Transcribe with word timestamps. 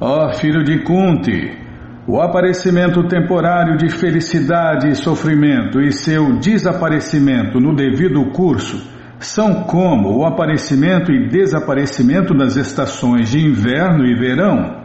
Ó 0.00 0.32
filho 0.32 0.62
de 0.62 0.84
Kunti, 0.84 1.58
o 2.06 2.20
aparecimento 2.20 3.08
temporário 3.08 3.76
de 3.76 3.88
felicidade 3.88 4.88
e 4.88 4.94
sofrimento 4.94 5.80
e 5.80 5.90
seu 5.90 6.38
desaparecimento 6.38 7.58
no 7.58 7.74
devido 7.74 8.24
curso 8.26 8.80
são 9.18 9.64
como 9.64 10.16
o 10.16 10.24
aparecimento 10.24 11.10
e 11.10 11.26
desaparecimento 11.26 12.32
das 12.32 12.54
estações 12.54 13.28
de 13.28 13.44
inverno 13.44 14.06
e 14.06 14.14
verão. 14.14 14.84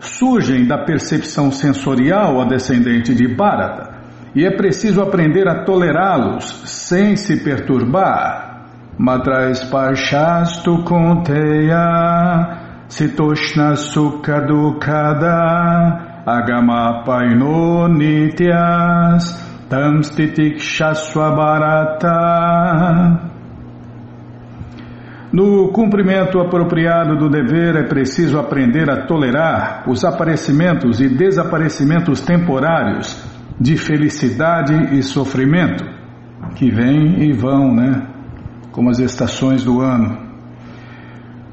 Surgem 0.00 0.66
da 0.66 0.78
percepção 0.78 1.52
sensorial 1.52 2.40
a 2.40 2.44
descendente 2.44 3.14
de 3.14 3.32
Bharata 3.32 3.94
e 4.34 4.44
é 4.44 4.50
preciso 4.56 5.00
aprender 5.00 5.46
a 5.46 5.62
tolerá-los 5.62 6.64
sem 6.64 7.14
se 7.14 7.44
perturbar. 7.44 8.66
Matrais 8.98 9.62
Parshastu 9.62 10.82
Kunteya 10.82 12.57
Sitoshna 12.88 13.76
Sukha 13.76 14.40
Dukkada 14.40 16.24
Agama 16.26 17.04
Paino 17.04 17.86
Nityas 17.88 19.46
Shaswabarata 20.58 23.28
no 25.30 25.68
cumprimento 25.72 26.40
apropriado 26.40 27.18
do 27.18 27.28
dever 27.28 27.76
é 27.76 27.82
preciso 27.82 28.38
aprender 28.38 28.90
a 28.90 29.04
tolerar 29.04 29.84
os 29.86 30.02
aparecimentos 30.02 31.02
e 31.02 31.08
desaparecimentos 31.08 32.22
temporários 32.22 33.22
de 33.60 33.76
felicidade 33.76 34.96
e 34.96 35.02
sofrimento 35.02 35.84
que 36.54 36.70
vêm 36.70 37.24
e 37.24 37.32
vão, 37.34 37.74
né? 37.74 38.06
Como 38.72 38.88
as 38.88 38.98
estações 38.98 39.62
do 39.64 39.82
ano. 39.82 40.27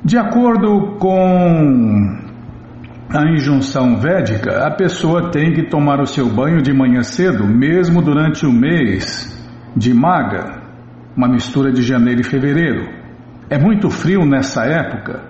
De 0.06 0.20
acordo 0.20 0.98
com 1.00 2.20
a 3.10 3.28
injunção 3.28 3.98
védica, 3.98 4.68
a 4.68 4.70
pessoa 4.70 5.32
tem 5.32 5.52
que 5.52 5.64
tomar 5.64 6.00
o 6.00 6.06
seu 6.06 6.30
banho 6.30 6.62
de 6.62 6.72
manhã 6.72 7.02
cedo, 7.02 7.44
mesmo 7.48 8.04
durante 8.04 8.46
o 8.46 8.52
mês 8.52 9.36
de 9.76 9.96
maga, 9.96 10.62
uma 11.18 11.28
mistura 11.28 11.72
de 11.72 11.82
janeiro 11.82 12.22
e 12.22 12.24
fevereiro. 12.24 12.88
É 13.50 13.58
muito 13.58 13.90
frio 13.90 14.24
nessa 14.28 14.64
época, 14.66 15.24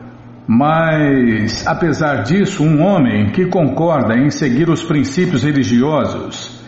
mas 0.45 1.65
apesar 1.65 2.23
disso, 2.23 2.61
um 2.61 2.81
homem 2.83 3.31
que 3.31 3.45
concorda 3.45 4.13
em 4.17 4.29
seguir 4.29 4.69
os 4.69 4.83
princípios 4.83 5.45
religiosos 5.45 6.61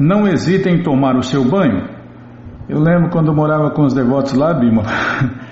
não 0.00 0.26
hesita 0.26 0.70
em 0.70 0.82
tomar 0.82 1.16
o 1.16 1.22
seu 1.22 1.44
banho. 1.44 1.86
Eu 2.66 2.80
lembro 2.80 3.10
quando 3.10 3.34
morava 3.34 3.70
com 3.72 3.82
os 3.82 3.92
devotos 3.92 4.32
lá, 4.32 4.54
Bima. 4.54 4.84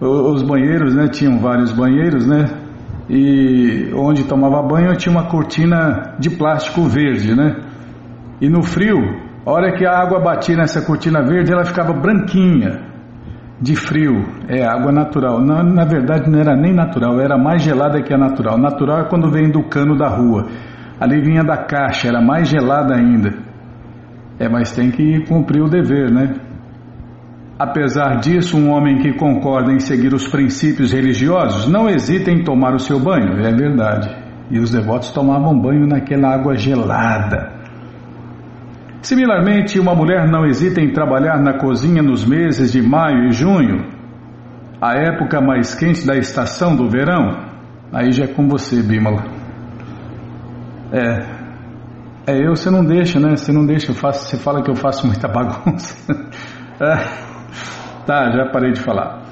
os 0.00 0.42
banheiros, 0.42 0.94
né? 0.94 1.08
Tinham 1.08 1.38
vários 1.38 1.72
banheiros, 1.72 2.26
né? 2.26 2.46
E 3.08 3.90
onde 3.94 4.24
tomava 4.24 4.62
banho 4.62 4.96
tinha 4.96 5.12
uma 5.12 5.28
cortina 5.28 6.14
de 6.18 6.30
plástico 6.30 6.82
verde, 6.82 7.34
né? 7.34 7.56
E 8.40 8.48
no 8.48 8.62
frio, 8.62 8.98
a 9.44 9.50
hora 9.50 9.72
que 9.76 9.86
a 9.86 9.92
água 9.92 10.20
batia 10.20 10.56
nessa 10.56 10.82
cortina 10.82 11.22
verde, 11.22 11.52
ela 11.52 11.64
ficava 11.64 11.92
branquinha 11.92 12.80
de 13.60 13.76
frio. 13.76 14.24
É 14.48 14.64
água 14.64 14.90
natural. 14.90 15.40
Na, 15.40 15.62
na 15.62 15.84
verdade, 15.84 16.30
não 16.30 16.38
era 16.38 16.56
nem 16.56 16.72
natural, 16.72 17.20
era 17.20 17.36
mais 17.36 17.62
gelada 17.62 18.02
que 18.02 18.12
a 18.12 18.18
natural. 18.18 18.58
Natural 18.58 19.00
é 19.00 19.08
quando 19.08 19.30
vem 19.30 19.50
do 19.50 19.62
cano 19.64 19.96
da 19.96 20.08
rua. 20.08 20.46
Ali 21.00 21.20
vinha 21.20 21.42
da 21.42 21.56
caixa, 21.56 22.08
era 22.08 22.20
mais 22.20 22.48
gelada 22.48 22.94
ainda. 22.94 23.34
É, 24.38 24.48
mas 24.48 24.72
tem 24.72 24.90
que 24.90 25.26
cumprir 25.26 25.62
o 25.62 25.68
dever, 25.68 26.10
né? 26.10 26.34
Apesar 27.58 28.16
disso, 28.16 28.58
um 28.58 28.70
homem 28.70 28.98
que 28.98 29.12
concorda 29.12 29.72
em 29.72 29.78
seguir 29.78 30.12
os 30.12 30.26
princípios 30.26 30.92
religiosos 30.92 31.68
não 31.68 31.88
hesita 31.88 32.30
em 32.30 32.42
tomar 32.42 32.74
o 32.74 32.80
seu 32.80 32.98
banho, 32.98 33.40
é 33.40 33.52
verdade. 33.52 34.10
E 34.50 34.58
os 34.58 34.70
devotos 34.70 35.10
tomavam 35.12 35.58
banho 35.58 35.86
naquela 35.86 36.34
água 36.34 36.56
gelada. 36.56 37.52
Similarmente, 39.00 39.78
uma 39.78 39.94
mulher 39.94 40.26
não 40.28 40.44
hesita 40.44 40.80
em 40.80 40.92
trabalhar 40.92 41.40
na 41.40 41.58
cozinha 41.58 42.02
nos 42.02 42.24
meses 42.24 42.72
de 42.72 42.82
maio 42.82 43.28
e 43.28 43.32
junho, 43.32 43.86
a 44.80 44.94
época 44.94 45.40
mais 45.40 45.74
quente 45.74 46.06
da 46.06 46.16
estação 46.16 46.74
do 46.74 46.88
verão. 46.88 47.52
Aí 47.92 48.10
já 48.10 48.24
é 48.24 48.26
com 48.26 48.48
você, 48.48 48.82
Bímola. 48.82 49.24
É. 50.92 51.34
É 52.26 52.38
eu, 52.46 52.56
você 52.56 52.70
não 52.70 52.84
deixa, 52.84 53.20
né? 53.20 53.36
Você 53.36 53.52
não 53.52 53.64
deixa, 53.64 53.92
eu 53.92 53.94
faço, 53.94 54.28
você 54.28 54.36
fala 54.36 54.62
que 54.62 54.70
eu 54.70 54.74
faço 54.74 55.06
muita 55.06 55.28
bagunça. 55.28 56.12
é. 56.80 57.33
Tá, 58.06 58.30
já 58.30 58.46
parei 58.50 58.72
de 58.72 58.80
falar. 58.80 59.22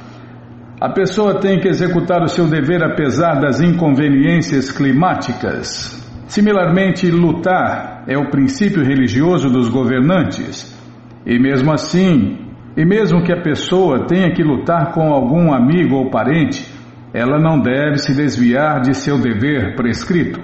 A 0.80 0.88
pessoa 0.88 1.38
tem 1.38 1.60
que 1.60 1.68
executar 1.68 2.22
o 2.22 2.28
seu 2.28 2.48
dever 2.48 2.82
apesar 2.82 3.40
das 3.40 3.60
inconveniências 3.60 4.70
climáticas. 4.72 6.00
Similarmente, 6.26 7.08
lutar 7.10 8.02
é 8.08 8.18
o 8.18 8.30
princípio 8.30 8.82
religioso 8.82 9.48
dos 9.48 9.68
governantes. 9.68 10.76
E 11.24 11.38
mesmo 11.38 11.72
assim, 11.72 12.48
e 12.76 12.84
mesmo 12.84 13.22
que 13.22 13.32
a 13.32 13.42
pessoa 13.42 14.06
tenha 14.06 14.32
que 14.32 14.42
lutar 14.42 14.92
com 14.92 15.12
algum 15.12 15.52
amigo 15.52 15.94
ou 15.94 16.10
parente, 16.10 16.66
ela 17.14 17.38
não 17.38 17.60
deve 17.60 17.98
se 17.98 18.14
desviar 18.14 18.80
de 18.80 18.94
seu 18.94 19.20
dever 19.20 19.76
prescrito. 19.76 20.40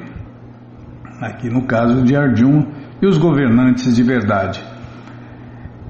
Aqui 1.21 1.49
no 1.49 1.67
caso 1.67 2.03
de 2.05 2.15
Arjun 2.15 2.65
e 3.03 3.07
os 3.07 3.19
governantes 3.19 3.97
de 3.97 4.03
verdade. 4.03 4.63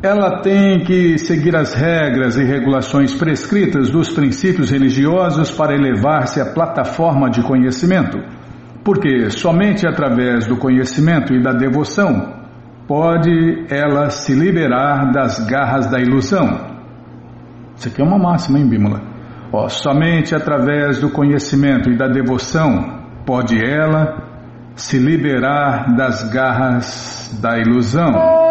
Ela 0.00 0.42
tem 0.42 0.84
que 0.84 1.18
seguir 1.18 1.56
as 1.56 1.74
regras 1.74 2.36
e 2.36 2.44
regulações 2.44 3.12
prescritas 3.12 3.90
dos 3.90 4.10
princípios 4.10 4.70
religiosos 4.70 5.50
para 5.50 5.74
elevar-se 5.74 6.40
à 6.40 6.46
plataforma 6.46 7.28
de 7.28 7.42
conhecimento, 7.42 8.16
porque 8.84 9.28
somente 9.30 9.88
através 9.88 10.46
do 10.46 10.56
conhecimento 10.56 11.34
e 11.34 11.42
da 11.42 11.52
devoção 11.52 12.32
pode 12.86 13.66
ela 13.68 14.08
se 14.08 14.34
liberar 14.34 15.10
das 15.10 15.44
garras 15.44 15.90
da 15.90 15.98
ilusão. 15.98 16.78
Isso 17.74 17.88
aqui 17.88 18.00
é 18.00 18.04
uma 18.04 18.18
máxima, 18.18 18.58
hein, 18.58 18.68
Bímola? 18.68 19.02
Ó, 19.52 19.68
somente 19.68 20.32
através 20.32 21.00
do 21.00 21.10
conhecimento 21.10 21.90
e 21.90 21.96
da 21.96 22.06
devoção 22.06 23.00
pode 23.26 23.58
ela 23.60 24.72
se 24.76 24.96
liberar 24.96 25.96
das 25.96 26.32
garras 26.32 27.36
da 27.42 27.58
ilusão. 27.58 28.47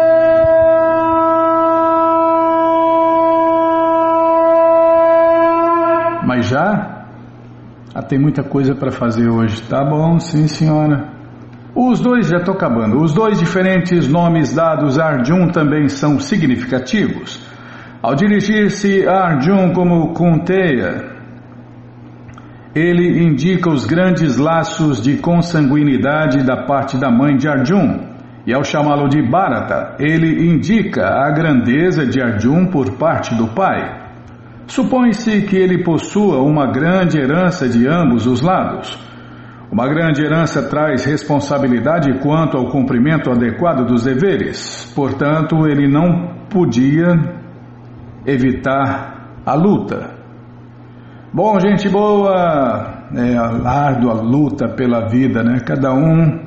Mas 6.28 6.46
já? 6.46 7.06
Ah, 7.94 8.02
tem 8.02 8.18
muita 8.18 8.42
coisa 8.42 8.74
para 8.74 8.92
fazer 8.92 9.30
hoje. 9.30 9.62
Tá 9.62 9.82
bom, 9.82 10.18
sim, 10.18 10.46
senhora. 10.46 11.08
Os 11.74 12.00
dois, 12.00 12.28
já 12.28 12.36
estou 12.36 12.52
acabando, 12.52 13.00
os 13.00 13.14
dois 13.14 13.38
diferentes 13.38 14.06
nomes 14.06 14.54
dados 14.54 14.98
a 14.98 15.06
Arjun 15.06 15.48
também 15.48 15.88
são 15.88 16.20
significativos. 16.20 17.42
Ao 18.02 18.14
dirigir-se 18.14 19.08
a 19.08 19.24
Arjun 19.28 19.72
como 19.72 20.12
Kunteya, 20.12 21.16
ele 22.74 23.24
indica 23.24 23.70
os 23.70 23.86
grandes 23.86 24.36
laços 24.36 25.00
de 25.00 25.16
consanguinidade 25.16 26.44
da 26.44 26.66
parte 26.66 26.98
da 26.98 27.10
mãe 27.10 27.38
de 27.38 27.48
Arjun. 27.48 28.00
E 28.46 28.52
ao 28.52 28.62
chamá-lo 28.62 29.08
de 29.08 29.22
Bharata, 29.22 29.96
ele 29.98 30.46
indica 30.46 31.06
a 31.06 31.30
grandeza 31.30 32.04
de 32.04 32.20
Arjun 32.20 32.66
por 32.66 32.98
parte 32.98 33.34
do 33.34 33.48
pai. 33.48 34.07
Supõe-se 34.68 35.42
que 35.42 35.56
ele 35.56 35.82
possua 35.82 36.42
uma 36.42 36.70
grande 36.70 37.18
herança 37.18 37.66
de 37.68 37.88
ambos 37.88 38.26
os 38.26 38.42
lados. 38.42 38.98
Uma 39.72 39.88
grande 39.88 40.22
herança 40.22 40.68
traz 40.68 41.04
responsabilidade 41.04 42.20
quanto 42.20 42.56
ao 42.56 42.68
cumprimento 42.68 43.30
adequado 43.30 43.86
dos 43.86 44.04
deveres, 44.04 44.90
portanto, 44.94 45.66
ele 45.66 45.88
não 45.88 46.46
podia 46.50 47.06
evitar 48.26 49.40
a 49.44 49.54
luta. 49.54 50.14
Bom, 51.32 51.58
gente 51.60 51.88
boa, 51.88 53.06
é 53.14 53.36
a 53.36 53.70
árdua 53.70 54.14
luta 54.14 54.68
pela 54.68 55.08
vida, 55.08 55.42
né? 55.42 55.60
Cada 55.60 55.92
um 55.94 56.46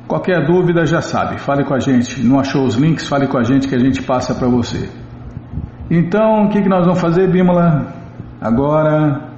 Qualquer 0.07 0.45
dúvida 0.45 0.85
já 0.85 1.01
sabe, 1.01 1.39
fale 1.39 1.65
com 1.65 1.73
a 1.73 1.79
gente. 1.79 2.21
Não 2.25 2.39
achou 2.39 2.65
os 2.65 2.75
links? 2.75 3.07
Fale 3.07 3.27
com 3.27 3.37
a 3.37 3.43
gente 3.43 3.67
que 3.67 3.75
a 3.75 3.79
gente 3.79 4.01
passa 4.03 4.33
para 4.33 4.47
você. 4.47 4.89
Então, 5.89 6.45
o 6.45 6.49
que, 6.49 6.61
que 6.61 6.69
nós 6.69 6.85
vamos 6.85 7.01
fazer, 7.01 7.29
Bímola? 7.29 7.85
Agora 8.39 9.29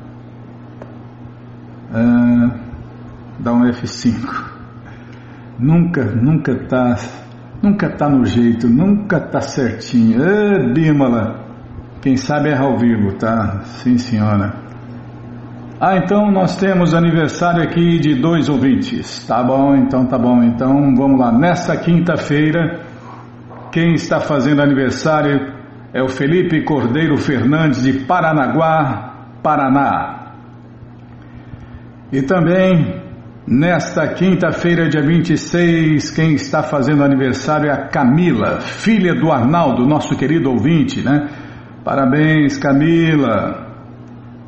ah, 1.92 2.50
dá 3.40 3.54
um 3.54 3.64
F5. 3.70 4.52
Nunca, 5.60 6.04
nunca 6.06 6.56
tá, 6.68 6.96
nunca 7.62 7.90
tá 7.90 8.10
no 8.10 8.26
jeito, 8.26 8.68
nunca 8.68 9.20
tá 9.20 9.42
certinho. 9.42 10.20
Bímola, 10.74 11.44
quem 12.02 12.18
sabe 12.18 12.50
erra 12.50 12.66
ao 12.66 12.78
vivo, 12.78 13.14
tá? 13.18 13.62
Sim, 13.64 13.98
senhora. 13.98 14.63
Ah, 15.86 15.98
então 15.98 16.32
nós 16.32 16.56
temos 16.56 16.94
aniversário 16.94 17.62
aqui 17.62 18.00
de 18.00 18.16
dois 18.16 18.48
ouvintes. 18.48 19.28
Tá 19.28 19.44
bom, 19.44 19.76
então 19.76 20.06
tá 20.06 20.18
bom. 20.18 20.42
Então 20.42 20.96
vamos 20.96 21.20
lá. 21.20 21.30
Nesta 21.30 21.76
quinta-feira, 21.76 22.80
quem 23.70 23.96
está 23.96 24.22
fazendo 24.22 24.62
aniversário 24.62 25.54
é 25.94 26.02
o 26.02 26.08
Felipe 26.08 26.64
Cordeiro 26.64 27.18
Fernandes 27.18 27.84
de 27.84 28.06
Paranaguá, 28.06 29.28
Paraná. 29.44 30.36
E 32.14 32.22
também, 32.22 33.02
nesta 33.46 34.08
quinta-feira, 34.08 34.88
dia 34.88 35.02
26, 35.02 36.12
quem 36.12 36.36
está 36.36 36.64
fazendo 36.64 37.04
aniversário 37.04 37.70
é 37.70 37.74
a 37.74 37.90
Camila, 37.90 38.62
filha 38.62 39.14
do 39.14 39.30
Arnaldo, 39.30 39.86
nosso 39.86 40.16
querido 40.16 40.50
ouvinte, 40.50 41.04
né? 41.04 41.28
Parabéns, 41.84 42.58
Camila. 42.58 43.63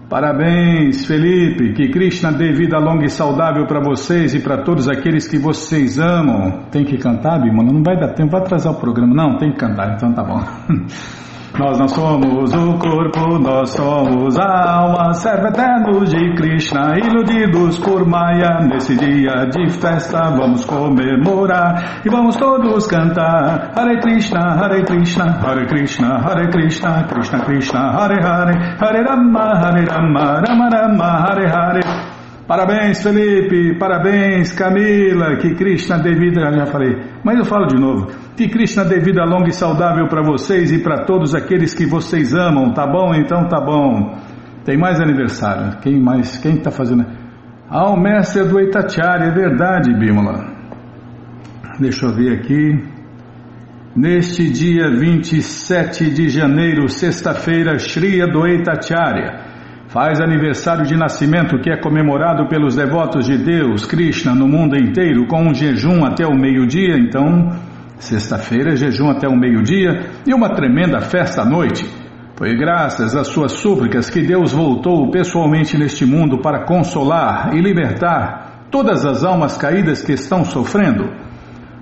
Parabéns, 0.10 1.06
Felipe. 1.06 1.74
Que 1.74 1.90
Krishna 1.90 2.31
dê 2.31 2.54
vida 2.54 2.78
longa 2.78 3.06
e 3.06 3.10
saudável 3.10 3.66
para 3.66 3.81
vocês 3.81 4.36
e 4.36 4.40
para 4.40 4.63
todos 4.63 4.88
aqueles 4.88 5.28
que 5.28 5.38
vocês 5.38 6.00
amam. 6.00 6.66
Tem 6.72 6.86
que 6.86 6.98
cantar, 6.98 7.42
Bimana? 7.42 7.72
Não 7.72 7.84
vai 7.84 7.98
dar 8.00 8.13
tempo, 8.13 8.31
vai 8.31 8.42
atrasar 8.42 8.74
o 8.74 8.80
programa. 8.80 9.13
Não, 9.16 9.38
tem 9.38 9.52
que 9.52 9.57
cantar, 9.57 9.96
então 9.96 10.13
tá 10.13 10.24
bom. 10.24 10.40
Nós 11.57 11.80
não 11.80 11.88
somos 11.88 12.54
o 12.54 12.78
corpo, 12.78 13.40
nós 13.40 13.69
somos 13.69 14.38
a 14.38 14.72
alma, 14.72 15.13
servo 15.13 15.48
eterno 15.48 16.04
de 16.04 16.36
Krishna, 16.36 16.98
iludidos 17.00 17.78
por 17.80 18.06
Maya. 18.06 18.60
Nesse 18.68 18.94
dia 18.98 19.46
de 19.46 19.69
festa 19.69 20.31
vamos 20.31 20.66
comemorar 20.66 22.02
e 22.06 22.10
vamos 22.10 22.36
todos 22.36 22.86
cantar. 22.88 23.72
Hare 23.74 24.02
Krishna, 24.02 24.54
Hare 24.54 24.84
Krishna, 24.84 25.40
Hare 25.42 25.66
Krishna, 25.66 26.19
Hare 26.19 26.52
Krishna, 26.52 27.07
Krishna 27.07 27.46
Krishna, 27.46 27.92
Hare 27.94 28.22
Hare, 28.22 28.78
Hare 28.78 29.04
Rama, 29.04 29.56
Hare 29.56 29.86
Rama, 29.86 30.42
Rama 30.46 30.69
Rama, 30.69 31.25
Hare 31.25 31.48
Hare. 31.48 32.14
Parabéns, 32.47 33.01
Felipe, 33.01 33.75
parabéns, 33.80 34.51
Camila, 34.51 35.36
que 35.38 35.56
Krishna 35.56 35.97
dê 35.97 36.13
vida, 36.13 36.42
já 36.53 36.68
falei, 36.68 36.95
mas 37.24 37.39
eu 37.39 37.45
falo 37.45 37.65
de 37.65 37.75
novo, 37.75 38.12
que 38.38 38.47
Krishna 38.47 38.86
dê 38.86 39.00
vida 39.00 39.25
longa 39.25 39.50
e 39.50 39.51
saudável 39.51 40.07
para 40.07 40.21
vocês 40.21 40.71
e 40.71 40.77
para 40.77 41.06
todos 41.06 41.33
aqueles 41.33 41.74
que 41.74 41.88
vocês 41.88 42.36
amam, 42.36 42.71
tá 42.71 42.86
bom? 42.86 43.15
Então 43.15 43.47
tá 43.47 43.59
bom. 43.59 44.15
Tem 44.63 44.77
mais 44.77 45.01
aniversário, 45.01 45.80
quem 45.81 46.00
mais, 46.00 46.38
quem 46.38 46.57
está 46.57 46.69
fazendo? 46.69 47.03
Ah, 47.68 47.89
o 47.89 48.00
mestre 48.00 48.44
do 48.44 48.62
Itacharya, 48.62 49.25
é 49.25 49.31
verdade, 49.31 49.92
Bímola. 49.97 50.45
Deixa 51.80 52.06
eu 52.06 52.13
ver 52.13 52.38
aqui. 52.38 52.80
Neste 53.95 54.51
dia 54.51 54.92
27 54.92 56.12
de 56.12 56.30
janeiro, 56.30 56.88
sexta-feira, 56.89 57.80
Shri 57.80 58.21
Adwaita 58.21 58.74
Acharya 58.74 59.44
faz 59.95 60.19
aniversário 60.19 60.86
de 60.86 60.97
nascimento 60.97 61.57
que 61.57 61.71
é 61.71 61.77
comemorado 61.77 62.50
pelos 62.50 62.75
devotos 62.75 63.25
de 63.25 63.38
Deus, 63.38 63.86
Krishna, 63.86 64.36
no 64.36 64.45
mundo 64.45 64.75
inteiro, 64.75 65.25
com 65.25 65.42
um 65.42 65.53
jejum 65.53 66.03
até 66.03 66.27
o 66.27 66.36
meio-dia, 66.36 66.97
então, 66.97 67.51
sexta-feira, 67.97 68.75
jejum 68.75 69.09
até 69.09 69.25
o 69.25 69.38
meio-dia 69.38 70.06
e 70.27 70.33
uma 70.33 70.50
tremenda 70.50 71.00
festa 71.00 71.44
à 71.44 71.45
noite. 71.45 71.89
Foi 72.36 72.57
graças 72.57 73.15
às 73.15 73.27
suas 73.27 73.53
súplicas 73.53 74.09
que 74.09 74.21
Deus 74.21 74.51
voltou 74.51 75.09
pessoalmente 75.12 75.77
neste 75.77 76.06
mundo 76.06 76.39
para 76.42 76.65
consolar 76.65 77.56
e 77.56 77.62
libertar 77.62 78.65
todas 78.69 79.06
as 79.06 79.24
almas 79.24 79.56
caídas 79.56 80.03
que 80.03 80.12
estão 80.12 80.44
sofrendo. 80.44 81.09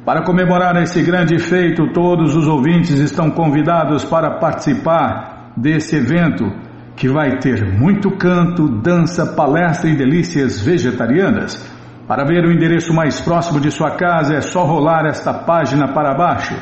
Para 0.05 0.23
comemorar 0.23 0.79
esse 0.83 1.01
grande 1.01 1.39
feito, 1.39 1.91
todos 1.91 2.35
os 2.35 2.47
ouvintes 2.47 2.99
estão 2.99 3.31
convidados 3.31 4.05
para 4.05 4.37
participar 4.37 5.51
desse 5.57 5.95
evento 5.95 6.62
que 6.95 7.09
vai 7.09 7.37
ter 7.39 7.65
muito 7.77 8.11
canto, 8.11 8.67
dança, 8.81 9.25
palestra 9.25 9.89
e 9.89 9.95
delícias 9.95 10.63
vegetarianas. 10.63 11.71
Para 12.07 12.25
ver 12.25 12.45
o 12.45 12.51
endereço 12.51 12.93
mais 12.93 13.19
próximo 13.19 13.59
de 13.59 13.71
sua 13.71 13.91
casa 13.91 14.35
é 14.35 14.41
só 14.41 14.63
rolar 14.63 15.05
esta 15.05 15.33
página 15.33 15.93
para 15.93 16.13
baixo. 16.15 16.55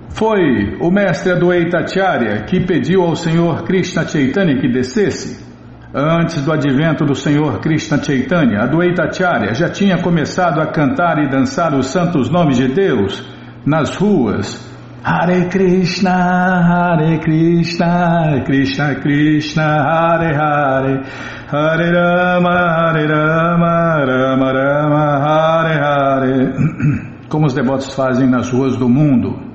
Foi 0.10 0.76
o 0.82 0.92
mestre 0.92 1.32
Adwaita 1.32 1.80
Acharya 1.80 2.44
que 2.44 2.60
pediu 2.60 3.04
ao 3.04 3.16
Senhor 3.16 3.64
Krishna 3.64 4.08
Chaitanya 4.08 4.60
que 4.60 4.68
descesse. 4.68 5.48
Antes 5.94 6.42
do 6.44 6.52
advento 6.52 7.06
do 7.06 7.16
Senhor 7.16 7.60
Krishna 7.60 8.04
Chaitanya, 8.04 8.64
Adwaita 8.64 9.06
Acharya 9.06 9.54
já 9.54 9.70
tinha 9.70 10.02
começado 10.02 10.62
a 10.62 10.68
cantar 10.68 11.18
e 11.20 11.30
dançar 11.30 11.74
os 11.74 11.88
santos 11.88 12.30
nomes 12.30 12.58
de 12.58 12.68
Deus 12.68 13.24
nas 13.66 13.96
ruas. 13.96 14.68
Hare 15.04 15.46
Krishna, 15.46 16.12
Hare 16.12 17.20
Krishna, 17.20 18.44
Krishna 18.46 18.96
Krishna, 18.96 19.64
Hare 19.64 20.36
Hare, 20.36 21.04
Hare 21.48 21.92
Rama, 21.92 22.50
Hare 22.52 23.08
Rama, 23.08 24.06
Rama 24.06 24.54
Rama, 24.54 25.20
Hare 25.24 25.80
Hare, 25.80 26.54
como 27.30 27.46
os 27.46 27.54
devotos 27.54 27.94
fazem 27.96 28.30
nas 28.30 28.52
ruas 28.52 28.76
do 28.76 28.90
mundo 28.90 29.49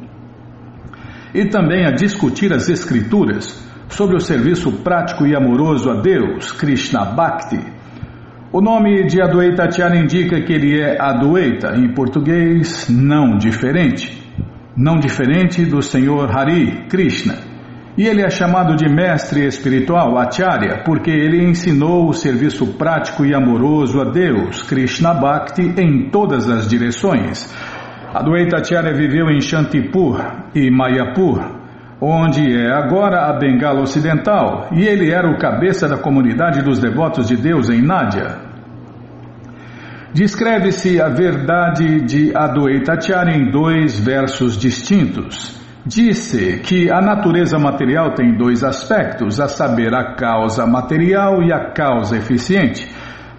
e 1.35 1.47
também 1.47 1.85
a 1.85 1.91
discutir 1.91 2.53
as 2.53 2.69
escrituras 2.69 3.61
sobre 3.89 4.17
o 4.17 4.21
serviço 4.21 4.71
prático 4.71 5.27
e 5.27 5.35
amoroso 5.35 5.91
a 5.91 6.01
Deus, 6.01 6.53
Krishna 6.53 7.05
Bhakti. 7.05 7.61
O 8.53 8.61
nome 8.61 9.05
de 9.09 9.21
Adwaita 9.21 9.65
Acharya 9.65 10.01
indica 10.01 10.41
que 10.41 10.53
ele 10.53 10.81
é 10.81 10.97
Adwaita, 11.01 11.75
em 11.77 11.93
português, 11.93 12.89
não 12.89 13.37
diferente. 13.37 14.23
Não 14.77 14.99
diferente 14.99 15.65
do 15.65 15.83
Senhor 15.83 16.31
Hari, 16.31 16.87
Krishna. 16.89 17.35
E 17.97 18.07
ele 18.07 18.23
é 18.23 18.31
chamado 18.31 18.77
de 18.77 18.89
mestre 18.89 19.45
espiritual, 19.45 20.17
Acharya, 20.19 20.83
porque 20.85 21.11
ele 21.11 21.45
ensinou 21.45 22.09
o 22.09 22.13
serviço 22.13 22.67
prático 22.75 23.25
e 23.25 23.35
amoroso 23.35 24.01
a 24.01 24.05
Deus, 24.05 24.63
Krishna 24.63 25.15
Bhakti, 25.15 25.75
em 25.81 26.11
todas 26.11 26.49
as 26.49 26.69
direções 26.69 27.53
Adwaita 28.15 28.59
Acharya 28.59 28.95
viveu 28.95 29.29
em 29.29 29.41
Shantipur 29.41 30.25
e 30.55 30.71
Mayapur, 30.71 31.43
onde 32.01 32.57
é 32.57 32.71
agora 32.71 33.27
a 33.27 33.33
Bengala 33.33 33.81
Ocidental, 33.81 34.69
e 34.71 34.85
ele 34.85 35.11
era 35.11 35.29
o 35.29 35.37
cabeça 35.37 35.89
da 35.89 35.99
comunidade 35.99 36.63
dos 36.63 36.79
devotos 36.79 37.27
de 37.27 37.37
Deus 37.37 37.69
em 37.69 37.83
Nádia. 37.83 38.39
Descreve-se 40.13 41.01
a 41.01 41.09
verdade 41.09 42.03
de 42.03 42.31
Adwaita 42.37 42.93
Acharya 42.93 43.37
em 43.37 43.51
dois 43.51 43.99
versos 43.99 44.57
distintos. 44.57 45.61
Disse 45.85 46.61
que 46.61 46.89
a 46.93 47.01
natureza 47.01 47.59
material 47.59 48.15
tem 48.15 48.37
dois 48.37 48.63
aspectos, 48.63 49.41
a 49.41 49.49
saber, 49.49 49.93
a 49.93 50.15
causa 50.15 50.65
material 50.65 51.43
e 51.43 51.53
a 51.53 51.73
causa 51.73 52.17
eficiente. 52.17 52.89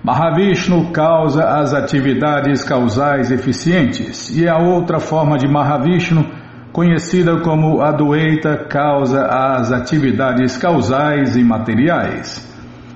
Mahavishnu 0.05 0.91
causa 0.91 1.43
as 1.43 1.74
atividades 1.74 2.63
causais 2.63 3.31
eficientes 3.31 4.29
e 4.38 4.47
a 4.47 4.55
outra 4.55 5.00
forma 5.00 5.35
de 5.35 5.47
Mahavishnu, 5.47 6.24
conhecida 6.71 7.39
como 7.41 7.81
Adwaita, 7.81 8.67
causa 8.69 9.25
as 9.25 9.71
atividades 9.71 10.57
causais 10.57 11.35
e 11.35 11.43
materiais. 11.43 12.47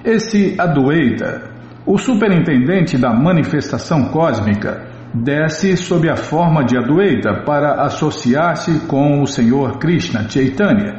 Esse 0.05 0.53
Adwaita, 0.59 1.49
o 1.83 1.97
superintendente 1.97 2.95
da 2.95 3.11
manifestação 3.11 4.09
cósmica, 4.09 4.85
desce 5.11 5.75
sob 5.77 6.07
a 6.07 6.15
forma 6.15 6.63
de 6.63 6.77
Adwaita 6.77 7.41
para 7.43 7.81
associar-se 7.85 8.81
com 8.81 9.23
o 9.23 9.25
Senhor 9.25 9.79
Krishna 9.79 10.29
Chaitanya 10.29 10.97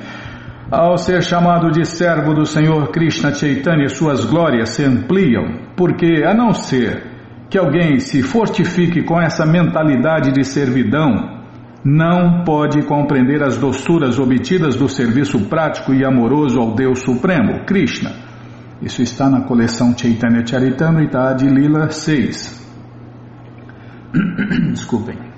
ao 0.70 0.96
ser 0.96 1.22
chamado 1.22 1.70
de 1.72 1.84
servo 1.84 2.32
do 2.32 2.46
Senhor 2.46 2.90
Krishna 2.90 3.34
Chaitanya, 3.34 3.88
suas 3.88 4.24
glórias 4.24 4.70
se 4.70 4.84
ampliam, 4.84 5.72
porque, 5.76 6.22
a 6.24 6.32
não 6.32 6.52
ser 6.52 7.02
que 7.50 7.58
alguém 7.58 7.98
se 7.98 8.22
fortifique 8.22 9.02
com 9.02 9.20
essa 9.20 9.44
mentalidade 9.44 10.30
de 10.30 10.44
servidão, 10.44 11.40
não 11.84 12.44
pode 12.44 12.82
compreender 12.82 13.42
as 13.42 13.56
doçuras 13.56 14.18
obtidas 14.18 14.76
do 14.76 14.88
serviço 14.88 15.48
prático 15.48 15.92
e 15.92 16.04
amoroso 16.04 16.60
ao 16.60 16.74
Deus 16.74 17.00
Supremo, 17.00 17.64
Krishna. 17.64 18.12
Isso 18.80 19.02
está 19.02 19.28
na 19.28 19.42
coleção 19.42 19.96
Chaitanya 19.96 20.46
Charitamrita 20.46 21.34
de 21.34 21.48
Lila 21.48 21.90
6. 21.90 22.60
Desculpem. 24.72 25.29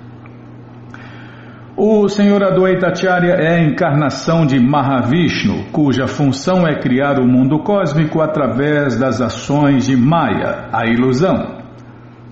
O 1.75 2.07
Senhor 2.07 2.43
Adwaita 2.43 2.89
Acharya 2.89 3.33
é 3.33 3.55
a 3.55 3.63
encarnação 3.63 4.45
de 4.45 4.59
Mahavishnu, 4.59 5.71
cuja 5.71 6.05
função 6.05 6.67
é 6.67 6.75
criar 6.79 7.19
o 7.19 7.27
mundo 7.27 7.63
cósmico 7.63 8.21
através 8.21 8.95
das 8.99 9.19
ações 9.19 9.87
de 9.87 9.97
Maya, 9.97 10.69
a 10.71 10.85
ilusão. 10.85 11.63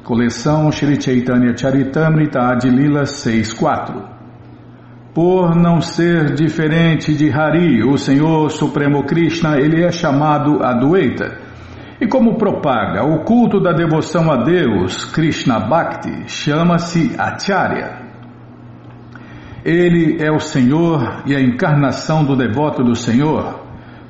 Coleção 0.04 0.72
Sri 0.72 1.02
Chaitanya 1.02 1.58
Charitamrita 1.58 2.40
Adilila 2.40 3.02
6.4 3.02 4.04
Por 5.12 5.56
não 5.56 5.82
ser 5.82 6.36
diferente 6.36 7.12
de 7.16 7.32
Hari, 7.32 7.84
o 7.84 7.98
Senhor 7.98 8.52
Supremo 8.52 9.04
Krishna, 9.06 9.58
ele 9.58 9.84
é 9.84 9.92
chamado 9.92 10.64
Adwaita. 10.64 11.40
E 12.00 12.06
como 12.06 12.38
propaga 12.38 13.04
o 13.06 13.24
culto 13.24 13.60
da 13.60 13.72
devoção 13.74 14.32
a 14.32 14.44
Deus, 14.44 15.04
Krishna 15.06 15.60
Bhakti, 15.62 16.26
chama-se 16.28 17.16
Acharya. 17.18 18.01
Ele 19.64 20.18
é 20.24 20.32
o 20.32 20.40
Senhor 20.40 21.24
e 21.26 21.36
a 21.36 21.40
encarnação 21.40 22.24
do 22.24 22.36
devoto 22.36 22.84
do 22.84 22.96
Senhor. 22.96 23.62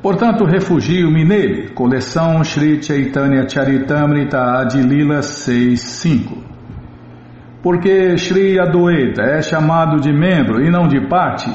Portanto, 0.01 0.45
refugio-me 0.45 1.23
nele. 1.23 1.69
Coleção 1.69 2.43
Sri 2.43 2.81
Chaitanya 2.81 3.47
Charitamrita 3.47 4.39
Adilila 4.39 5.19
6.5 5.19 6.37
Porque 7.61 8.17
Sri 8.17 8.59
Adwaita 8.59 9.21
é 9.21 9.41
chamado 9.41 9.99
de 9.99 10.11
membro 10.11 10.63
e 10.63 10.71
não 10.71 10.87
de 10.87 11.07
parte? 11.07 11.51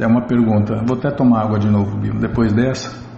É 0.00 0.06
uma 0.06 0.22
pergunta. 0.22 0.82
Vou 0.86 0.96
até 0.96 1.10
tomar 1.10 1.42
água 1.42 1.58
de 1.58 1.68
novo, 1.68 1.98
depois 2.18 2.52
dessa. 2.52 3.09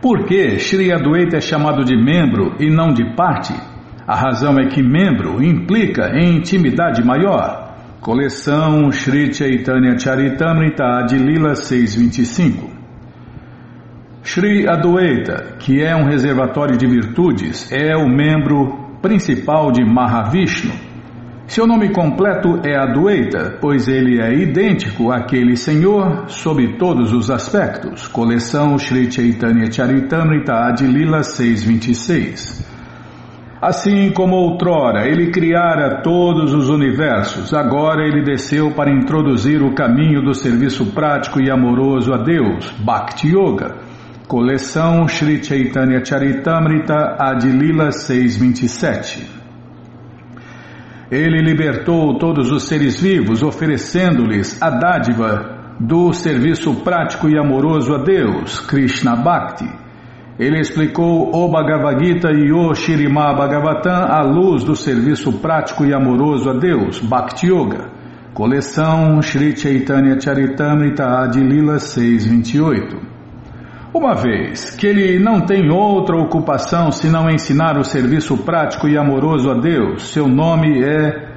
Por 0.00 0.24
que 0.24 0.58
Shri 0.58 0.90
Adwaita 0.90 1.36
é 1.36 1.40
chamado 1.40 1.84
de 1.84 1.94
membro 1.94 2.54
e 2.58 2.70
não 2.70 2.92
de 2.92 3.14
parte? 3.14 3.52
A 4.06 4.16
razão 4.16 4.58
é 4.58 4.66
que 4.66 4.82
membro 4.82 5.42
implica 5.42 6.10
em 6.18 6.36
intimidade 6.36 7.04
maior. 7.04 7.74
Coleção 8.00 8.90
Shri 8.90 9.32
Chaitanya 9.32 9.98
Charitamrita 9.98 11.04
de 11.06 11.18
Lila 11.18 11.54
625 11.54 12.70
Shri 14.22 14.66
Adwaita, 14.66 15.56
que 15.58 15.82
é 15.82 15.94
um 15.94 16.04
reservatório 16.04 16.78
de 16.78 16.86
virtudes, 16.86 17.70
é 17.70 17.94
o 17.94 18.08
membro 18.08 18.98
principal 19.02 19.70
de 19.70 19.84
Mahavishnu 19.84 20.89
seu 21.50 21.66
nome 21.66 21.88
completo 21.88 22.60
é 22.64 22.76
Adwaita, 22.76 23.58
pois 23.60 23.88
ele 23.88 24.20
é 24.20 24.32
idêntico 24.32 25.10
àquele 25.10 25.56
Senhor 25.56 26.28
sob 26.28 26.78
todos 26.78 27.12
os 27.12 27.28
aspectos. 27.28 28.06
Coleção 28.06 28.78
Sri 28.78 29.10
Chaitanya 29.10 29.68
Charitamrita 29.68 30.52
Adilila 30.52 31.24
626. 31.24 32.64
Assim 33.60 34.12
como 34.12 34.36
outrora 34.36 35.08
ele 35.08 35.32
criara 35.32 36.02
todos 36.02 36.54
os 36.54 36.68
universos, 36.68 37.52
agora 37.52 38.06
ele 38.06 38.22
desceu 38.22 38.70
para 38.70 38.92
introduzir 38.92 39.60
o 39.60 39.74
caminho 39.74 40.22
do 40.22 40.32
serviço 40.32 40.92
prático 40.92 41.40
e 41.40 41.50
amoroso 41.50 42.14
a 42.14 42.18
Deus, 42.18 42.70
Bhakti 42.78 43.26
Yoga. 43.26 43.74
Coleção 44.28 45.08
Sri 45.08 45.42
Chaitanya 45.42 46.04
Charitamrita 46.04 47.16
Adilila 47.18 47.90
627. 47.90 49.39
Ele 51.10 51.42
libertou 51.42 52.16
todos 52.18 52.52
os 52.52 52.68
seres 52.68 53.00
vivos, 53.00 53.42
oferecendo-lhes 53.42 54.62
a 54.62 54.70
dádiva 54.70 55.74
do 55.80 56.12
serviço 56.12 56.72
prático 56.84 57.28
e 57.28 57.36
amoroso 57.36 57.94
a 57.94 57.98
Deus, 57.98 58.60
Krishna 58.60 59.16
Bhakti. 59.16 59.68
Ele 60.38 60.60
explicou 60.60 61.34
o 61.34 61.48
Bhagavad 61.50 62.04
Gita 62.04 62.30
e 62.30 62.52
o 62.52 62.72
Shirimá 62.74 63.34
Bhagavatam 63.34 64.04
à 64.08 64.22
luz 64.22 64.62
do 64.62 64.76
serviço 64.76 65.32
prático 65.40 65.84
e 65.84 65.92
amoroso 65.92 66.48
a 66.48 66.52
Deus, 66.54 67.00
Bhakti 67.00 67.48
Yoga. 67.48 67.90
Coleção 68.32 69.20
Sri 69.20 69.56
Chaitanya 69.56 70.18
Charitamrita 70.20 71.04
Adilila 71.04 71.78
628. 71.78 73.19
Uma 73.92 74.14
vez 74.14 74.70
que 74.76 74.86
ele 74.86 75.18
não 75.18 75.40
tem 75.40 75.68
outra 75.68 76.16
ocupação 76.16 76.92
senão 76.92 77.28
ensinar 77.28 77.76
o 77.76 77.82
serviço 77.82 78.38
prático 78.38 78.88
e 78.88 78.96
amoroso 78.96 79.50
a 79.50 79.54
Deus, 79.54 80.12
seu 80.12 80.28
nome 80.28 80.80
é 80.80 81.28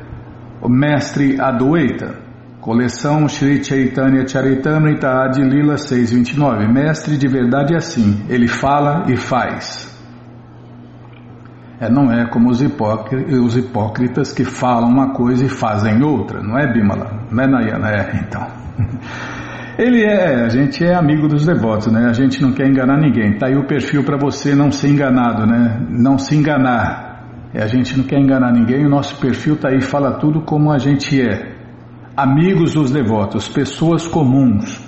Mestre 0.69 1.41
Adwaita. 1.41 2.21
Coleção 2.61 3.27
Sri 3.27 3.61
Chaitanya 3.63 4.25
Charitamrita 4.27 5.23
Adilila 5.23 5.77
629. 5.77 6.71
Mestre 6.71 7.17
de 7.17 7.27
verdade 7.27 7.73
é 7.73 7.77
assim, 7.77 8.23
ele 8.29 8.47
fala 8.47 9.03
e 9.11 9.17
faz. 9.17 9.91
É, 11.81 11.89
não 11.89 12.11
é 12.11 12.29
como 12.29 12.51
os, 12.51 12.61
os 12.61 13.57
hipócritas 13.57 14.31
que 14.31 14.45
falam 14.45 14.89
uma 14.89 15.11
coisa 15.11 15.43
e 15.43 15.49
fazem 15.49 16.03
outra, 16.03 16.41
não 16.41 16.57
é 16.57 16.71
Bimala? 16.71 17.27
Não 17.31 17.43
é 17.43 17.47
Nayana? 17.47 17.89
É, 17.89 18.21
então. 18.23 18.47
Ele 19.77 20.03
é, 20.03 20.45
a 20.45 20.49
gente 20.49 20.83
é 20.85 20.93
amigo 20.93 21.27
dos 21.27 21.45
devotos, 21.45 21.91
né? 21.91 22.05
A 22.07 22.13
gente 22.13 22.41
não 22.41 22.51
quer 22.51 22.67
enganar 22.67 22.97
ninguém. 22.97 23.37
Tá 23.37 23.47
aí 23.47 23.55
o 23.55 23.65
perfil 23.65 24.03
para 24.03 24.17
você 24.17 24.53
não 24.53 24.71
ser 24.71 24.89
enganado, 24.89 25.47
né? 25.47 25.83
Não 25.89 26.17
se 26.17 26.35
enganar. 26.35 27.13
E 27.53 27.57
a 27.59 27.67
gente 27.67 27.97
não 27.97 28.03
quer 28.03 28.19
enganar 28.19 28.51
ninguém, 28.51 28.85
o 28.85 28.89
nosso 28.89 29.19
perfil 29.19 29.53
está 29.53 29.69
aí, 29.69 29.81
fala 29.81 30.19
tudo 30.19 30.41
como 30.41 30.71
a 30.71 30.77
gente 30.77 31.21
é. 31.21 31.53
Amigos 32.15 32.73
dos 32.73 32.91
devotos, 32.91 33.47
pessoas 33.47 34.07
comuns. 34.07 34.81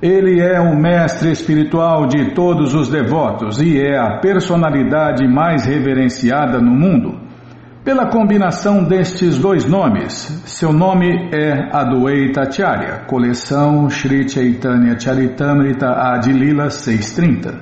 Ele 0.00 0.40
é 0.40 0.60
o 0.60 0.78
mestre 0.78 1.30
espiritual 1.30 2.06
de 2.06 2.34
todos 2.34 2.74
os 2.74 2.90
devotos 2.90 3.60
e 3.60 3.78
é 3.78 3.98
a 3.98 4.18
personalidade 4.20 5.26
mais 5.26 5.64
reverenciada 5.64 6.60
no 6.60 6.70
mundo. 6.70 7.25
Pela 7.86 8.08
combinação 8.08 8.82
destes 8.82 9.38
dois 9.38 9.64
nomes, 9.64 10.42
seu 10.44 10.72
nome 10.72 11.30
é 11.32 11.70
Adwaita 11.72 12.40
Acharya, 12.40 13.04
coleção 13.06 13.88
Sri 13.88 14.28
Chaitanya 14.28 14.98
Charitamrita 14.98 15.90
Adilila 15.90 16.68
630. 16.68 17.60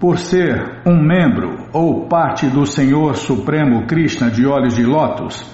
Por 0.00 0.18
ser 0.18 0.80
um 0.84 1.00
membro 1.00 1.68
ou 1.72 2.08
parte 2.08 2.48
do 2.48 2.66
Senhor 2.66 3.14
Supremo 3.14 3.86
Krishna 3.86 4.28
de 4.28 4.44
olhos 4.44 4.74
de 4.74 4.82
lótus, 4.82 5.46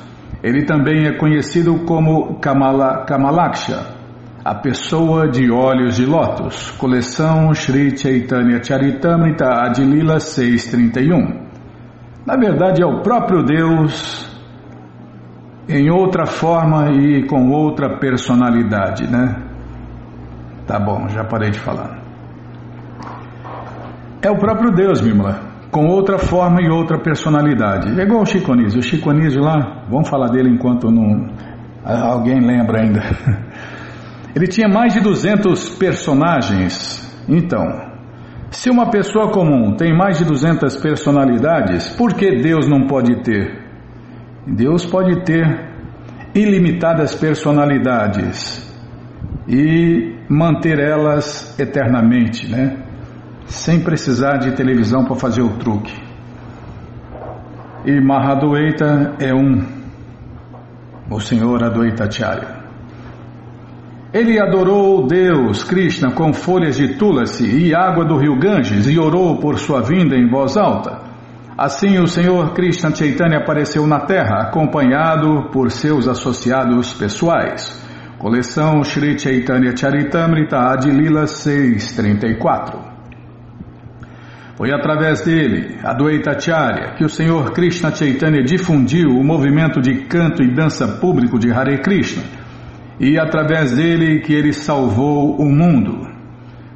ele 0.43 0.65
também 0.65 1.05
é 1.05 1.19
conhecido 1.19 1.85
como 1.85 2.41
Kamala, 2.41 3.05
Kamalaksha, 3.05 3.95
a 4.43 4.55
pessoa 4.55 5.29
de 5.29 5.51
olhos 5.51 5.97
de 5.97 6.07
lótus, 6.07 6.71
coleção 6.79 7.53
Sri 7.53 7.95
Chaitanya 7.95 8.65
Charitamrita 8.65 9.67
Adilila 9.67 10.19
631. 10.19 11.46
Na 12.27 12.37
verdade, 12.37 12.83
é 12.83 12.87
o 12.87 13.03
próprio 13.03 13.45
Deus 13.45 14.27
em 15.69 15.91
outra 15.91 16.27
forma 16.27 16.91
e 16.91 17.25
com 17.27 17.51
outra 17.51 17.99
personalidade, 17.99 19.07
né? 19.07 19.43
Tá 20.67 20.79
bom, 20.79 21.09
já 21.09 21.23
parei 21.25 21.51
de 21.51 21.61
falar. 21.61 21.99
É 24.21 24.31
o 24.31 24.37
próprio 24.39 24.73
Deus, 24.73 25.01
Mimla, 25.01 25.41
com 25.71 25.87
outra 25.87 26.19
forma 26.19 26.61
e 26.61 26.69
outra 26.69 26.99
personalidade. 26.99 27.99
É 27.99 28.03
igual 28.03 28.23
o 28.23 28.27
Chico 28.27 28.53
Anísio. 28.53 28.81
O 28.81 28.83
Chico 28.83 29.11
Anísio 29.11 29.41
lá, 29.41 29.85
vamos 29.89 30.09
falar 30.09 30.29
dele 30.29 30.51
enquanto 30.51 30.91
não 30.91 31.29
alguém 31.85 32.41
lembra 32.41 32.81
ainda. 32.81 33.03
Ele 34.35 34.49
tinha 34.49 34.69
mais 34.69 34.95
de 34.95 35.01
200 35.01 35.77
personagens. 35.77 37.07
Então, 37.29 37.86
se 38.57 38.71
uma 38.71 38.91
pessoa 38.91 39.31
comum 39.31 39.77
tem 39.77 39.95
mais 39.95 40.17
de 40.17 40.25
200 40.25 40.79
personalidades, 40.79 41.91
por 41.91 42.15
que 42.15 42.41
Deus 42.41 42.67
não 42.67 42.87
pode 42.87 43.23
ter? 43.23 43.55
Deus 44.47 44.87
pode 44.87 45.25
ter 45.25 45.45
ilimitadas 46.35 47.15
personalidades 47.15 48.67
e 49.47 50.17
manter 50.31 50.79
elas 50.79 51.55
eternamente, 51.61 52.51
né? 52.51 52.79
Sem 53.45 53.85
precisar 53.85 54.39
de 54.39 54.53
televisão 54.53 55.05
para 55.05 55.17
fazer 55.17 55.43
o 55.43 55.59
truque. 55.59 55.95
E 57.85 58.01
Mahadoeita 58.01 59.17
é 59.21 59.35
um, 59.35 59.67
o 61.11 61.21
Senhor 61.21 61.63
Adwaitacharya. 61.63 62.56
Ele 64.17 64.41
adorou 64.41 65.07
Deus, 65.07 65.63
Krishna, 65.63 66.11
com 66.11 66.33
folhas 66.33 66.79
de 66.79 66.95
tulasi 66.95 67.45
e 67.45 67.75
água 67.75 68.03
do 68.03 68.17
rio 68.17 68.35
Ganges 68.39 68.87
e 68.87 68.99
orou 68.99 69.37
por 69.39 69.59
sua 69.59 69.83
vinda 69.83 70.17
em 70.17 70.27
voz 70.27 70.57
alta. 70.57 71.03
Assim 71.55 71.99
o 71.99 72.07
Senhor 72.07 72.55
Krishna 72.55 72.95
Chaitanya 72.95 73.41
apareceu 73.41 73.87
na 73.87 74.01
terra, 74.01 74.45
acompanhado 74.45 75.51
por 75.53 75.71
seus 75.71 76.09
associados 76.09 76.95
pessoais. 76.95 77.79
Coleção 78.19 78.83
Sri 78.83 79.19
Chaitanya 79.19 79.77
Charitamrita 79.77 80.61
Adilila 80.61 81.27
634 81.27 82.81
Foi 84.57 84.73
através 84.73 85.21
dele, 85.27 85.79
Adwaita 85.85 86.41
Charya, 86.41 86.95
que 86.95 87.05
o 87.05 87.09
Senhor 87.11 87.53
Krishna 87.53 87.95
Chaitanya 87.95 88.43
difundiu 88.43 89.11
o 89.11 89.23
movimento 89.23 89.79
de 89.79 90.07
canto 90.07 90.43
e 90.43 90.55
dança 90.55 90.89
público 90.89 91.39
de 91.39 91.53
Hare 91.53 91.83
Krishna 91.83 92.46
e 92.99 93.19
através 93.19 93.77
dele 93.77 94.21
que 94.21 94.33
ele 94.33 94.53
salvou 94.53 95.37
o 95.37 95.45
mundo. 95.45 96.07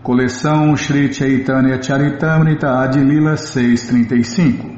Coleção 0.03 0.77
Sri 0.77 1.13
Chaitanya 1.13 1.81
Charitamrita 1.81 2.81
Adilila 2.81 3.37
635. 3.37 4.71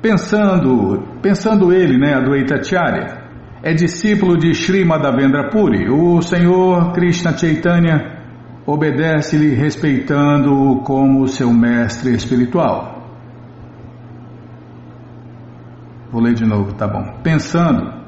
Pensando, 0.00 1.02
pensando 1.20 1.72
ele, 1.72 1.98
né, 1.98 2.14
Adwaita 2.14 2.62
Charya, 2.62 3.18
é 3.62 3.74
discípulo 3.74 4.38
de 4.38 4.54
Sri 4.54 4.84
Madhavendra 4.84 5.50
Puri, 5.50 5.90
o 5.90 6.22
Senhor 6.22 6.92
Krishna 6.92 7.36
Chaitanya 7.36 8.18
obedece-lhe 8.66 9.54
respeitando-o 9.54 10.82
como 10.82 11.26
seu 11.28 11.52
mestre 11.52 12.14
espiritual. 12.14 13.00
Vou 16.10 16.22
ler 16.22 16.34
de 16.34 16.46
novo, 16.46 16.72
tá 16.74 16.88
bom. 16.88 17.20
Pensando, 17.22 17.99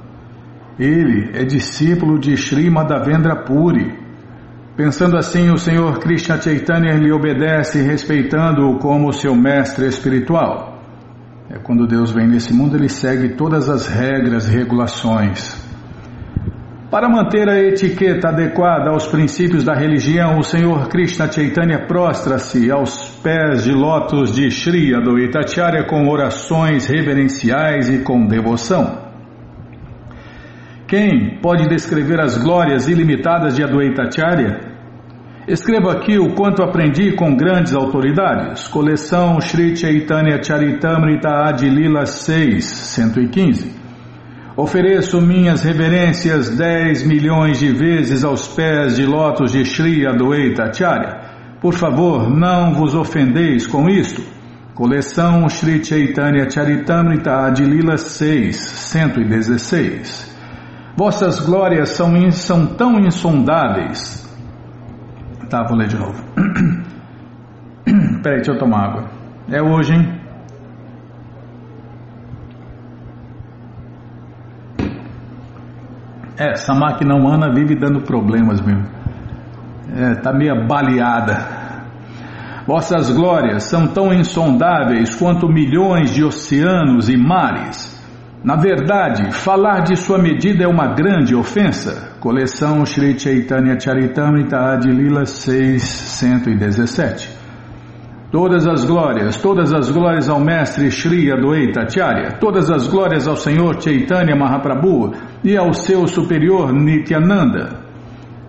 ele 0.79 1.31
é 1.35 1.45
discípulo 1.45 2.19
de 2.19 2.37
Sri 2.37 2.71
Madhavendra 2.71 3.45
Puri. 3.45 4.01
Pensando 4.77 5.19
assim, 5.19 5.51
o 5.51 5.59
Senhor 5.59 5.99
Krishna 5.99 6.41
Chaitanya 6.41 6.95
lhe 6.95 7.13
obedece, 7.13 7.83
respeitando-o 7.83 8.79
como 8.79 9.13
seu 9.13 9.35
mestre 9.35 9.87
espiritual. 9.87 10.81
É 11.51 11.59
quando 11.59 11.87
Deus 11.87 12.11
vem 12.11 12.27
nesse 12.27 12.55
mundo, 12.55 12.77
ele 12.77 12.89
segue 12.89 13.35
todas 13.37 13.69
as 13.69 13.87
regras 13.87 14.49
e 14.49 14.57
regulações. 14.57 15.61
Para 16.91 17.09
manter 17.09 17.49
a 17.49 17.59
etiqueta 17.59 18.29
adequada 18.29 18.91
aos 18.91 19.07
princípios 19.07 19.65
da 19.65 19.75
religião, 19.75 20.39
o 20.39 20.43
Senhor 20.43 20.89
Krishna 20.89 21.31
Chaitanya 21.31 21.87
prostra-se 21.87 22.71
aos 22.71 23.09
pés 23.23 23.65
de 23.65 23.73
lótus 23.73 24.33
de 24.33 24.51
Sri 24.51 24.95
Adwaitacharya 24.95 25.85
com 25.85 26.09
orações 26.09 26.87
reverenciais 26.87 27.89
e 27.91 27.99
com 27.99 28.27
devoção. 28.27 29.12
Quem 30.93 31.39
pode 31.41 31.71
descrever 31.71 32.21
as 32.21 32.37
glórias 32.37 32.87
ilimitadas 32.87 33.57
de 33.57 33.65
Adwaita 33.65 34.03
Acharya? 34.03 34.61
Escrevo 35.49 35.89
aqui 35.89 36.19
o 36.19 36.35
quanto 36.35 36.63
aprendi 36.63 37.13
com 37.13 37.35
grandes 37.35 37.75
autoridades. 37.75 38.69
Coleção 38.69 39.41
Sri 39.41 39.75
Chaitanya 39.75 40.43
Charitamrita 40.43 41.31
Adilila 41.49 42.05
6, 42.05 42.63
115. 42.63 43.73
Ofereço 44.55 45.19
minhas 45.23 45.63
reverências 45.63 46.55
10 46.59 47.07
milhões 47.07 47.59
de 47.59 47.73
vezes 47.73 48.23
aos 48.23 48.47
pés 48.49 48.95
de 48.95 49.07
lótus 49.07 49.53
de 49.53 49.65
Sri 49.65 50.07
Adwaita 50.07 50.65
Acharya. 50.65 51.23
Por 51.59 51.73
favor, 51.73 52.29
não 52.29 52.75
vos 52.75 52.95
ofendeis 52.95 53.67
com 53.67 53.89
isto. 53.89 54.23
Coleção 54.75 55.49
Sri 55.49 55.83
Chaitanya 55.83 56.51
Charitamrita 56.51 57.47
Adilila 57.47 57.97
6, 57.97 58.55
116. 58.55 60.32
Vossas 60.97 61.41
glórias 61.41 61.91
são, 61.91 62.31
são 62.31 62.67
tão 62.67 62.99
insondáveis. 62.99 64.23
Tá, 65.49 65.63
vou 65.65 65.77
ler 65.77 65.89
de 65.89 65.99
novo. 65.99 66.23
Peraí, 68.23 68.37
deixa 68.37 68.53
eu 68.53 68.59
tomar 68.59 68.89
água. 68.89 69.05
É 69.51 69.61
hoje, 69.63 69.95
hein? 69.95 70.21
É, 76.39 76.53
essa 76.53 76.75
máquina 76.75 77.15
humana 77.15 77.53
vive 77.53 77.75
dando 77.75 78.01
problemas 78.03 78.61
mesmo. 78.61 78.87
É, 79.95 80.15
tá 80.17 80.33
meio 80.33 80.67
baleada. 80.67 81.63
Vossas 82.67 83.11
glórias 83.11 83.65
são 83.65 83.89
tão 83.89 84.13
insondáveis 84.13 85.15
quanto 85.15 85.49
milhões 85.49 86.11
de 86.13 86.25
oceanos 86.25 87.09
e 87.09 87.17
mares. 87.17 87.92
Na 88.45 88.57
verdade, 88.57 89.31
falar 89.31 89.83
de 89.83 89.95
sua 89.95 90.19
medida 90.19 90.65
é 90.65 90.67
uma 90.67 90.89
grande 90.89 91.33
ofensa. 91.33 92.17
Coleção 92.19 92.85
Sri 92.85 93.17
Chaitanya 93.17 93.79
Charitamrita 93.79 94.57
Adilila 94.57 95.25
617. 95.25 97.31
Todas 98.33 98.67
as 98.67 98.85
glórias, 98.85 99.37
todas 99.37 99.73
as 99.73 99.93
glórias 99.93 100.29
ao 100.29 100.41
mestre 100.41 100.91
Sri 100.91 101.31
Adwaita 101.31 101.83
Acharya, 101.83 102.33
todas 102.41 102.69
as 102.69 102.89
glórias 102.89 103.29
ao 103.29 103.37
Senhor 103.37 103.81
Chaitanya 103.81 104.35
Mahaprabhu 104.35 105.13
e 105.45 105.57
ao 105.57 105.73
seu 105.73 106.09
superior 106.09 106.73
Nityananda. 106.73 107.81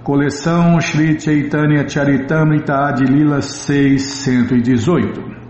Coleção 0.04 0.82
Sri 0.82 1.20
Chaitanya 1.20 1.88
Charitamrita 1.88 2.74
Adilila 2.74 3.42
618. 3.42 5.43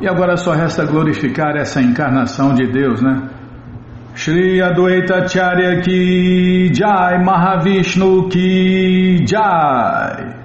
E 0.00 0.08
agora 0.08 0.36
só 0.36 0.52
resta 0.52 0.84
glorificar 0.84 1.56
essa 1.56 1.80
encarnação 1.80 2.54
de 2.54 2.66
Deus, 2.66 3.00
né? 3.00 3.28
Shri 4.14 4.62
Adwaita 4.62 5.26
Charya 5.26 5.80
Ki 5.80 6.72
Jai 6.72 7.22
Mahavishnu 7.22 8.28
Ki 8.28 9.24
Jai 9.26 10.44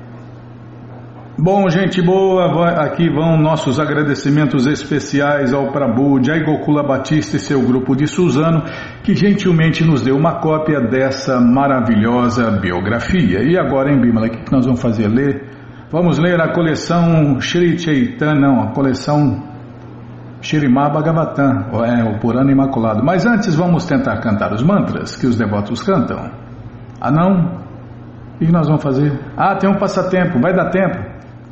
Bom, 1.42 1.70
gente 1.70 2.02
boa, 2.02 2.72
aqui 2.84 3.10
vão 3.10 3.38
nossos 3.38 3.80
agradecimentos 3.80 4.68
especiais 4.68 5.54
ao 5.54 5.72
Prabhu 5.72 6.22
Jai 6.22 6.44
Gokula 6.44 6.84
Batista 6.84 7.38
e 7.38 7.40
seu 7.40 7.62
grupo 7.62 7.96
de 7.96 8.08
Suzano, 8.08 8.64
que 9.04 9.16
gentilmente 9.16 9.82
nos 9.86 10.02
deu 10.02 10.18
uma 10.18 10.42
cópia 10.42 10.82
dessa 10.82 11.40
maravilhosa 11.40 12.52
biografia. 12.52 13.42
E 13.42 13.58
agora, 13.58 13.90
em 13.90 14.02
Bimala, 14.02 14.28
o 14.28 14.32
que 14.32 14.52
nós 14.52 14.66
vamos 14.66 14.82
fazer? 14.82 15.08
Ler 15.08 15.49
Vamos 15.92 16.20
ler 16.20 16.40
a 16.40 16.54
coleção 16.54 17.42
Shri 17.42 17.80
Chaitanya, 17.80 18.40
não, 18.40 18.62
a 18.62 18.68
coleção 18.74 19.42
Shirimá 20.40 20.88
Bhagavatam, 20.88 21.66
é, 21.84 22.04
o 22.04 22.20
Purana 22.20 22.52
Imaculado. 22.52 23.04
Mas 23.04 23.26
antes 23.26 23.56
vamos 23.56 23.88
tentar 23.88 24.18
cantar 24.18 24.54
os 24.54 24.62
mantras 24.62 25.16
que 25.16 25.26
os 25.26 25.36
devotos 25.36 25.82
cantam. 25.82 26.30
Ah 27.02 27.10
não? 27.10 27.64
O 28.36 28.38
que 28.38 28.52
nós 28.52 28.68
vamos 28.68 28.84
fazer? 28.84 29.20
Ah, 29.36 29.56
tem 29.56 29.68
um 29.68 29.80
passatempo, 29.80 30.40
vai 30.40 30.54
dar 30.54 30.70
tempo. 30.70 31.00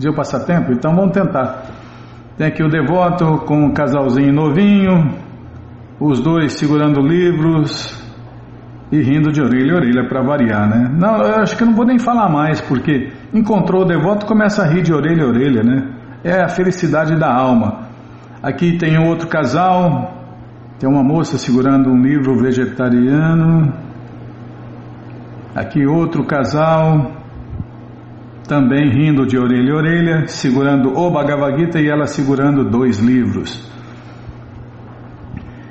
O 0.08 0.14
passatempo? 0.14 0.72
Então 0.72 0.96
vamos 0.96 1.14
tentar. 1.14 1.64
Tem 2.38 2.46
aqui 2.46 2.62
o 2.62 2.70
devoto 2.70 3.40
com 3.48 3.66
um 3.66 3.74
casalzinho 3.74 4.32
novinho, 4.32 5.16
os 6.00 6.20
dois 6.20 6.54
segurando 6.54 7.02
livros 7.02 8.07
e 8.92 9.02
rindo 9.02 9.32
de 9.32 9.42
orelha 9.42 9.74
a 9.74 9.76
orelha 9.78 10.08
para 10.08 10.22
variar, 10.22 10.70
né? 10.70 10.90
Não, 10.98 11.18
eu 11.18 11.36
acho 11.42 11.58
que 11.58 11.64
eu 11.64 11.68
não 11.68 11.76
vou 11.76 11.86
nem 11.86 12.00
falar 12.00 12.30
mais, 12.30 12.62
porque 12.62 13.12
encontrou 13.34 13.82
o 13.82 13.86
devoto 13.86 14.26
começa 14.26 14.64
a 14.64 14.66
rir 14.66 14.82
de 14.82 14.94
orelha 14.94 15.26
a 15.26 15.28
orelha, 15.28 15.64
né? 15.64 15.90
É 16.24 16.42
a 16.42 16.48
felicidade 16.48 17.16
da 17.18 17.32
alma. 17.32 17.88
Aqui 18.42 18.78
tem 18.78 18.98
outro 18.98 19.28
casal, 19.28 20.14
tem 20.80 20.90
uma 20.90 21.04
moça 21.04 21.38
segurando 21.38 21.90
um 21.90 22.02
livro 22.02 22.38
vegetariano. 22.38 23.74
Aqui 25.56 25.86
outro 25.86 26.24
casal, 26.24 27.12
também 28.48 28.90
rindo 28.90 29.26
de 29.26 29.38
orelha 29.38 29.74
a 29.74 29.76
orelha, 29.76 30.28
segurando 30.28 30.98
o 30.98 31.12
Bhagavad 31.12 31.60
Gita 31.60 31.80
e 31.80 31.90
ela 31.90 32.06
segurando 32.06 32.64
dois 32.64 33.00
livros. 33.00 33.70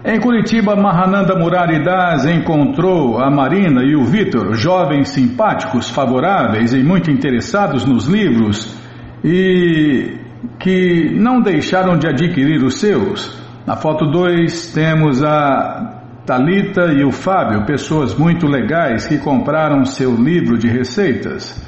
Em 0.09 0.21
Curitiba, 0.21 0.77
Mahananda 0.77 1.35
Murari 1.35 1.83
Das 1.83 2.27
encontrou 2.27 3.19
a 3.19 3.29
Marina 3.29 3.83
e 3.83 3.97
o 3.97 4.05
Vitor, 4.05 4.55
jovens 4.55 5.09
simpáticos, 5.09 5.91
favoráveis 5.91 6.73
e 6.73 6.79
muito 6.79 7.11
interessados 7.11 7.85
nos 7.85 8.07
livros 8.07 8.73
e 9.25 10.17
que 10.61 11.11
não 11.13 11.41
deixaram 11.41 11.99
de 11.99 12.07
adquirir 12.07 12.63
os 12.63 12.79
seus. 12.79 13.37
Na 13.67 13.75
foto 13.75 14.07
2 14.07 14.73
temos 14.73 15.25
a 15.25 16.03
Talita 16.25 16.93
e 16.93 17.03
o 17.03 17.11
Fábio, 17.11 17.67
pessoas 17.67 18.15
muito 18.15 18.47
legais 18.47 19.09
que 19.09 19.19
compraram 19.19 19.85
seu 19.85 20.15
livro 20.15 20.57
de 20.57 20.69
receitas. 20.69 21.61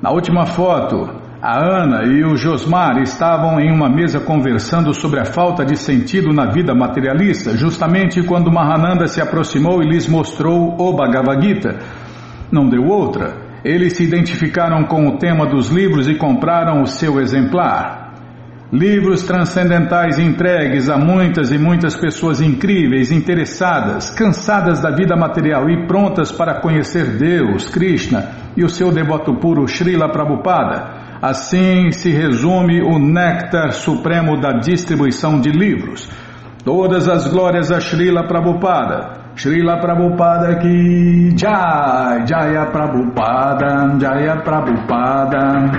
Na 0.00 0.10
última 0.10 0.46
foto, 0.46 1.10
a 1.40 1.56
Ana 1.56 2.04
e 2.04 2.24
o 2.24 2.36
Josmar 2.36 3.00
estavam 3.00 3.60
em 3.60 3.70
uma 3.70 3.88
mesa 3.88 4.18
conversando 4.18 4.92
sobre 4.92 5.20
a 5.20 5.24
falta 5.24 5.64
de 5.64 5.76
sentido 5.76 6.32
na 6.32 6.50
vida 6.50 6.74
materialista, 6.74 7.56
justamente 7.56 8.20
quando 8.24 8.50
Mahananda 8.50 9.06
se 9.06 9.20
aproximou 9.20 9.80
e 9.80 9.86
lhes 9.86 10.08
mostrou 10.08 10.74
o 10.76 10.92
Bhagavad 10.92 11.40
Gita. 11.40 11.78
Não 12.50 12.68
deu 12.68 12.84
outra. 12.86 13.36
Eles 13.64 13.92
se 13.92 14.02
identificaram 14.02 14.84
com 14.84 15.06
o 15.06 15.16
tema 15.16 15.46
dos 15.46 15.70
livros 15.70 16.08
e 16.08 16.16
compraram 16.16 16.82
o 16.82 16.86
seu 16.86 17.20
exemplar. 17.20 18.14
Livros 18.72 19.22
transcendentais 19.22 20.18
entregues 20.18 20.90
a 20.90 20.98
muitas 20.98 21.52
e 21.52 21.58
muitas 21.58 21.96
pessoas 21.96 22.40
incríveis, 22.40 23.12
interessadas, 23.12 24.10
cansadas 24.10 24.80
da 24.80 24.90
vida 24.90 25.16
material 25.16 25.70
e 25.70 25.86
prontas 25.86 26.32
para 26.32 26.60
conhecer 26.60 27.16
Deus, 27.16 27.68
Krishna 27.68 28.28
e 28.56 28.64
o 28.64 28.68
seu 28.68 28.92
devoto 28.92 29.36
puro 29.36 29.66
Srila 29.68 30.10
Prabhupada. 30.10 30.97
Assim 31.20 31.90
se 31.90 32.12
resume 32.12 32.80
o 32.80 32.98
néctar 32.98 33.72
supremo 33.72 34.40
da 34.40 34.52
distribuição 34.58 35.40
de 35.40 35.50
livros. 35.50 36.08
Todas 36.64 37.08
as 37.08 37.26
glórias 37.26 37.72
a 37.72 37.80
Srila 37.80 38.26
Prabhupada. 38.28 39.32
Srila 39.34 39.80
Prabhupada 39.80 40.58
ki 40.58 41.36
Jai, 41.36 42.26
Jaya 42.26 42.66
Prabhupada, 42.66 43.98
Jaya 43.98 44.36
Prabhupada. 44.42 45.72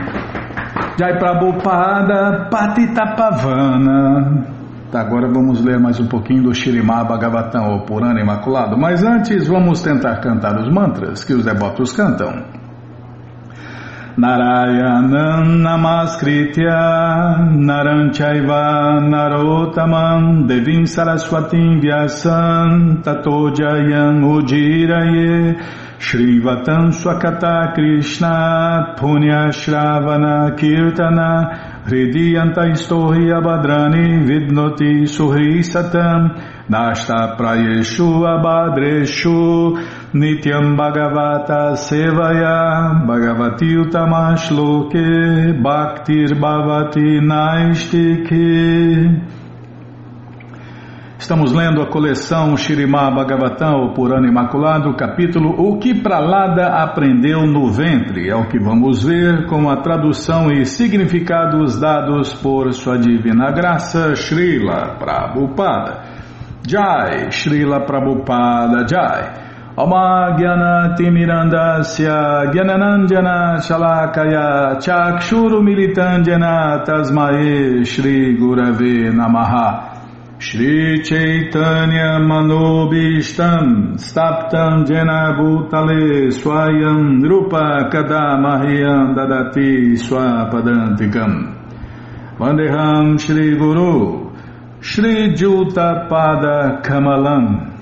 Jai 0.97 1.17
Prabhupada 1.17 2.49
Patita 2.49 3.15
Pavana. 3.15 4.45
Tá, 4.91 5.01
agora 5.01 5.29
vamos 5.31 5.63
ler 5.63 5.79
mais 5.79 5.99
um 5.99 6.07
pouquinho 6.07 6.43
do 6.43 6.53
Shirimá 6.53 7.03
Bhagavatam, 7.03 7.73
ou 7.73 7.85
Purana 7.85 8.19
Imaculado. 8.19 8.75
Mas 8.77 9.03
antes 9.03 9.47
vamos 9.47 9.81
tentar 9.81 10.19
cantar 10.19 10.59
os 10.59 10.73
mantras 10.73 11.23
que 11.23 11.33
os 11.33 11.45
devotos 11.45 11.93
cantam. 11.93 12.43
Narayanam 14.19 15.63
Namaskritya 15.63 17.55
Naranchaiva 17.55 18.99
Narotamam 18.99 20.45
Devim 20.45 20.83
Saraswatim 20.83 21.79
Vyasam 21.81 23.01
Tato 23.01 23.49
Jayam 23.51 24.19
Ujiraye 24.27 25.55
Shrivatam 25.99 26.91
Swakata 26.91 27.73
Krishna 27.73 28.95
Punya 28.99 29.53
Shravana 29.55 30.53
Kirtana 30.59 31.85
Hridiyanta 31.85 32.67
Istohi 32.75 33.31
Abhadrani 33.31 34.27
Vidnoti 34.27 35.07
Suhri 35.07 35.63
Satam 35.63 36.35
Nashta 36.69 37.37
Prayeshu 37.37 38.27
Abhadreshu 38.27 39.79
Nityam 40.11 40.75
Bhagavata 40.75 41.75
Sevaya 41.75 43.05
Bhagavati 43.05 43.77
Utamashloke 43.77 45.53
Bhaktir 45.61 46.33
Bhavati 46.33 47.21
Naistike 47.21 49.21
Estamos 51.19 51.53
lendo 51.53 51.83
a 51.83 51.91
coleção 51.91 52.57
Shirimá 52.57 53.11
Bhagavatam, 53.11 53.83
o 53.83 53.93
Purana 53.93 54.27
Imaculado, 54.27 54.95
capítulo 54.95 55.53
O 55.61 55.77
que 55.77 55.93
Pralada 55.93 56.81
aprendeu 56.81 57.45
no 57.45 57.71
ventre. 57.71 58.29
É 58.29 58.35
o 58.35 58.47
que 58.47 58.57
vamos 58.57 59.03
ver 59.03 59.45
com 59.45 59.69
a 59.69 59.77
tradução 59.77 60.49
e 60.49 60.65
significados 60.65 61.79
dados 61.79 62.33
por 62.33 62.73
Sua 62.73 62.97
Divina 62.97 63.51
Graça, 63.51 64.15
Srila 64.15 64.95
Prabhupada. 64.97 66.01
Jai, 66.67 67.31
Srila 67.31 67.81
Prabhupada 67.81 68.87
Jai. 68.87 69.48
Gyananandjana 72.51 73.63
Shalakaya 73.63 74.75
Chakshuru 74.81 75.61
Militandjana 75.63 76.83
Tasmae 76.85 77.85
Shri 77.87 78.35
Gurave 78.35 79.09
Namaha. 79.13 79.95
Shri 80.37 81.01
Chaitanya 81.01 82.19
Manobishtam 82.19 83.95
Staptam 83.95 84.85
Jena 84.85 85.33
Bhutale 85.39 86.29
Swayam 86.33 87.23
Rupa 87.23 87.89
Kadamahyam 87.89 89.15
Dadati 89.15 89.95
Swapadantikam. 89.95 91.55
Vandeham 92.37 93.17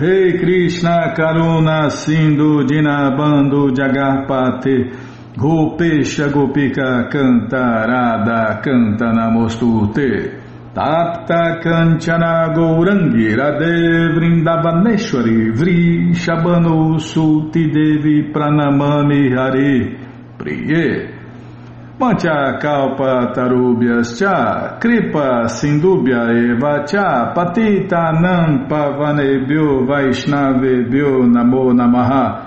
Rei 0.00 0.38
Krishna 0.38 1.12
Karuna 1.12 1.90
Sindhu 1.90 2.64
Dinabando 2.64 3.68
Jagarpate, 3.74 4.94
Gopesha 5.36 6.28
Gopika 6.30 7.10
Cantarada 7.10 8.60
Canta 8.62 9.10
Namostute. 9.12 10.46
Tapta 10.72 11.58
Kanchana 11.60 12.54
Gourangi 12.54 13.34
Radhe 13.34 14.14
Vrindavaneshwari 14.14 15.50
Vri 15.50 16.14
Shabano 16.14 17.00
Sulti 17.00 17.68
Devi 17.68 18.30
Pranamami 18.30 19.34
Hari 19.34 19.98
Priye 20.38 21.17
Mancha 21.98 22.58
Kalpa 22.60 23.32
Tarubhyas 23.34 24.16
Cha 24.18 24.78
Kripa 24.78 25.48
Sindubhya 25.48 26.30
Eva 26.30 26.86
Cha 26.86 27.34
Patita 27.34 28.12
Nam 28.20 28.68
Pavanebhyo 28.68 29.84
Vaishnavebhyo 29.84 31.26
Namo 31.26 31.72
Namaha. 31.74 32.44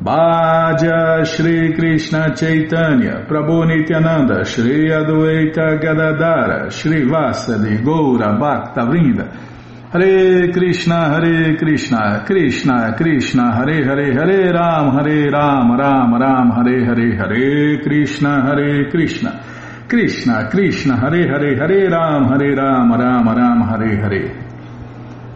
Bhaja 0.00 1.24
Shri 1.26 1.74
Krishna 1.74 2.34
Chaitanya 2.36 3.26
Prabhu 3.28 3.66
Nityananda 3.66 4.44
Shri 4.44 4.88
Adwaita 4.90 5.80
Gadadara 5.80 6.70
Shri 6.70 7.04
Vasadi 7.04 7.82
Goura 7.84 8.38
Bhakta 8.38 8.82
Vrinda 8.82 9.51
Hare 9.92 10.50
Krishna 10.50 11.10
Hare 11.10 11.54
Krishna 11.54 12.24
Krishna 12.24 12.94
Krishna 12.94 13.54
Hare 13.54 13.84
Hare 13.84 14.14
Hare 14.14 14.50
Ram 14.50 14.96
Hare 14.96 15.28
Ram 15.28 15.76
Ram 15.76 16.14
Ram 16.16 16.50
Hare 16.50 16.86
Hare 16.86 17.14
Hare 17.14 17.78
Krishna 17.82 18.40
Hare 18.40 18.88
Krishna 18.88 19.44
Krishna 19.86 20.48
Krishna 20.48 20.96
Hare 20.96 21.28
Hare 21.28 21.58
Hare 21.58 21.90
Ram 21.90 22.26
Hare 22.30 22.54
Ram 22.54 22.90
Ram 22.90 23.34
Ram 23.34 23.62
Hare 23.68 24.00
Hare 24.00 24.42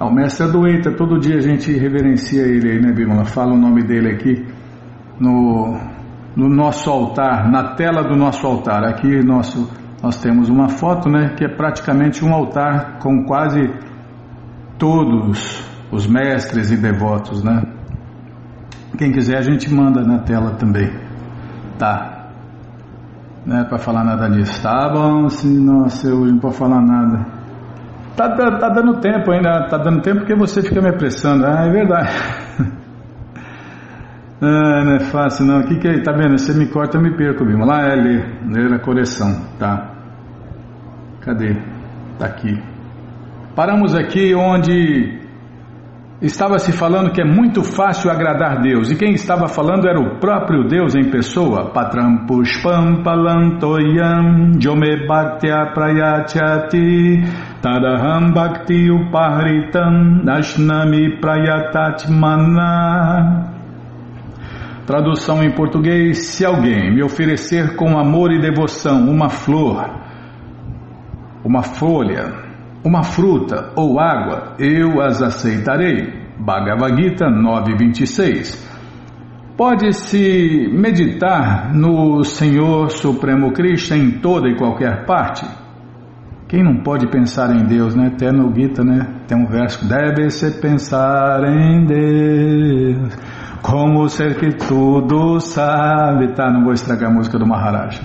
Ah, 0.00 0.06
o 0.06 0.10
mestre 0.10 0.46
Adueita, 0.46 0.90
todo 0.92 1.18
dia 1.18 1.36
a 1.36 1.42
gente 1.42 1.70
reverencia 1.72 2.42
ele 2.42 2.70
aí, 2.70 2.80
né, 2.80 2.92
Bímola? 2.92 3.26
Fala 3.26 3.52
o 3.52 3.58
nome 3.58 3.82
dele 3.82 4.08
aqui 4.12 4.42
no, 5.20 5.78
no 6.34 6.48
nosso 6.48 6.90
altar, 6.90 7.50
na 7.50 7.74
tela 7.74 8.02
do 8.02 8.16
nosso 8.16 8.46
altar. 8.46 8.84
Aqui 8.84 9.22
nosso, 9.22 9.70
nós 10.02 10.20
temos 10.20 10.48
uma 10.48 10.68
foto, 10.70 11.10
né, 11.10 11.34
que 11.36 11.44
é 11.44 11.48
praticamente 11.48 12.24
um 12.24 12.32
altar 12.32 12.98
com 13.00 13.24
quase 13.24 13.70
todos 14.78 15.64
os 15.90 16.06
mestres 16.06 16.70
e 16.70 16.76
devotos, 16.76 17.42
né? 17.42 17.62
Quem 18.96 19.12
quiser 19.12 19.38
a 19.38 19.42
gente 19.42 19.72
manda 19.72 20.02
na 20.02 20.20
tela 20.20 20.52
também. 20.52 20.90
Tá. 21.78 22.30
Não 23.44 23.58
é 23.58 23.64
para 23.64 23.78
falar 23.78 24.04
nada 24.04 24.28
disso. 24.28 24.62
Tá 24.62 24.88
bom, 24.88 25.28
sim, 25.28 25.64
nossa, 25.64 26.08
eu 26.08 26.24
não 26.24 26.38
posso 26.38 26.58
falar 26.58 26.80
nada. 26.80 27.26
Tá, 28.16 28.34
tá, 28.34 28.58
tá, 28.58 28.68
dando 28.70 28.98
tempo 29.00 29.30
ainda, 29.30 29.68
tá 29.68 29.76
dando 29.76 30.00
tempo 30.00 30.20
porque 30.20 30.34
você 30.34 30.62
fica 30.62 30.80
me 30.80 30.88
apressando. 30.88 31.44
Ah, 31.46 31.66
é 31.66 31.70
verdade. 31.70 32.10
ah, 34.40 34.84
não 34.84 34.94
é 34.94 35.00
fácil 35.00 35.44
não. 35.44 35.60
O 35.60 35.64
que, 35.64 35.76
que 35.76 35.86
é? 35.86 36.02
Tá 36.02 36.12
vendo? 36.12 36.38
Você 36.38 36.54
me 36.54 36.66
corta, 36.66 36.96
eu 36.96 37.02
me 37.02 37.14
perco, 37.14 37.44
viu? 37.44 37.58
Lá 37.58 37.82
é 37.82 37.94
ler, 37.94 38.40
ler 38.50 38.72
a 38.72 38.78
correção, 38.78 39.28
tá? 39.58 39.90
Cadê? 41.20 41.56
Tá 42.18 42.26
aqui. 42.26 42.75
Paramos 43.56 43.94
aqui 43.94 44.34
onde 44.34 45.26
Estava 46.20 46.58
se 46.58 46.72
falando 46.72 47.12
que 47.12 47.20
é 47.20 47.24
muito 47.24 47.62
fácil 47.62 48.10
agradar 48.10 48.60
Deus, 48.62 48.90
e 48.90 48.96
quem 48.96 49.12
estava 49.12 49.46
falando 49.48 49.86
era 49.86 50.00
o 50.00 50.18
próprio 50.18 50.66
Deus 50.66 50.94
em 50.94 51.10
pessoa. 51.10 51.70
Patram 51.72 52.24
pushpam 52.26 53.02
palantoyam 53.02 54.58
jome 54.58 55.06
bhaktya 55.06 55.72
prayachati 55.74 57.22
tadaham 57.60 58.32
bhakti 58.32 58.88
prayatatmana. 61.20 63.52
Tradução 64.86 65.42
em 65.42 65.50
português: 65.50 66.28
Se 66.28 66.46
alguém 66.46 66.94
me 66.94 67.02
oferecer 67.02 67.76
com 67.76 67.98
amor 67.98 68.32
e 68.32 68.40
devoção 68.40 69.06
uma 69.06 69.28
flor, 69.28 69.86
uma 71.44 71.62
folha, 71.62 72.45
uma 72.86 73.02
fruta 73.02 73.72
ou 73.74 73.98
água, 73.98 74.54
eu 74.60 75.00
as 75.00 75.20
aceitarei. 75.20 76.24
Bhagavad 76.38 77.02
Gita 77.02 77.26
9:26. 77.28 78.64
Pode-se 79.56 80.68
meditar 80.70 81.74
no 81.74 82.22
Senhor 82.22 82.90
Supremo 82.90 83.52
Krishna 83.52 83.96
em 83.96 84.20
toda 84.20 84.48
e 84.48 84.56
qualquer 84.56 85.04
parte. 85.04 85.44
Quem 86.46 86.62
não 86.62 86.82
pode 86.84 87.08
pensar 87.08 87.50
em 87.56 87.64
Deus, 87.64 87.96
né? 87.96 88.08
Até 88.14 88.30
no 88.30 88.54
Gita, 88.54 88.84
né? 88.84 89.22
Tem 89.26 89.36
um 89.36 89.46
verso: 89.46 89.88
Deve-se 89.88 90.60
pensar 90.60 91.42
em 91.42 91.86
Deus, 91.86 93.16
como 93.62 94.08
ser 94.08 94.36
que 94.36 94.50
tudo 94.50 95.40
sabe. 95.40 96.34
Tá, 96.34 96.52
não 96.52 96.62
vou 96.62 96.72
estragar 96.72 97.10
a 97.10 97.14
música 97.14 97.36
do 97.36 97.46
Maharaj. 97.46 98.00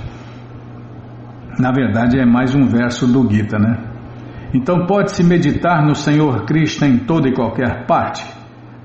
Na 1.59 1.71
verdade, 1.71 2.17
é 2.17 2.25
mais 2.25 2.55
um 2.55 2.65
verso 2.65 3.05
do 3.05 3.29
Gita, 3.29 3.59
né? 3.59 3.90
Então 4.53 4.85
pode-se 4.85 5.23
meditar 5.23 5.85
no 5.85 5.95
Senhor 5.95 6.45
Krishna 6.45 6.87
em 6.87 6.97
toda 6.97 7.29
e 7.29 7.33
qualquer 7.33 7.85
parte. 7.85 8.25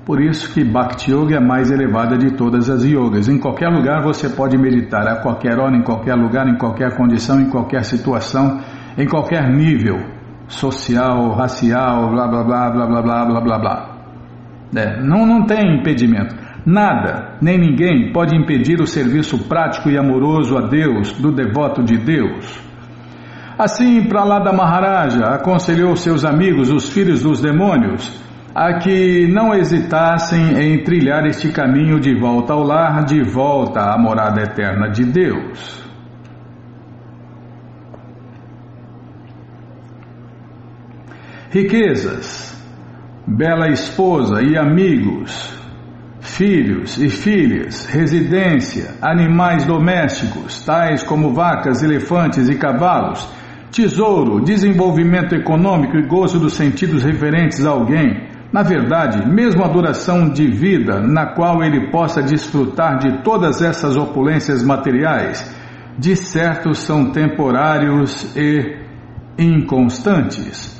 Por 0.05 0.21
isso 0.21 0.53
que 0.53 0.63
Bhakti 0.63 1.11
Yoga 1.11 1.35
é 1.35 1.37
a 1.37 1.41
mais 1.41 1.69
elevada 1.69 2.17
de 2.17 2.31
todas 2.31 2.69
as 2.69 2.85
yogas. 2.85 3.27
Em 3.27 3.37
qualquer 3.37 3.67
lugar 3.67 4.01
você 4.01 4.29
pode 4.29 4.57
meditar, 4.57 5.05
a 5.05 5.21
qualquer 5.21 5.59
hora, 5.59 5.75
em 5.75 5.83
qualquer 5.83 6.15
lugar, 6.15 6.47
em 6.47 6.57
qualquer 6.57 6.95
condição, 6.95 7.41
em 7.41 7.49
qualquer 7.49 7.83
situação, 7.83 8.61
em 8.97 9.05
qualquer 9.05 9.49
nível 9.49 9.97
social, 10.47 11.33
racial, 11.33 12.09
blá 12.09 12.25
blá 12.25 12.43
blá 12.45 12.69
blá 12.69 12.87
blá 12.87 13.01
blá 13.01 13.25
blá 13.25 13.41
blá 13.41 13.59
blá. 13.59 13.97
É, 14.77 15.03
não, 15.03 15.25
não 15.25 15.45
tem 15.45 15.77
impedimento. 15.77 16.33
Nada, 16.65 17.37
nem 17.41 17.57
ninguém 17.57 18.13
pode 18.13 18.33
impedir 18.33 18.79
o 18.79 18.87
serviço 18.87 19.47
prático 19.49 19.89
e 19.89 19.97
amoroso 19.97 20.57
a 20.57 20.61
Deus 20.67 21.11
do 21.13 21.33
devoto 21.33 21.83
de 21.83 21.97
Deus. 21.97 22.66
Assim, 23.57 24.03
Pralada 24.03 24.53
Maharaja 24.53 25.29
aconselhou 25.29 25.95
seus 25.95 26.23
amigos, 26.23 26.69
os 26.69 26.89
filhos 26.89 27.23
dos 27.23 27.41
demônios, 27.41 28.23
a 28.53 28.77
que 28.77 29.27
não 29.27 29.51
hesitassem 29.51 30.59
em 30.59 30.83
trilhar 30.83 31.25
este 31.25 31.51
caminho 31.51 31.99
de 31.99 32.13
volta 32.19 32.53
ao 32.53 32.61
lar, 32.61 33.03
de 33.03 33.23
volta 33.23 33.81
à 33.81 33.97
morada 33.97 34.43
eterna 34.43 34.89
de 34.91 35.05
Deus. 35.05 35.83
Riquezas, 41.49 42.63
bela 43.25 43.69
esposa 43.69 44.43
e 44.43 44.55
amigos, 44.55 45.57
filhos 46.19 47.01
e 47.01 47.09
filhas, 47.09 47.87
residência, 47.87 48.93
animais 49.01 49.65
domésticos, 49.65 50.63
tais 50.63 51.01
como 51.01 51.33
vacas, 51.33 51.81
elefantes 51.81 52.49
e 52.49 52.55
cavalos, 52.55 53.36
Tesouro, 53.71 54.39
desenvolvimento 54.39 55.35
econômico 55.35 55.97
e 55.97 56.07
gozo 56.07 56.39
dos 56.39 56.53
sentidos 56.53 57.03
referentes 57.03 57.65
a 57.65 57.71
alguém. 57.71 58.27
Na 58.51 58.63
verdade, 58.63 59.27
mesmo 59.29 59.63
a 59.63 59.67
duração 59.67 60.29
de 60.29 60.47
vida 60.47 61.01
na 61.01 61.33
qual 61.33 61.61
ele 61.61 61.91
possa 61.91 62.23
desfrutar 62.23 62.97
de 62.97 63.21
todas 63.23 63.61
essas 63.61 63.97
opulências 63.97 64.63
materiais, 64.63 65.53
de 65.97 66.15
certo 66.15 66.73
são 66.73 67.11
temporários 67.11 68.35
e 68.37 68.77
inconstantes. 69.37 70.75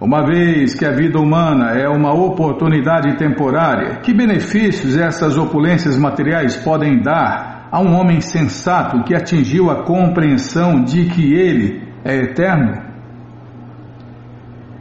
Uma 0.00 0.26
vez 0.26 0.74
que 0.74 0.84
a 0.84 0.90
vida 0.90 1.18
humana 1.18 1.70
é 1.70 1.88
uma 1.88 2.12
oportunidade 2.12 3.16
temporária, 3.16 4.00
que 4.00 4.12
benefícios 4.12 4.96
essas 4.96 5.38
opulências 5.38 5.96
materiais 5.96 6.56
podem 6.56 7.00
dar 7.00 7.68
a 7.70 7.80
um 7.80 7.94
homem 7.94 8.20
sensato 8.20 9.02
que 9.04 9.14
atingiu 9.14 9.70
a 9.70 9.84
compreensão 9.84 10.82
de 10.84 11.06
que 11.06 11.32
ele 11.32 11.85
é 12.06 12.22
eterno? 12.22 12.80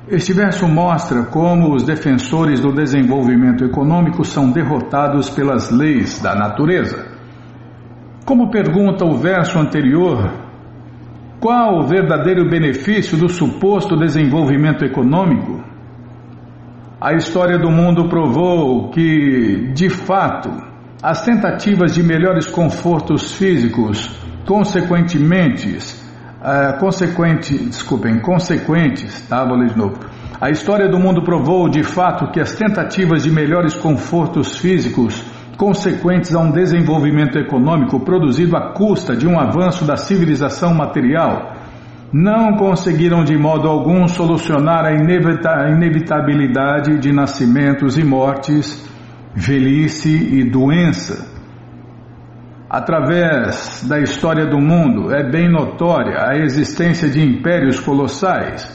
Este 0.07 0.31
verso 0.33 0.67
mostra 0.67 1.23
como 1.23 1.73
os 1.73 1.83
defensores 1.83 2.59
do 2.59 2.71
desenvolvimento 2.71 3.65
econômico 3.65 4.23
são 4.23 4.51
derrotados 4.51 5.31
pelas 5.31 5.71
leis 5.71 6.21
da 6.21 6.35
natureza. 6.35 7.07
Como 8.23 8.51
pergunta 8.51 9.03
o 9.03 9.17
verso 9.17 9.57
anterior, 9.57 10.31
qual 11.39 11.79
o 11.79 11.87
verdadeiro 11.87 12.47
benefício 12.47 13.17
do 13.17 13.27
suposto 13.27 13.97
desenvolvimento 13.97 14.85
econômico? 14.85 15.63
A 17.01 17.13
história 17.13 17.57
do 17.57 17.71
mundo 17.71 18.07
provou 18.07 18.91
que, 18.91 19.71
de 19.73 19.89
fato, 19.89 20.51
as 21.01 21.25
tentativas 21.25 21.95
de 21.95 22.03
melhores 22.03 22.45
confortos 22.47 23.35
físicos, 23.35 24.07
consequentemente, 24.45 26.04
uh, 26.45 26.79
consequente, 26.79 27.57
desculpem, 27.57 28.19
consequentes, 28.19 29.27
tá? 29.27 29.43
Vou 29.43 29.57
ler 29.57 29.69
de 29.69 29.77
novo. 29.77 29.97
A 30.39 30.51
história 30.51 30.87
do 30.87 30.99
mundo 30.99 31.23
provou 31.23 31.67
de 31.67 31.83
fato 31.83 32.31
que 32.31 32.39
as 32.39 32.53
tentativas 32.53 33.23
de 33.23 33.31
melhores 33.31 33.73
confortos 33.73 34.57
físicos 34.57 35.23
consequentes 35.57 36.35
a 36.35 36.39
um 36.39 36.51
desenvolvimento 36.51 37.39
econômico 37.39 37.99
produzido 38.01 38.55
à 38.55 38.73
custa 38.73 39.15
de 39.15 39.25
um 39.25 39.39
avanço 39.39 39.85
da 39.85 39.95
civilização 39.95 40.73
material 40.73 41.53
não 42.11 42.57
conseguiram 42.57 43.23
de 43.23 43.37
modo 43.37 43.67
algum 43.67 44.07
solucionar 44.07 44.85
a, 44.85 44.91
inevita 44.91 45.49
a 45.49 45.69
inevitabilidade 45.69 46.99
de 46.99 47.11
nascimentos 47.11 47.97
e 47.97 48.03
mortes, 48.03 48.85
velhice 49.33 50.09
e 50.09 50.43
doença 50.43 51.34
Através 52.75 53.85
da 53.87 54.01
história 54.01 54.45
do 54.45 54.59
mundo 54.59 55.09
é 55.09 55.23
bem 55.23 55.49
notória 55.49 56.27
a 56.27 56.35
existência 56.35 57.09
de 57.09 57.21
impérios 57.21 57.79
colossais. 57.79 58.69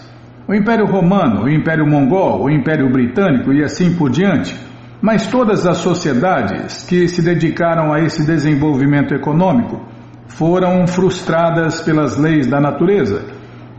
O 0.49 0.55
Império 0.55 0.87
Romano, 0.87 1.43
o 1.43 1.51
Império 1.51 1.87
Mongol, 1.87 2.45
o 2.45 2.51
Império 2.51 2.91
Britânico 2.91 3.53
e 3.53 3.63
assim 3.63 3.95
por 3.95 4.09
diante. 4.09 4.57
Mas 5.03 5.27
todas 5.27 5.67
as 5.67 5.77
sociedades 5.77 6.83
que 6.89 7.07
se 7.09 7.21
dedicaram 7.21 7.93
a 7.93 8.01
esse 8.01 8.25
desenvolvimento 8.25 9.15
econômico 9.15 9.87
foram 10.29 10.87
frustradas 10.87 11.83
pelas 11.83 12.17
leis 12.17 12.47
da 12.47 12.59
natureza, 12.59 13.27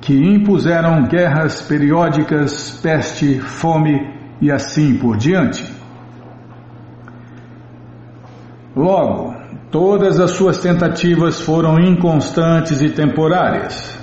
que 0.02 0.14
impuseram 0.14 1.08
guerras 1.08 1.64
periódicas, 1.64 2.80
peste, 2.80 3.40
fome 3.40 4.00
e 4.40 4.52
assim 4.52 5.00
por 5.00 5.18
diante. 5.18 5.66
Logo, 8.76 9.40
Todas 9.72 10.20
as 10.20 10.32
suas 10.32 10.58
tentativas 10.58 11.40
foram 11.40 11.80
inconstantes 11.80 12.82
e 12.82 12.90
temporárias. 12.90 13.98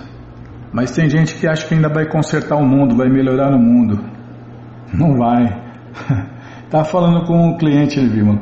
Mas 0.72 0.92
tem 0.92 1.10
gente 1.10 1.34
que 1.34 1.46
acha 1.46 1.66
que 1.66 1.74
ainda 1.74 1.90
vai 1.90 2.06
consertar 2.06 2.56
o 2.56 2.66
mundo, 2.66 2.96
vai 2.96 3.08
melhorar 3.08 3.50
no 3.50 3.58
mundo. 3.58 4.00
Não 4.92 5.16
vai. 5.16 5.68
Tá 6.70 6.84
falando 6.84 7.24
com 7.24 7.48
o 7.48 7.56
cliente, 7.56 7.98
ele 7.98 8.10
viu. 8.10 8.38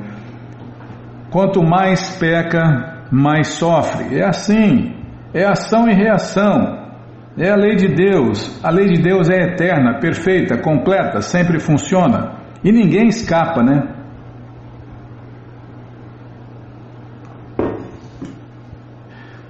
Quanto 1.31 1.63
mais 1.63 2.19
peca, 2.19 3.05
mais 3.09 3.47
sofre. 3.51 4.19
É 4.19 4.27
assim. 4.27 4.97
É 5.33 5.45
ação 5.45 5.89
e 5.89 5.95
reação. 5.95 6.87
É 7.39 7.51
a 7.51 7.55
lei 7.55 7.77
de 7.77 7.87
Deus. 7.87 8.59
A 8.65 8.71
lei 8.73 8.87
de 8.87 9.01
Deus 9.01 9.31
é 9.31 9.43
eterna, 9.43 10.01
perfeita, 10.01 10.59
completa, 10.59 11.21
sempre 11.21 11.61
funciona. 11.61 12.33
E 12.65 12.73
ninguém 12.73 13.07
escapa, 13.07 13.63
né? 13.63 13.96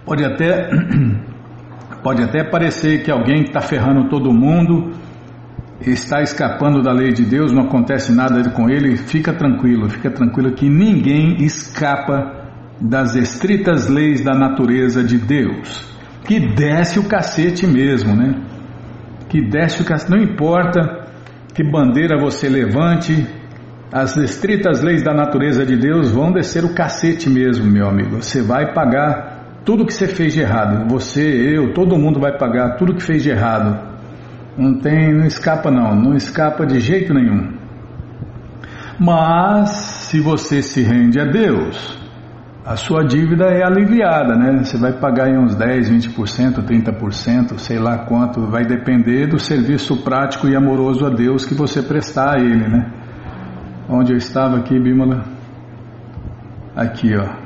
Pode 0.07 0.25
até, 0.25 0.71
pode 2.01 2.23
até 2.23 2.45
parecer 2.45 3.03
que 3.03 3.11
alguém 3.11 3.42
está 3.42 3.61
ferrando 3.61 4.09
todo 4.09 4.33
mundo, 4.33 4.92
está 5.81 6.23
escapando 6.23 6.81
da 6.81 6.92
lei 6.92 7.12
de 7.12 7.25
Deus, 7.25 7.51
não 7.51 7.64
acontece 7.64 8.12
nada 8.12 8.49
com 8.51 8.71
ele. 8.71 8.97
Fica 8.97 9.33
tranquilo, 9.33 9.90
fica 9.90 10.09
tranquilo 10.09 10.53
que 10.53 10.69
ninguém 10.69 11.42
escapa 11.45 12.47
das 12.81 13.16
estritas 13.16 13.88
leis 13.88 14.23
da 14.23 14.33
natureza 14.33 15.03
de 15.03 15.19
Deus. 15.19 15.85
Que 16.25 16.38
desce 16.38 17.01
o 17.01 17.09
cacete 17.09 17.66
mesmo, 17.66 18.14
né? 18.14 18.35
Que 19.29 19.40
desce 19.40 19.83
o 19.83 19.85
cacete. 19.85 20.12
Não 20.12 20.23
importa 20.23 21.09
que 21.53 21.64
bandeira 21.64 22.16
você 22.21 22.49
levante, 22.49 23.27
as 23.92 24.16
estritas 24.16 24.83
leis 24.83 25.03
da 25.03 25.12
natureza 25.12 25.66
de 25.66 25.77
Deus 25.77 26.12
vão 26.12 26.31
descer 26.31 26.64
o 26.64 26.75
cacete 26.75 27.29
mesmo, 27.29 27.64
meu 27.64 27.88
amigo. 27.88 28.23
Você 28.23 28.42
vai 28.42 28.73
pagar 28.73 29.36
tudo 29.66 29.85
que 29.85 29.92
você 29.92 30.07
fez 30.07 30.33
de 30.33 30.40
errado, 30.40 30.88
você, 30.88 31.20
eu, 31.22 31.74
todo 31.74 31.98
mundo 31.98 32.20
vai 32.20 32.38
pagar 32.38 32.76
tudo 32.76 32.94
que 32.94 33.02
fez 33.02 33.24
de 33.24 33.31
errado. 33.31 33.76
Não 34.57 34.79
tem, 34.79 35.12
não 35.12 35.26
escapa 35.26 35.72
não, 35.72 35.92
não 35.92 36.14
escapa 36.14 36.64
de 36.64 36.79
jeito 36.79 37.12
nenhum. 37.12 37.52
Mas 38.98 39.70
se 39.70 40.20
você 40.20 40.62
se 40.62 40.83
rende 40.83 41.20
a 41.20 41.24
Deus, 41.24 41.98
a 42.64 42.76
sua 42.76 43.05
dívida 43.05 43.46
é 43.46 43.64
aliviada, 43.66 44.37
né? 44.37 44.64
Você 44.64 44.79
vai 44.79 44.92
pagar 44.92 45.29
em 45.29 45.37
uns 45.37 45.57
10, 45.57 45.90
20%, 45.90 46.62
30%, 46.64 47.59
sei 47.59 47.81
lá 47.81 47.98
quanto, 47.98 48.46
vai 48.46 48.64
depender 48.64 49.26
do 49.26 49.38
serviço 49.38 50.02
prático 50.05 50.48
e 50.48 50.55
amoroso 50.55 51.05
a 51.05 51.11
Deus 51.11 51.44
que 51.44 51.55
você 51.55 51.83
prestar 51.83 52.37
a 52.37 52.40
Ele, 52.40 52.68
né? 52.68 52.92
Onde 53.88 54.12
eu 54.12 54.16
estava 54.16 54.59
aqui, 54.59 54.79
Bímola? 54.79 55.24
Aqui, 56.76 57.14
ó 57.16 57.45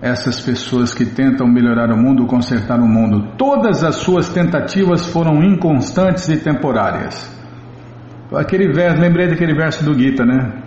essas 0.00 0.40
pessoas 0.40 0.92
que 0.92 1.06
tentam 1.06 1.46
melhorar 1.46 1.90
o 1.90 1.96
mundo, 1.96 2.26
consertar 2.26 2.78
o 2.78 2.86
mundo, 2.86 3.32
todas 3.38 3.82
as 3.82 3.96
suas 3.96 4.28
tentativas 4.28 5.06
foram 5.06 5.42
inconstantes 5.42 6.28
e 6.28 6.36
temporárias. 6.36 7.34
Aquele 8.34 8.72
verso, 8.72 9.00
lembrei 9.00 9.28
daquele 9.28 9.54
verso 9.54 9.84
do 9.84 9.94
Gita, 9.94 10.24
né? 10.24 10.62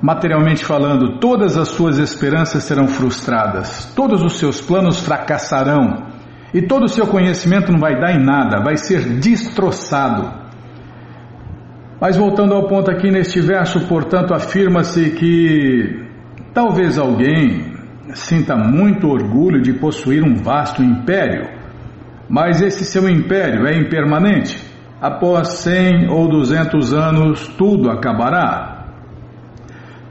Materialmente 0.00 0.64
falando, 0.64 1.18
todas 1.18 1.58
as 1.58 1.68
suas 1.68 1.98
esperanças 1.98 2.64
serão 2.64 2.88
frustradas, 2.88 3.92
todos 3.94 4.22
os 4.22 4.38
seus 4.38 4.60
planos 4.60 5.00
fracassarão 5.00 6.06
e 6.54 6.62
todo 6.62 6.84
o 6.84 6.88
seu 6.88 7.06
conhecimento 7.06 7.70
não 7.70 7.78
vai 7.78 8.00
dar 8.00 8.12
em 8.12 8.24
nada, 8.24 8.62
vai 8.62 8.76
ser 8.76 9.00
destroçado. 9.18 10.40
Mas 12.00 12.16
voltando 12.16 12.54
ao 12.54 12.66
ponto 12.66 12.90
aqui 12.90 13.10
neste 13.10 13.40
verso, 13.40 13.86
portanto, 13.86 14.32
afirma-se 14.32 15.10
que 15.10 16.02
talvez 16.54 16.96
alguém 16.96 17.69
sinta 18.14 18.56
muito 18.56 19.06
orgulho 19.08 19.60
de 19.60 19.72
possuir 19.72 20.22
um 20.22 20.34
vasto 20.34 20.82
império, 20.82 21.48
mas 22.28 22.62
esse 22.62 22.84
seu 22.84 23.08
império 23.08 23.66
é 23.66 23.76
impermanente. 23.76 24.62
Após 25.00 25.48
100 25.60 26.10
ou 26.10 26.28
200 26.28 26.92
anos, 26.92 27.48
tudo 27.56 27.90
acabará. 27.90 28.80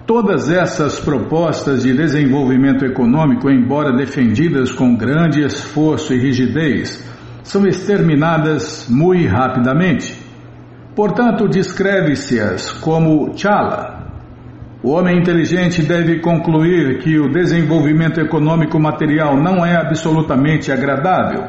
Todas 0.08 0.50
essas 0.50 1.00
propostas 1.00 1.84
de 1.84 1.94
desenvolvimento 1.94 2.84
econômico, 2.84 3.50
embora 3.50 3.96
defendidas 3.96 4.72
com 4.72 4.96
grande 4.96 5.44
esforço 5.44 6.14
e 6.14 6.20
rigidez, 6.20 7.08
são 7.44 7.68
exterminadas 7.68 8.88
muito 8.90 9.30
rapidamente. 9.30 10.18
Portanto, 10.96 11.48
descreve-se-as 11.48 12.72
como 12.72 13.38
chala, 13.38 13.99
o 14.82 14.92
homem 14.92 15.18
inteligente 15.18 15.82
deve 15.84 16.20
concluir 16.20 17.00
que 17.00 17.20
o 17.20 17.30
desenvolvimento 17.30 18.22
econômico 18.22 18.80
material 18.80 19.36
não 19.36 19.66
é 19.66 19.76
absolutamente 19.76 20.72
agradável. 20.72 21.44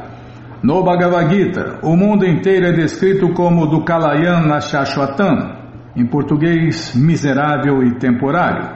No 0.62 0.82
Bhagavad 0.82 1.32
Gita, 1.32 1.78
o 1.82 1.96
mundo 1.96 2.26
inteiro 2.26 2.66
é 2.66 2.72
descrito 2.72 3.32
como 3.32 3.66
do 3.66 3.84
Kalayana 3.84 4.60
Shashwatam, 4.60 5.60
em 5.96 6.04
português, 6.06 6.94
miserável 6.96 7.84
e 7.84 7.94
temporário. 7.94 8.68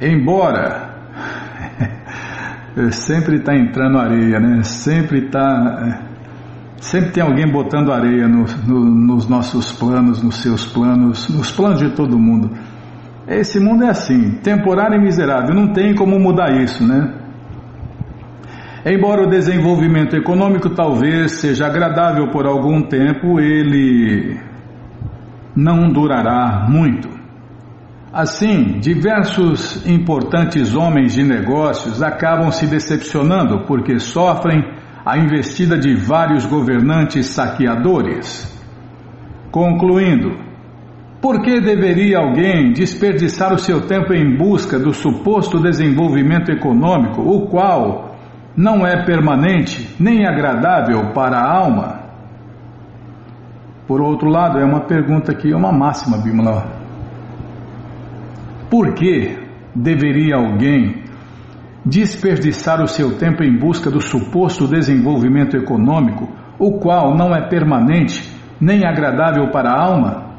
Embora 0.00 0.94
sempre 2.90 3.36
está 3.36 3.54
entrando 3.54 3.98
areia, 3.98 4.40
né? 4.40 4.62
Sempre 4.62 5.26
está. 5.26 6.08
Sempre 6.78 7.10
tem 7.10 7.22
alguém 7.22 7.46
botando 7.46 7.92
areia 7.92 8.26
no, 8.26 8.46
no, 8.66 8.84
nos 8.84 9.28
nossos 9.28 9.70
planos, 9.70 10.22
nos 10.22 10.36
seus 10.36 10.64
planos, 10.64 11.28
nos 11.28 11.52
planos 11.52 11.78
de 11.78 11.90
todo 11.90 12.18
mundo. 12.18 12.50
Esse 13.30 13.60
mundo 13.60 13.84
é 13.84 13.90
assim, 13.90 14.32
temporário 14.42 14.96
e 14.96 15.00
miserável, 15.00 15.54
não 15.54 15.72
tem 15.72 15.94
como 15.94 16.18
mudar 16.18 16.50
isso, 16.60 16.84
né? 16.84 17.14
Embora 18.84 19.22
o 19.22 19.30
desenvolvimento 19.30 20.16
econômico 20.16 20.70
talvez 20.70 21.38
seja 21.38 21.66
agradável 21.66 22.32
por 22.32 22.44
algum 22.44 22.82
tempo, 22.82 23.38
ele 23.38 24.36
não 25.54 25.92
durará 25.92 26.66
muito. 26.68 27.08
Assim, 28.12 28.80
diversos 28.80 29.86
importantes 29.86 30.74
homens 30.74 31.14
de 31.14 31.22
negócios 31.22 32.02
acabam 32.02 32.50
se 32.50 32.66
decepcionando 32.66 33.64
porque 33.64 34.00
sofrem 34.00 34.64
a 35.06 35.16
investida 35.16 35.78
de 35.78 35.94
vários 35.94 36.44
governantes 36.46 37.26
saqueadores. 37.26 38.52
Concluindo, 39.52 40.49
por 41.20 41.42
que 41.42 41.60
deveria 41.60 42.18
alguém 42.18 42.72
desperdiçar 42.72 43.52
o 43.52 43.58
seu 43.58 43.86
tempo 43.86 44.14
em 44.14 44.36
busca 44.38 44.78
do 44.78 44.92
suposto 44.92 45.60
desenvolvimento 45.60 46.50
econômico, 46.50 47.20
o 47.20 47.46
qual 47.46 48.16
não 48.56 48.86
é 48.86 49.04
permanente 49.04 49.94
nem 50.00 50.26
agradável 50.26 51.12
para 51.12 51.38
a 51.38 51.56
alma? 51.58 52.00
Por 53.86 54.00
outro 54.00 54.30
lado, 54.30 54.58
é 54.58 54.64
uma 54.64 54.86
pergunta 54.86 55.32
aqui, 55.32 55.52
é 55.52 55.56
uma 55.56 55.72
máxima, 55.72 56.16
Bimala. 56.16 56.80
Por 58.70 58.94
que 58.94 59.36
deveria 59.74 60.36
alguém 60.36 61.04
desperdiçar 61.84 62.82
o 62.82 62.86
seu 62.86 63.18
tempo 63.18 63.42
em 63.42 63.58
busca 63.58 63.90
do 63.90 64.00
suposto 64.00 64.66
desenvolvimento 64.66 65.56
econômico, 65.56 66.28
o 66.58 66.78
qual 66.78 67.14
não 67.14 67.34
é 67.34 67.46
permanente 67.48 68.32
nem 68.60 68.86
agradável 68.86 69.50
para 69.50 69.70
a 69.70 69.82
alma? 69.82 70.29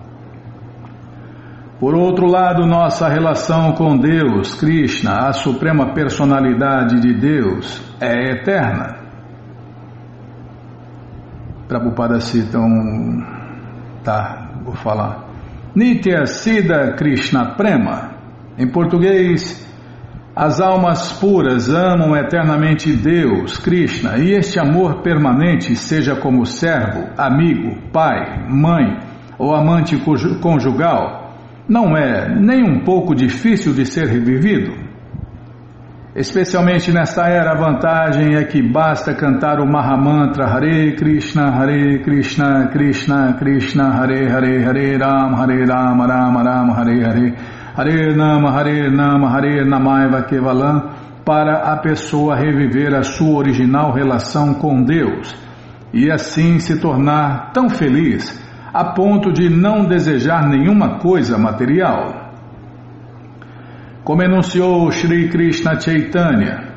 Por 1.81 1.95
outro 1.95 2.27
lado, 2.27 2.67
nossa 2.67 3.09
relação 3.09 3.71
com 3.71 3.97
Deus, 3.97 4.53
Krishna, 4.53 5.29
a 5.29 5.33
suprema 5.33 5.95
personalidade 5.95 7.01
de 7.01 7.11
Deus, 7.11 7.81
é 7.99 8.33
eterna. 8.33 8.99
Prabhupada 11.67 12.19
cita 12.19 12.59
um. 12.59 13.25
Tá, 14.03 14.51
vou 14.63 14.75
falar. 14.75 15.25
Nitya 15.73 16.27
Siddha 16.27 16.93
Krishna 16.93 17.55
Prema. 17.55 18.11
Em 18.59 18.67
português, 18.67 19.67
as 20.35 20.61
almas 20.61 21.11
puras 21.13 21.67
amam 21.67 22.15
eternamente 22.15 22.95
Deus, 22.95 23.57
Krishna, 23.57 24.19
e 24.19 24.33
este 24.33 24.59
amor 24.59 25.01
permanente, 25.01 25.75
seja 25.75 26.15
como 26.15 26.45
servo, 26.45 27.09
amigo, 27.17 27.75
pai, 27.91 28.47
mãe 28.47 28.99
ou 29.39 29.55
amante 29.55 29.97
conjugal, 30.39 31.20
não 31.67 31.95
é 31.95 32.27
nem 32.29 32.63
um 32.63 32.83
pouco 32.83 33.15
difícil 33.15 33.73
de 33.73 33.85
ser 33.85 34.07
revivido. 34.07 34.71
Especialmente 36.13 36.91
nesta 36.91 37.27
era, 37.27 37.51
a 37.51 37.55
vantagem 37.55 38.35
é 38.35 38.43
que 38.43 38.61
basta 38.61 39.13
cantar 39.13 39.61
o 39.61 39.65
Mahamantra 39.65 40.45
Hare 40.45 40.93
Krishna, 40.97 41.49
Hare 41.49 42.03
Krishna, 42.03 42.67
Krishna 42.67 43.33
Krishna, 43.39 43.95
Hare 43.95 44.29
Hare, 44.29 44.61
Hare 44.61 44.97
Ram, 44.97 45.35
Hare 45.35 45.65
Ram, 45.65 46.01
Ram 46.01 46.43
Ram, 46.43 46.71
Hare 46.73 47.03
Hare, 47.05 47.35
Hare 47.77 48.13
Nama, 48.13 48.51
Hare 48.51 48.89
Nama, 48.89 49.29
Hare 49.29 49.63
Namaiva 49.63 50.23
Kevalam, 50.23 50.89
para 51.23 51.71
a 51.71 51.77
pessoa 51.77 52.35
reviver 52.35 52.93
a 52.93 53.03
sua 53.03 53.37
original 53.37 53.93
relação 53.93 54.53
com 54.55 54.83
Deus 54.83 55.33
e 55.93 56.11
assim 56.11 56.59
se 56.59 56.79
tornar 56.79 57.51
tão 57.53 57.69
feliz 57.69 58.39
a 58.73 58.85
ponto 58.93 59.31
de 59.31 59.49
não 59.49 59.85
desejar 59.85 60.47
nenhuma 60.47 60.99
coisa 60.99 61.37
material. 61.37 62.31
Como 64.03 64.23
enunciou 64.23 64.91
Sri 64.91 65.29
Krishna 65.29 65.79
Chaitanya, 65.79 66.71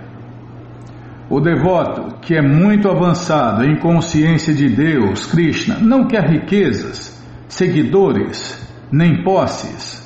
o 1.31 1.41
devoto 1.41 2.17
que 2.21 2.35
é 2.35 2.43
muito 2.43 2.89
avançado 2.89 3.65
em 3.65 3.79
consciência 3.79 4.55
de 4.55 4.69
Deus, 4.69 5.27
Krishna, 5.27 5.79
não 5.81 6.07
quer 6.07 6.29
riquezas, 6.29 7.25
seguidores, 7.49 8.61
nem 8.93 9.23
posses. 9.23 10.05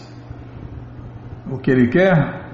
O 1.50 1.58
que 1.58 1.70
ele 1.70 1.88
quer? 1.88 2.46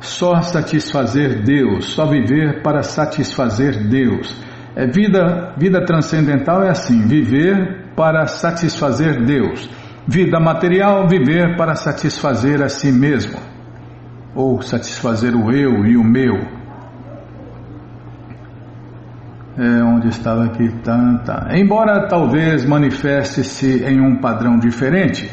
Só 0.00 0.40
satisfazer 0.40 1.42
Deus, 1.42 1.86
só 1.86 2.06
viver 2.06 2.62
para 2.62 2.82
satisfazer 2.82 3.88
Deus 3.88 4.46
É 4.76 4.86
vida, 4.86 5.54
vida 5.56 5.82
transcendental 5.86 6.62
é 6.62 6.68
assim: 6.68 7.06
viver 7.06 7.85
para 7.96 8.26
satisfazer 8.26 9.24
Deus. 9.24 9.68
Vida 10.06 10.38
material, 10.38 11.08
viver 11.08 11.56
para 11.56 11.74
satisfazer 11.74 12.62
a 12.62 12.68
si 12.68 12.92
mesmo. 12.92 13.38
Ou 14.34 14.60
satisfazer 14.60 15.34
o 15.34 15.50
eu 15.50 15.84
e 15.86 15.96
o 15.96 16.04
meu. 16.04 16.34
É, 19.58 19.82
onde 19.82 20.08
estava 20.08 20.44
aqui, 20.44 20.68
tá, 20.84 21.22
tá. 21.24 21.48
Embora 21.56 22.06
talvez 22.06 22.64
manifeste-se 22.66 23.82
em 23.84 23.98
um 24.00 24.20
padrão 24.20 24.58
diferente, 24.58 25.30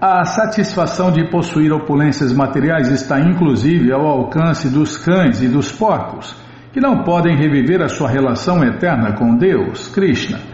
a 0.00 0.24
satisfação 0.24 1.10
de 1.10 1.28
possuir 1.28 1.72
opulências 1.72 2.32
materiais 2.32 2.88
está 2.88 3.18
inclusive 3.18 3.92
ao 3.92 4.06
alcance 4.06 4.68
dos 4.68 4.96
cães 4.96 5.42
e 5.42 5.48
dos 5.48 5.72
porcos, 5.72 6.36
que 6.72 6.80
não 6.80 7.02
podem 7.02 7.36
reviver 7.36 7.82
a 7.82 7.88
sua 7.88 8.08
relação 8.08 8.62
eterna 8.62 9.14
com 9.14 9.36
Deus, 9.36 9.88
Krishna. 9.88 10.53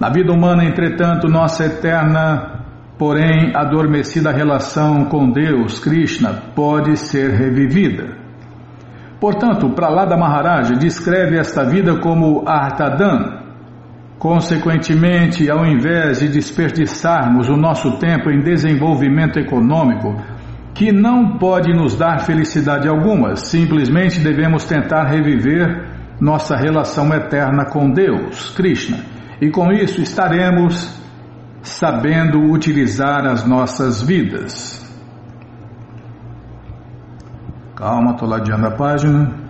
Na 0.00 0.08
vida 0.10 0.32
humana, 0.32 0.64
entretanto, 0.64 1.26
nossa 1.26 1.64
eterna, 1.64 2.62
porém 2.96 3.52
adormecida 3.54 4.30
relação 4.30 5.06
com 5.06 5.30
Deus, 5.30 5.80
Krishna, 5.80 6.32
pode 6.54 6.96
ser 6.96 7.30
revivida. 7.30 8.16
Portanto, 9.20 9.70
Pralada 9.70 10.16
Maharaja 10.16 10.74
descreve 10.74 11.36
esta 11.36 11.64
vida 11.64 11.98
como 11.98 12.44
Artadan. 12.46 13.38
Consequentemente, 14.20 15.50
ao 15.50 15.66
invés 15.66 16.20
de 16.20 16.28
desperdiçarmos 16.28 17.48
o 17.48 17.56
nosso 17.56 17.98
tempo 17.98 18.30
em 18.30 18.40
desenvolvimento 18.40 19.38
econômico, 19.38 20.14
que 20.74 20.92
não 20.92 21.38
pode 21.38 21.72
nos 21.72 21.96
dar 21.96 22.20
felicidade 22.20 22.88
alguma, 22.88 23.34
simplesmente 23.34 24.20
devemos 24.20 24.64
tentar 24.64 25.04
reviver 25.06 25.88
nossa 26.20 26.56
relação 26.56 27.12
eterna 27.12 27.64
com 27.64 27.90
Deus, 27.90 28.50
Krishna, 28.50 28.98
e 29.40 29.50
com 29.50 29.72
isso 29.72 30.00
estaremos 30.00 30.98
sabendo 31.62 32.40
utilizar 32.50 33.26
as 33.26 33.44
nossas 33.46 34.02
vidas. 34.02 34.84
Calma, 37.76 38.12
estou 38.12 38.28
ladeando 38.28 38.66
a 38.66 38.70
página. 38.72 39.48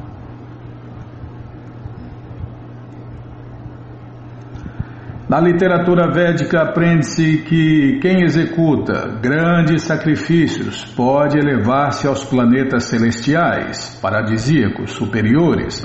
Na 5.28 5.41
literatura 5.41 6.11
védica 6.11 6.62
aprende-se 6.62 7.39
que 7.47 7.99
quem 8.01 8.22
executa 8.22 9.18
grandes 9.20 9.82
sacrifícios 9.82 10.84
pode 10.84 11.39
elevar-se 11.39 12.07
aos 12.07 12.24
planetas 12.24 12.84
celestiais, 12.84 13.99
paradisíacos, 14.01 14.93
superiores. 14.93 15.84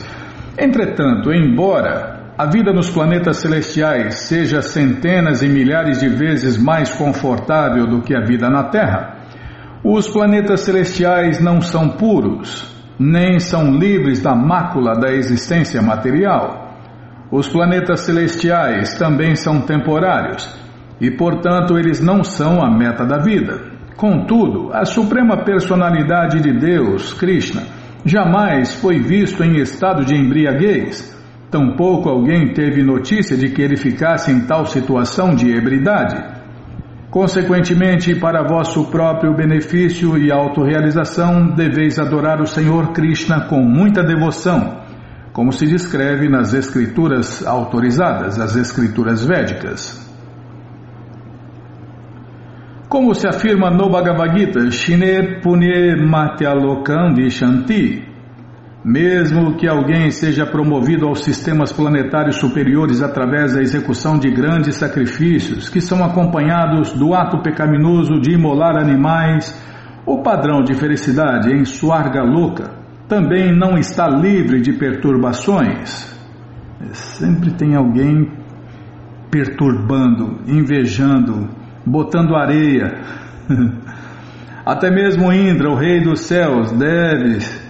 Entretanto, 0.57 1.33
embora 1.33 2.22
a 2.35 2.47
vida 2.47 2.73
nos 2.73 2.89
planetas 2.89 3.37
celestiais 3.37 4.15
seja 4.21 4.61
centenas 4.61 5.43
e 5.43 5.47
milhares 5.47 5.99
de 5.99 6.09
vezes 6.09 6.57
mais 6.57 6.91
confortável 6.91 7.85
do 7.85 8.01
que 8.01 8.15
a 8.15 8.21
vida 8.21 8.49
na 8.49 8.63
Terra, 8.63 9.17
os 9.83 10.09
planetas 10.09 10.61
celestiais 10.61 11.39
não 11.39 11.61
são 11.61 11.89
puros, 11.89 12.73
nem 12.97 13.39
são 13.39 13.75
livres 13.75 14.21
da 14.21 14.33
mácula 14.33 14.93
da 14.93 15.11
existência 15.11 15.81
material. 15.81 16.73
Os 17.29 17.47
planetas 17.47 17.99
celestiais 18.01 18.95
também 18.95 19.35
são 19.35 19.61
temporários 19.61 20.49
e, 20.99 21.11
portanto, 21.11 21.77
eles 21.77 21.99
não 21.99 22.23
são 22.23 22.63
a 22.63 22.71
meta 22.71 23.05
da 23.05 23.19
vida. 23.19 23.73
Contudo, 23.95 24.71
a 24.73 24.85
suprema 24.85 25.43
personalidade 25.43 26.41
de 26.41 26.51
Deus, 26.51 27.13
Krishna, 27.13 27.63
jamais 28.03 28.73
foi 28.79 28.99
visto 28.99 29.43
em 29.43 29.57
estado 29.57 30.03
de 30.03 30.15
embriaguez. 30.15 31.13
Tampouco 31.53 32.09
alguém 32.09 32.51
teve 32.51 32.81
notícia 32.81 33.37
de 33.37 33.49
que 33.49 33.61
ele 33.61 33.77
ficasse 33.77 34.31
em 34.31 34.41
tal 34.47 34.65
situação 34.65 35.35
de 35.35 35.55
ebridade. 35.55 36.19
Consequentemente, 37.11 38.15
para 38.15 38.41
vosso 38.41 38.85
próprio 38.85 39.35
benefício 39.35 40.17
e 40.17 40.31
autorrealização, 40.31 41.53
deveis 41.53 41.99
adorar 41.99 42.41
o 42.41 42.47
Senhor 42.47 42.91
Krishna 42.91 43.41
com 43.41 43.61
muita 43.61 44.01
devoção, 44.01 44.79
como 45.31 45.51
se 45.51 45.67
descreve 45.67 46.27
nas 46.27 46.55
escrituras 46.55 47.45
autorizadas, 47.45 48.39
as 48.39 48.55
escrituras 48.55 49.23
védicas. 49.23 50.11
Como 52.89 53.13
se 53.13 53.27
afirma 53.27 53.69
no 53.69 53.91
Bhagavad 53.91 54.35
Gita, 54.35 54.71
Shine 54.71 55.39
Punye 55.39 55.95
Matyalokam 55.97 57.13
Vishanti, 57.13 58.12
mesmo 58.83 59.55
que 59.55 59.67
alguém 59.67 60.11
seja 60.11 60.45
promovido 60.45 61.07
aos 61.07 61.23
sistemas 61.23 61.71
planetários 61.71 62.35
superiores 62.35 63.01
através 63.01 63.53
da 63.53 63.61
execução 63.61 64.19
de 64.19 64.29
grandes 64.29 64.75
sacrifícios, 64.75 65.69
que 65.69 65.79
são 65.79 66.03
acompanhados 66.03 66.91
do 66.91 67.13
ato 67.13 67.41
pecaminoso 67.41 68.19
de 68.19 68.33
imolar 68.33 68.75
animais, 68.75 69.57
o 70.05 70.21
padrão 70.21 70.63
de 70.63 70.73
felicidade 70.73 71.49
em 71.53 71.63
Swargaloka 71.63 72.71
também 73.07 73.55
não 73.55 73.77
está 73.77 74.09
livre 74.09 74.59
de 74.59 74.73
perturbações. 74.73 76.11
Sempre 76.91 77.51
tem 77.51 77.75
alguém 77.75 78.29
perturbando, 79.31 80.41
invejando, 80.45 81.49
botando 81.85 82.35
areia. 82.35 82.99
Até 84.65 84.91
mesmo 84.91 85.31
Indra, 85.31 85.69
o 85.69 85.75
rei 85.75 86.01
dos 86.01 86.21
céus, 86.21 86.71
deve 86.71 87.62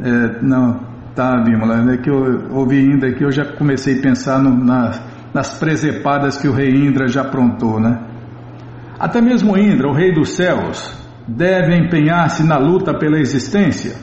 é, 0.00 0.42
não, 0.42 0.80
tá, 1.14 1.40
Bimala, 1.42 1.92
é 1.92 1.96
que 1.96 2.10
eu 2.10 2.50
ouvi 2.50 2.78
ainda 2.78 3.12
que 3.12 3.24
eu 3.24 3.30
já 3.30 3.44
comecei 3.44 3.98
a 3.98 4.02
pensar 4.02 4.38
no, 4.42 4.50
na, 4.52 4.92
nas 5.32 5.58
presepadas 5.58 6.36
que 6.36 6.48
o 6.48 6.52
rei 6.52 6.70
Indra 6.70 7.06
já 7.08 7.22
aprontou, 7.22 7.80
né? 7.80 8.00
Até 8.98 9.20
mesmo 9.20 9.56
Indra, 9.58 9.88
o 9.88 9.92
rei 9.92 10.12
dos 10.12 10.30
céus, 10.30 10.96
deve 11.26 11.76
empenhar-se 11.76 12.44
na 12.44 12.58
luta 12.58 12.96
pela 12.98 13.18
existência. 13.18 13.96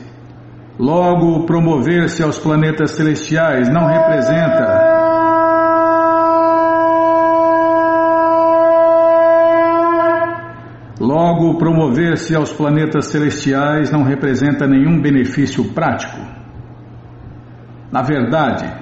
Logo, 0.78 1.44
promover-se 1.44 2.22
aos 2.22 2.38
planetas 2.38 2.92
celestiais 2.92 3.68
não 3.68 3.86
representa 3.86 4.91
Logo, 11.02 11.58
promover-se 11.58 12.32
aos 12.36 12.52
planetas 12.52 13.06
celestiais 13.06 13.90
não 13.90 14.04
representa 14.04 14.68
nenhum 14.68 15.02
benefício 15.02 15.74
prático. 15.74 16.16
Na 17.90 18.02
verdade, 18.02 18.72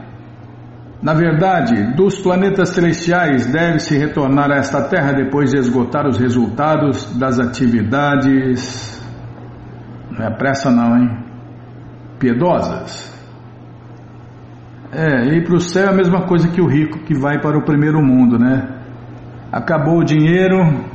na 1.03 1.15
verdade, 1.15 1.97
dos 1.97 2.21
planetas 2.21 2.69
celestiais 2.75 3.51
deve-se 3.51 3.97
retornar 3.97 4.51
a 4.53 4.57
esta 4.57 4.87
Terra 4.87 5.15
depois 5.15 5.51
de 5.51 5.61
esgotar 5.61 6.07
os 6.07 6.19
resultados 6.19 7.19
das 7.19 7.39
atividades. 7.39 9.03
Não 10.11 10.27
é 10.27 10.31
pressa, 10.37 10.71
não, 10.71 10.99
hein? 10.99 11.25
Piedosas. 12.19 13.19
É, 14.93 15.25
ir 15.37 15.45
para 15.47 15.55
o 15.55 15.61
céu 15.61 15.87
é 15.87 15.89
a 15.89 15.97
mesma 15.97 16.27
coisa 16.27 16.49
que 16.49 16.61
o 16.61 16.67
rico 16.67 16.99
que 16.99 17.15
vai 17.15 17.41
para 17.41 17.57
o 17.57 17.65
primeiro 17.65 18.03
mundo, 18.03 18.39
né? 18.39 18.69
Acabou 19.51 20.01
o 20.01 20.05
dinheiro, 20.05 20.90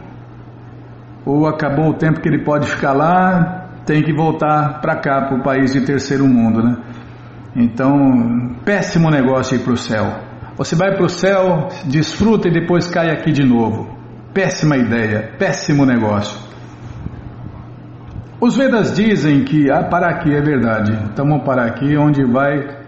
ou 1.25 1.47
acabou 1.47 1.89
o 1.89 1.93
tempo 1.93 2.21
que 2.21 2.29
ele 2.29 2.43
pode 2.43 2.67
ficar 2.67 2.93
lá, 2.93 3.67
tem 3.85 4.03
que 4.03 4.13
voltar 4.13 4.79
para 4.81 4.95
cá, 4.95 5.21
para 5.23 5.37
o 5.37 5.43
país 5.43 5.73
de 5.73 5.81
terceiro 5.81 6.25
mundo, 6.27 6.61
né? 6.63 6.77
Então, 7.55 8.55
péssimo 8.63 9.09
negócio 9.09 9.55
ir 9.55 9.59
para 9.59 9.73
o 9.73 9.77
céu. 9.77 10.05
Você 10.57 10.75
vai 10.75 10.95
para 10.95 11.05
o 11.05 11.09
céu, 11.09 11.69
desfruta 11.85 12.47
e 12.47 12.51
depois 12.51 12.89
cai 12.89 13.09
aqui 13.09 13.31
de 13.31 13.45
novo. 13.45 13.89
Péssima 14.33 14.77
ideia, 14.77 15.33
péssimo 15.37 15.85
negócio. 15.85 16.39
Os 18.39 18.55
Vedas 18.55 18.93
dizem 18.93 19.43
que, 19.43 19.71
ah, 19.71 19.83
parar 19.83 20.15
aqui 20.15 20.33
é 20.33 20.41
verdade, 20.41 20.91
então 21.11 21.25
vamos 21.25 21.47
aqui 21.49 21.97
onde 21.97 22.23
vai 22.25 22.84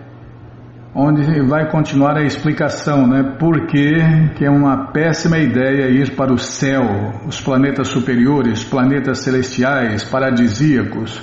onde 0.96 1.42
vai 1.42 1.70
continuar 1.70 2.18
a 2.18 2.24
explicação, 2.24 3.06
né? 3.08 3.36
Por 3.40 3.68
que, 3.68 3.96
é 4.42 4.50
uma 4.50 4.92
péssima 4.92 5.38
ideia 5.38 5.90
ir 5.90 6.16
para 6.16 6.34
o 6.34 6.38
céu, 6.38 6.84
os 7.28 7.40
planetas 7.42 7.90
superiores, 7.90 8.64
planetas 8.64 9.20
celestiais, 9.20 10.04
paradisíacos. 10.04 11.22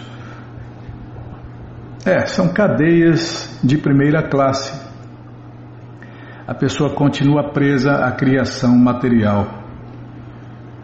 É, 2.07 2.27
são 2.27 2.53
cadeias 2.53 3.59
de 3.65 3.79
primeira 3.79 4.23
classe. 4.29 4.85
A 6.47 6.55
pessoa 6.55 6.95
continua 6.95 7.53
presa 7.53 8.05
à 8.05 8.13
criação 8.13 8.77
material. 8.77 9.64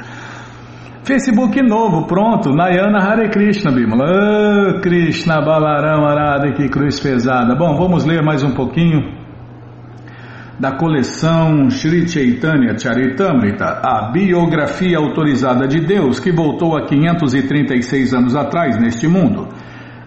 Facebook 1.04 1.60
novo, 1.62 2.06
pronto, 2.06 2.50
Nayana 2.50 3.00
Hare 3.02 3.28
Krishna, 3.28 3.72
Bimala. 3.72 4.04
Oh, 4.04 4.80
Krishna 4.80 5.42
Balaram 5.42 6.04
Arada, 6.04 6.52
que 6.52 6.68
cruz 6.68 7.00
pesada. 7.00 7.56
Bom, 7.56 7.74
vamos 7.76 8.04
ler 8.04 8.22
mais 8.22 8.44
um 8.44 8.52
pouquinho 8.54 9.20
da 10.60 10.76
coleção 10.76 11.68
Sri 11.70 12.08
Chaitanya 12.08 12.78
Charitamrita, 12.78 13.80
a 13.82 14.12
biografia 14.12 14.96
autorizada 14.98 15.66
de 15.66 15.80
Deus 15.80 16.20
que 16.20 16.30
voltou 16.30 16.76
há 16.76 16.86
536 16.86 18.14
anos 18.14 18.36
atrás 18.36 18.78
neste 18.78 19.08
mundo. 19.08 19.48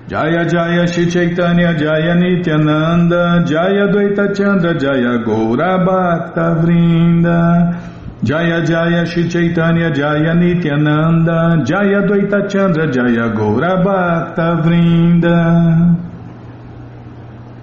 Jaya 0.08 0.48
Jaya 0.48 0.88
Shri 0.88 1.12
Chaitanya 1.12 1.78
Jaya 1.78 2.16
Nityananda 2.16 3.44
Jaya 3.46 3.88
Dvaita 3.88 4.34
Chandra 4.34 4.80
Jaya 4.80 5.18
Gaura 5.26 5.78
Bhakta 5.84 6.54
Vrinda 6.62 7.95
Jaya 8.26 8.66
Jaya 8.66 9.06
Shri 9.06 9.30
Chaitanya 9.30 9.92
Jaya 9.94 10.34
Nityananda 10.34 11.64
Jaya 11.64 12.02
Dvaita 12.08 12.50
Chandra 12.50 12.92
Jaya 12.92 13.30
Gaura 13.30 13.84
Bhakta 13.84 14.64
Vrinda. 14.64 15.96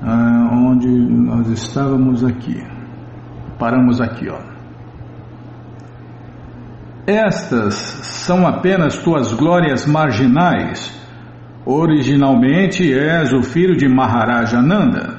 Ah, 0.04 0.48
Onde 0.52 0.86
nós 0.88 1.48
estávamos 1.48 2.24
aqui? 2.24 2.62
Paramos 3.58 4.00
aqui, 4.00 4.28
ó. 4.28 4.38
Estas 7.06 7.74
são 8.24 8.46
apenas 8.46 8.98
tuas 8.98 9.32
glórias 9.32 9.84
marginais. 9.84 10.96
Originalmente 11.66 12.92
és 12.92 13.32
o 13.32 13.42
filho 13.42 13.76
de 13.76 13.88
Maharajananda. 13.88 15.11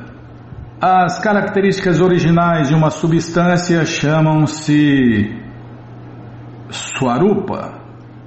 As 0.85 1.17
características 1.17 2.01
originais 2.01 2.67
de 2.67 2.75
uma 2.75 2.89
substância 2.89 3.85
chamam-se 3.85 5.33
Swarupa 6.69 7.79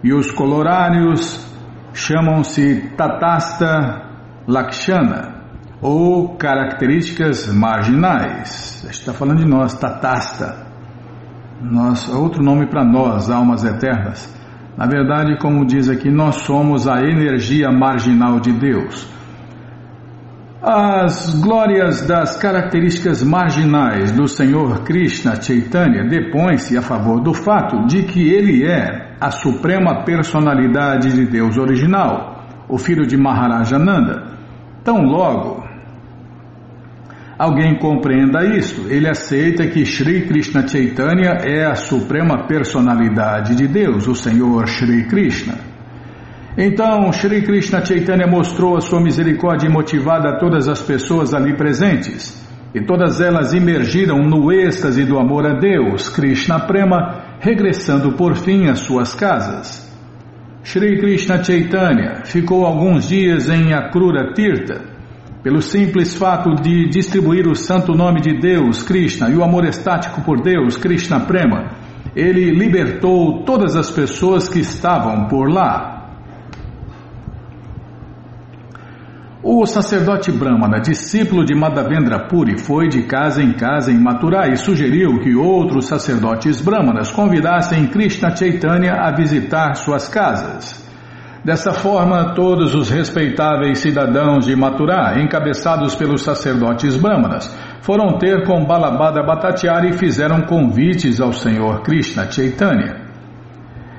e 0.03 0.15
os 0.15 0.31
colorários 0.31 1.55
chamam-se 1.93 2.95
Tatasta 2.97 4.09
Lakshana 4.49 5.35
ou 5.83 6.35
características 6.39 7.47
marginais. 7.53 8.83
Está 8.91 9.13
falando 9.13 9.41
de 9.41 9.47
nós, 9.47 9.75
Tatasta. 9.75 10.67
Nós, 11.61 12.09
outro 12.09 12.43
nome 12.43 12.71
para 12.71 12.87
nós, 12.87 13.29
almas 13.29 13.65
eternas. 13.65 14.35
Na 14.79 14.87
verdade, 14.87 15.39
como 15.39 15.67
diz 15.67 15.91
aqui, 15.91 16.11
nós 16.11 16.37
somos 16.37 16.89
a 16.89 17.03
energia 17.03 17.71
marginal 17.71 18.41
de 18.41 18.53
Deus. 18.53 19.15
As 20.63 21.39
glórias 21.39 22.07
das 22.07 22.39
características 22.39 23.23
marginais 23.23 24.11
do 24.11 24.27
Senhor 24.27 24.85
Krishna 24.85 25.41
Chaitanya 25.41 26.05
depõem-se 26.09 26.79
a 26.79 26.83
favor 26.83 27.21
do 27.21 27.35
fato 27.35 27.87
de 27.87 28.05
que 28.05 28.31
ele 28.31 28.67
é 28.67 29.17
a 29.21 29.31
suprema 29.31 30.03
personalidade 30.05 31.13
de 31.13 31.27
Deus 31.27 31.59
original, 31.59 32.43
o 32.69 32.79
filho 32.79 33.07
de 33.07 33.19
Maharajananda. 33.19 34.35
Tão 34.83 35.03
logo 35.03 35.63
alguém 37.39 37.79
compreenda 37.79 38.43
isto, 38.57 38.89
ele 38.89 39.09
aceita 39.09 39.67
que 39.67 39.85
Sri 39.85 40.27
Krishna 40.27 40.67
Chaitanya 40.67 41.33
é 41.45 41.67
a 41.67 41.75
suprema 41.75 42.47
personalidade 42.47 43.55
de 43.55 43.69
Deus, 43.69 44.09
o 44.09 44.15
Senhor 44.15 44.67
Sri 44.67 45.07
Krishna. 45.07 45.76
Então, 46.59 47.13
Sri 47.13 47.43
Krishna 47.43 47.85
Chaitanya 47.85 48.27
mostrou 48.27 48.79
a 48.79 48.81
sua 48.81 48.99
misericórdia 48.99 49.69
motivada 49.69 50.31
a 50.31 50.39
todas 50.39 50.69
as 50.69 50.81
pessoas 50.81 51.35
ali 51.35 51.55
presentes, 51.55 52.43
e 52.75 52.81
todas 52.81 53.21
elas 53.21 53.53
imergiram 53.53 54.23
no 54.23 54.51
êxtase 54.51 55.05
do 55.05 55.19
amor 55.19 55.47
a 55.47 55.59
Deus, 55.59 56.09
Krishna 56.09 56.61
Prema, 56.61 57.37
regressando 57.41 58.13
por 58.13 58.37
fim 58.37 58.69
às 58.69 58.81
suas 58.81 59.15
casas. 59.15 59.85
Sri 60.65 60.99
Krishna 60.99 61.45
Chaitanya 61.45 62.23
ficou 62.25 62.65
alguns 62.65 63.07
dias 63.07 63.51
em 63.51 63.75
Akrura 63.75 64.33
Tirtha, 64.33 64.81
pelo 65.43 65.61
simples 65.61 66.17
fato 66.17 66.55
de 66.55 66.89
distribuir 66.89 67.47
o 67.47 67.55
santo 67.55 67.93
nome 67.93 68.21
de 68.21 68.41
Deus, 68.41 68.83
Krishna, 68.83 69.29
e 69.29 69.37
o 69.37 69.45
amor 69.45 69.65
estático 69.65 70.23
por 70.23 70.41
Deus, 70.41 70.77
Krishna 70.79 71.21
Prema, 71.21 71.71
ele 72.17 72.51
libertou 72.51 73.45
todas 73.45 73.77
as 73.77 73.91
pessoas 73.91 74.49
que 74.49 74.59
estavam 74.59 75.29
por 75.29 75.51
lá. 75.51 75.96
O 79.49 79.65
sacerdote 79.65 80.33
Brahmana, 80.33 80.81
discípulo 80.81 81.45
de 81.45 81.55
Madhavendra 81.55 82.27
Puri, 82.27 82.59
foi 82.59 82.89
de 82.89 83.05
casa 83.05 83.41
em 83.41 83.53
casa 83.53 83.93
em 83.93 83.97
Mathura 83.97 84.49
e 84.49 84.57
sugeriu 84.57 85.21
que 85.21 85.37
outros 85.37 85.87
sacerdotes 85.87 86.61
brahmanas 86.61 87.13
convidassem 87.13 87.87
Krishna 87.87 88.35
Chaitanya 88.35 88.95
a 88.95 89.13
visitar 89.13 89.77
suas 89.77 90.09
casas. 90.09 90.85
Dessa 91.45 91.73
forma, 91.73 92.35
todos 92.35 92.75
os 92.75 92.91
respeitáveis 92.91 93.79
cidadãos 93.79 94.47
de 94.47 94.57
Maturá, 94.57 95.15
encabeçados 95.21 95.95
pelos 95.95 96.25
sacerdotes 96.25 96.97
brahmanas, 96.97 97.49
foram 97.83 98.19
ter 98.19 98.45
com 98.49 98.65
Balabhadra 98.65 99.23
Bhattacharya 99.23 99.91
e 99.91 99.97
fizeram 99.97 100.41
convites 100.41 101.21
ao 101.21 101.33
Senhor 101.33 101.83
Krishna 101.83 102.29
Chaitanya. 102.29 102.97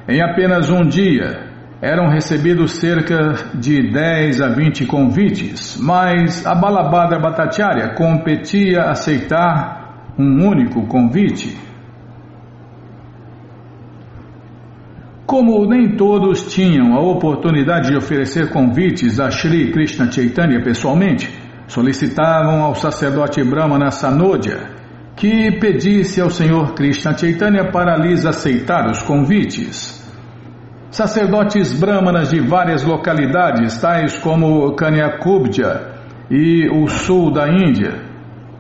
Em 0.10 0.22
apenas 0.22 0.70
um 0.70 0.86
dia, 0.86 1.47
eram 1.82 2.10
recebidos 2.10 2.72
cerca 2.74 3.52
de 3.54 3.92
10 3.92 4.42
a 4.42 4.50
20 4.50 4.86
convites, 4.86 5.78
mas 5.80 6.46
a 6.46 6.56
Balabhadra 6.56 7.20
Bhattacharya 7.20 7.94
competia 7.94 8.90
aceitar 8.90 10.14
um 10.18 10.48
único 10.48 10.88
convite. 10.88 11.56
Como 15.26 15.68
nem 15.68 15.96
todos 15.96 16.52
tinham 16.54 16.96
a 16.96 17.02
oportunidade 17.02 17.90
de 17.90 17.98
oferecer 17.98 18.50
convites 18.50 19.20
a 19.20 19.30
Sri 19.30 19.72
Krishna 19.72 20.12
Chaitanya 20.12 20.64
pessoalmente, 20.64 21.30
solicitavam 21.68 22.64
ao 22.64 22.74
sacerdote 22.74 23.44
Brahmana 23.44 23.92
Sanodya 23.92 24.78
que 25.16 25.52
pedisse 25.60 26.22
ao 26.22 26.30
Senhor 26.30 26.74
Krishna 26.74 27.16
Chaitanya 27.18 27.72
para 27.72 27.98
lhes 27.98 28.26
aceitar 28.26 28.90
os 28.90 29.02
convites. 29.02 29.97
Sacerdotes 30.90 31.78
brahmanas 31.80 32.30
de 32.30 32.40
várias 32.40 32.84
localidades, 32.84 33.78
tais 33.80 34.18
como 34.18 34.74
Kanyakubja 34.76 35.96
e 36.30 36.70
o 36.70 36.88
sul 36.88 37.32
da 37.32 37.48
Índia, 37.50 38.08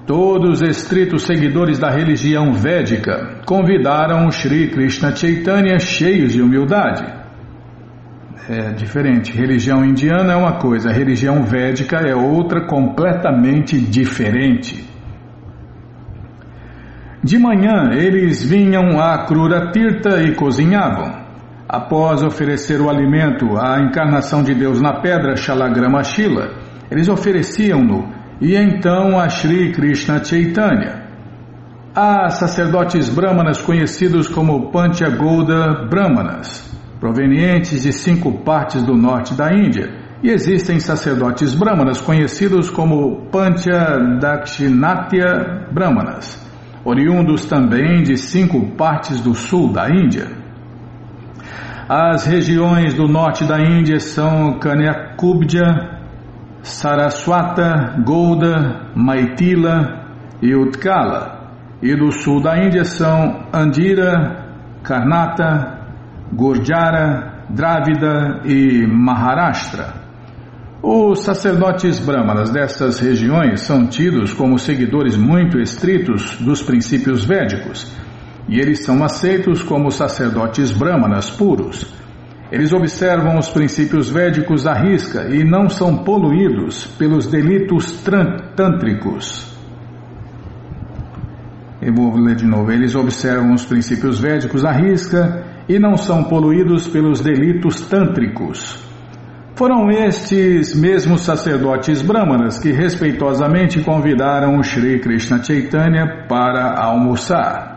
Todos 0.07 0.61
os 0.61 0.69
estritos 0.69 1.23
seguidores 1.23 1.77
da 1.77 1.89
religião 1.89 2.53
védica 2.53 3.41
convidaram 3.45 4.31
Sri 4.31 4.69
Krishna 4.69 5.13
Chaitanya 5.13 5.77
cheios 5.79 6.31
de 6.31 6.41
humildade. 6.41 7.03
É 8.47 8.71
diferente. 8.71 9.33
Religião 9.33 9.83
indiana 9.83 10.31
é 10.31 10.35
uma 10.37 10.59
coisa, 10.59 10.93
religião 10.93 11.43
védica 11.43 11.97
é 11.97 12.15
outra 12.15 12.65
completamente 12.65 13.77
diferente. 13.77 14.87
De 17.21 17.37
manhã 17.37 17.91
eles 17.91 18.41
vinham 18.41 19.01
a 19.01 19.25
Krura 19.25 19.71
Tirta 19.73 20.23
e 20.23 20.35
cozinhavam. 20.35 21.26
Após 21.69 22.23
oferecer 22.23 22.79
o 22.79 22.89
alimento 22.89 23.57
à 23.57 23.81
encarnação 23.81 24.41
de 24.41 24.55
Deus 24.55 24.79
na 24.79 25.01
pedra 25.01 25.35
Shalagrama 25.35 26.01
Shila, 26.01 26.53
eles 26.89 27.09
ofereciam-no 27.09 28.07
e 28.39 28.55
então 28.55 29.19
a 29.19 29.27
Sri 29.27 29.73
Krishna 29.73 30.23
Chaitanya. 30.23 31.03
Há 31.93 32.29
sacerdotes 32.29 33.09
brahmanas 33.09 33.61
conhecidos 33.61 34.29
como 34.29 34.71
Panchagouda 34.71 35.89
Brahmanas, 35.89 36.73
provenientes 37.01 37.83
de 37.83 37.91
cinco 37.91 38.31
partes 38.45 38.81
do 38.83 38.95
norte 38.95 39.33
da 39.33 39.53
Índia, 39.53 39.93
e 40.23 40.29
existem 40.29 40.79
sacerdotes 40.79 41.53
brahmanas 41.53 41.99
conhecidos 41.99 42.69
como 42.69 43.29
Panchadakshinatya 43.29 45.67
Brahmanas, 45.73 46.41
oriundos 46.85 47.45
também 47.45 48.03
de 48.03 48.15
cinco 48.15 48.73
partes 48.77 49.19
do 49.19 49.35
sul 49.35 49.73
da 49.73 49.89
Índia. 49.89 50.46
As 51.89 52.25
regiões 52.25 52.93
do 52.93 53.07
norte 53.07 53.45
da 53.45 53.61
Índia 53.61 53.97
são 54.01 54.59
Kanyakubja, 54.59 55.63
Saraswata, 56.61 57.95
Golda, 58.05 58.91
Maitila 58.93 60.05
e 60.41 60.53
Utkala 60.53 61.37
e 61.81 61.95
do 61.95 62.11
sul 62.11 62.41
da 62.41 62.57
Índia 62.57 62.83
são 62.83 63.47
Andira, 63.53 64.53
Karnata, 64.83 65.79
Gurjara, 66.33 67.45
Drávida 67.49 68.41
e 68.43 68.85
Maharashtra. 68.85 69.93
Os 70.83 71.23
sacerdotes 71.23 71.99
brahmanas 71.99 72.49
dessas 72.49 72.99
regiões 72.99 73.61
são 73.61 73.87
tidos 73.87 74.33
como 74.33 74.59
seguidores 74.59 75.15
muito 75.15 75.57
estritos 75.57 76.35
dos 76.41 76.61
princípios 76.61 77.23
védicos, 77.23 77.89
e 78.47 78.59
eles 78.59 78.83
são 78.83 79.03
aceitos 79.03 79.61
como 79.61 79.91
sacerdotes 79.91 80.71
brahmanas 80.71 81.29
puros. 81.29 81.93
Eles 82.51 82.71
observam 82.71 83.37
os 83.37 83.49
princípios 83.49 84.09
védicos 84.09 84.65
à 84.65 84.73
risca 84.73 85.27
e 85.29 85.43
não 85.43 85.69
são 85.69 85.97
poluídos 85.97 86.87
pelos 86.97 87.27
delitos 87.27 87.91
tântricos. 88.55 89.53
Eu 91.81 91.93
vou 91.93 92.15
ler 92.15 92.35
de 92.35 92.45
novo. 92.45 92.71
Eles 92.71 92.95
observam 92.95 93.53
os 93.53 93.65
princípios 93.65 94.19
védicos 94.19 94.63
à 94.63 94.71
risca 94.71 95.43
e 95.67 95.77
não 95.77 95.97
são 95.97 96.23
poluídos 96.23 96.87
pelos 96.87 97.21
delitos 97.21 97.81
tântricos. 97.81 98.81
Foram 99.55 99.89
estes 99.89 100.75
mesmos 100.79 101.21
sacerdotes 101.21 102.01
brahmanas 102.01 102.59
que 102.59 102.71
respeitosamente 102.71 103.81
convidaram 103.81 104.57
o 104.57 104.63
Sri 104.63 104.99
Krishna 104.99 105.43
Chaitanya 105.43 106.25
para 106.29 106.79
almoçar. 106.79 107.76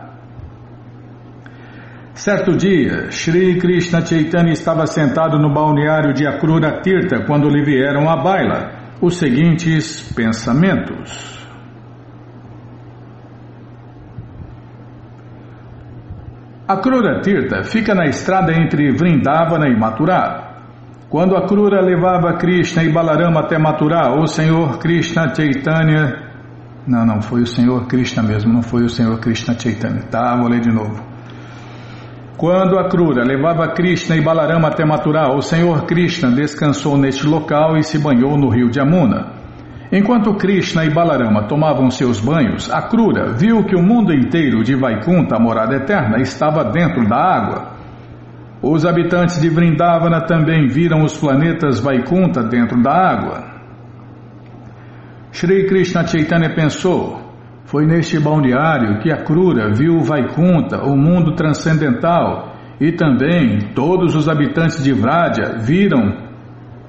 Certo 2.13 2.55
dia, 2.57 3.09
Sri 3.09 3.57
Krishna 3.57 4.05
Chaitanya 4.05 4.51
estava 4.51 4.85
sentado 4.85 5.39
no 5.39 5.53
balneário 5.53 6.13
de 6.13 6.27
Akrura 6.27 6.81
Tirtha 6.81 7.25
quando 7.25 7.49
lhe 7.49 7.63
vieram 7.63 8.09
à 8.09 8.17
baila 8.17 8.97
os 9.01 9.17
seguintes 9.17 10.11
pensamentos. 10.13 11.39
A 16.67 16.77
Krura 16.77 17.21
Tirtha 17.21 17.63
fica 17.63 17.95
na 17.95 18.05
estrada 18.05 18.53
entre 18.53 18.91
Vrindavana 18.91 19.67
e 19.67 19.77
Mathura. 19.77 20.51
Quando 21.09 21.35
a 21.35 21.45
Krura 21.45 21.81
levava 21.81 22.37
Krishna 22.37 22.83
e 22.83 22.91
Balarama 22.91 23.41
até 23.41 23.57
Mathura, 23.57 24.13
o 24.17 24.27
Senhor 24.27 24.77
Krishna 24.79 25.33
Chaitanya. 25.33 26.29
Não, 26.87 27.05
não, 27.05 27.21
foi 27.21 27.41
o 27.41 27.47
Senhor 27.47 27.87
Krishna 27.87 28.23
mesmo, 28.23 28.53
não 28.53 28.61
foi 28.61 28.83
o 28.83 28.89
Senhor 28.89 29.19
Krishna 29.19 29.57
Chaitanya. 29.59 30.03
Tá, 30.09 30.37
vou 30.37 30.49
ler 30.49 30.61
de 30.61 30.71
novo. 30.71 31.10
Quando 32.41 32.79
a 32.79 32.89
Krura 32.89 33.23
levava 33.23 33.67
Krishna 33.67 34.17
e 34.17 34.21
Balarama 34.23 34.69
até 34.69 34.83
Mathura, 34.83 35.31
o 35.31 35.43
Senhor 35.43 35.85
Krishna 35.85 36.31
descansou 36.31 36.97
neste 36.97 37.27
local 37.27 37.77
e 37.77 37.83
se 37.83 37.99
banhou 37.99 38.35
no 38.35 38.49
rio 38.49 38.67
de 38.67 38.79
Amuna. 38.79 39.27
Enquanto 39.91 40.33
Krishna 40.33 40.83
e 40.83 40.89
Balarama 40.89 41.43
tomavam 41.43 41.91
seus 41.91 42.19
banhos, 42.19 42.67
a 42.71 42.81
Krura 42.81 43.31
viu 43.31 43.63
que 43.63 43.75
o 43.75 43.83
mundo 43.83 44.11
inteiro 44.11 44.63
de 44.63 44.75
Vaikunta, 44.75 45.35
a 45.35 45.39
morada 45.39 45.75
eterna, 45.75 46.19
estava 46.19 46.63
dentro 46.63 47.07
da 47.07 47.15
água. 47.15 47.73
Os 48.59 48.87
habitantes 48.87 49.39
de 49.39 49.47
Vrindavana 49.47 50.25
também 50.25 50.65
viram 50.67 51.03
os 51.03 51.15
planetas 51.15 51.79
Vaikunta 51.79 52.41
dentro 52.41 52.81
da 52.81 52.91
água. 52.91 53.43
Shri 55.31 55.67
Krishna 55.67 56.07
Chaitanya 56.07 56.55
pensou: 56.55 57.20
foi 57.71 57.85
neste 57.85 58.19
balneário 58.19 58.99
que 58.99 59.09
a 59.09 59.23
Krura 59.23 59.73
viu 59.73 60.01
Vaikunta, 60.01 60.83
o 60.83 60.97
mundo 60.97 61.35
transcendental, 61.35 62.53
e 62.81 62.91
também 62.91 63.71
todos 63.73 64.13
os 64.13 64.27
habitantes 64.27 64.83
de 64.83 64.91
Vraja 64.91 65.57
viram 65.57 66.29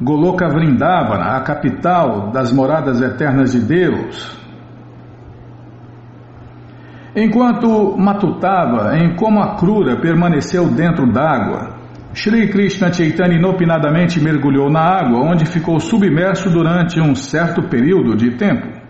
Goloka 0.03 0.49
Vrindavana, 0.49 1.37
a 1.37 1.41
capital 1.41 2.33
das 2.33 2.53
moradas 2.53 3.01
eternas 3.01 3.53
de 3.53 3.61
Deus. 3.61 4.37
Enquanto 7.14 7.97
matutava 7.97 8.97
em 8.97 9.14
como 9.14 9.41
a 9.41 9.55
crura 9.55 10.01
permaneceu 10.01 10.66
dentro 10.68 11.07
d'água, 11.12 11.76
Shri 12.12 12.49
Krishna 12.49 12.93
Chaitanya 12.93 13.37
inopinadamente 13.37 14.20
mergulhou 14.20 14.68
na 14.68 14.80
água, 14.80 15.30
onde 15.30 15.45
ficou 15.45 15.78
submerso 15.78 16.51
durante 16.51 17.01
um 17.01 17.14
certo 17.14 17.68
período 17.68 18.16
de 18.16 18.33
tempo. 18.33 18.82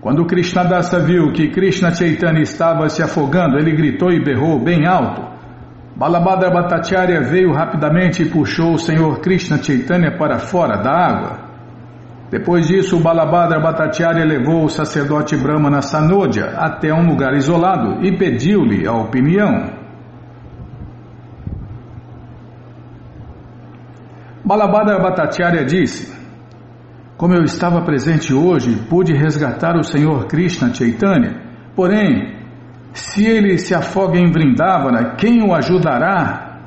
Quando 0.00 0.26
Krishnadasa 0.26 1.00
viu 1.00 1.32
que 1.32 1.48
Krishna 1.48 1.92
Chaitanya 1.92 2.40
estava 2.40 2.88
se 2.88 3.02
afogando, 3.02 3.58
ele 3.58 3.72
gritou 3.72 4.12
e 4.12 4.22
berrou 4.22 4.60
bem 4.60 4.86
alto: 4.86 5.22
Balabhadra 5.96 6.50
Bhattacharya 6.50 7.22
veio 7.22 7.52
rapidamente 7.52 8.22
e 8.22 8.30
puxou 8.30 8.74
o 8.74 8.78
Senhor 8.78 9.18
Krishna 9.20 9.60
Chaitanya 9.60 10.16
para 10.16 10.38
fora 10.38 10.76
da 10.76 10.92
água. 10.92 11.48
Depois 12.30 12.68
disso, 12.68 13.00
Balabhadra 13.00 13.58
Bhattacharya 13.58 14.24
levou 14.24 14.64
o 14.64 14.68
sacerdote 14.68 15.36
Brahmana 15.36 15.82
Sanodya 15.82 16.58
até 16.58 16.94
um 16.94 17.06
lugar 17.06 17.34
isolado 17.34 18.04
e 18.06 18.16
pediu-lhe 18.16 18.86
a 18.86 18.92
opinião. 18.92 19.78
Balabhadra 24.44 25.00
Bhattacharya 25.00 25.64
disse: 25.64 26.17
Como 27.18 27.34
eu 27.34 27.42
estava 27.42 27.82
presente 27.82 28.32
hoje, 28.32 28.76
pude 28.88 29.12
resgatar 29.12 29.76
o 29.76 29.82
Senhor 29.82 30.26
Krishna 30.28 30.72
Chaitanya, 30.72 31.42
porém 31.74 32.38
se 32.92 33.26
ele 33.26 33.58
se 33.58 33.74
afoga 33.74 34.16
em 34.16 34.30
Vrindavana, 34.30 35.16
quem 35.16 35.42
o 35.42 35.52
ajudará? 35.52 36.60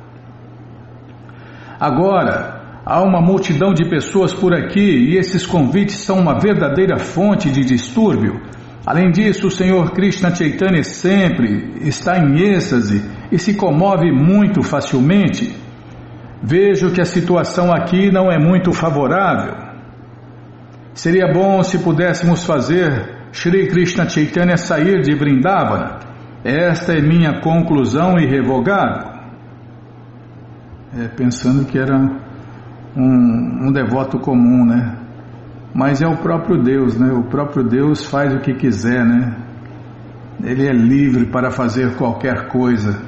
Agora, 1.80 2.82
há 2.84 3.00
uma 3.00 3.22
multidão 3.22 3.72
de 3.72 3.88
pessoas 3.88 4.34
por 4.34 4.52
aqui 4.52 5.08
e 5.08 5.16
esses 5.16 5.46
convites 5.46 5.96
são 5.96 6.18
uma 6.18 6.38
verdadeira 6.38 6.98
fonte 6.98 7.50
de 7.50 7.64
distúrbio. 7.64 8.38
Além 8.84 9.10
disso, 9.10 9.46
o 9.46 9.50
Senhor 9.50 9.92
Krishna 9.92 10.34
Chaitanya 10.34 10.82
sempre 10.84 11.78
está 11.80 12.18
em 12.18 12.38
êxtase 12.38 13.02
e 13.32 13.38
se 13.38 13.54
comove 13.54 14.12
muito 14.12 14.62
facilmente. 14.62 15.56
Vejo 16.42 16.90
que 16.90 17.00
a 17.00 17.06
situação 17.06 17.72
aqui 17.72 18.12
não 18.12 18.30
é 18.30 18.38
muito 18.38 18.70
favorável. 18.70 19.61
Seria 20.94 21.32
bom 21.32 21.62
se 21.62 21.78
pudéssemos 21.78 22.44
fazer 22.44 23.28
Shri 23.32 23.68
Krishna 23.68 24.08
Chaitanya 24.08 24.56
sair 24.56 25.00
de 25.00 25.14
Vrindavana 25.14 26.12
esta 26.44 26.92
é 26.92 27.00
minha 27.00 27.40
conclusão 27.40 28.18
irrevogável. 28.18 29.12
É, 30.98 31.08
pensando 31.08 31.64
que 31.64 31.78
era 31.78 31.96
um, 32.96 33.68
um 33.68 33.72
devoto 33.72 34.18
comum, 34.18 34.64
né? 34.66 34.96
Mas 35.72 36.02
é 36.02 36.06
o 36.06 36.16
próprio 36.16 36.60
Deus, 36.60 36.98
né? 36.98 37.12
O 37.12 37.22
próprio 37.22 37.62
Deus 37.62 38.04
faz 38.04 38.34
o 38.34 38.40
que 38.40 38.54
quiser, 38.54 39.04
né? 39.04 39.36
Ele 40.42 40.66
é 40.66 40.72
livre 40.72 41.26
para 41.26 41.50
fazer 41.50 41.94
qualquer 41.94 42.48
coisa. 42.48 43.00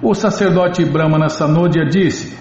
O 0.00 0.14
sacerdote 0.14 0.84
Brahmana 0.84 1.28
Sanodia 1.28 1.84
disse: 1.84 2.38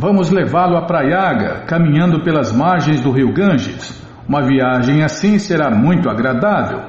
Vamos 0.00 0.30
levá-lo 0.30 0.76
a 0.76 0.82
Prayaga, 0.82 1.64
caminhando 1.66 2.22
pelas 2.22 2.52
margens 2.52 3.00
do 3.00 3.10
rio 3.10 3.32
Ganges. 3.32 4.00
Uma 4.28 4.42
viagem 4.42 5.02
assim 5.02 5.40
será 5.40 5.72
muito 5.72 6.08
agradável. 6.08 6.82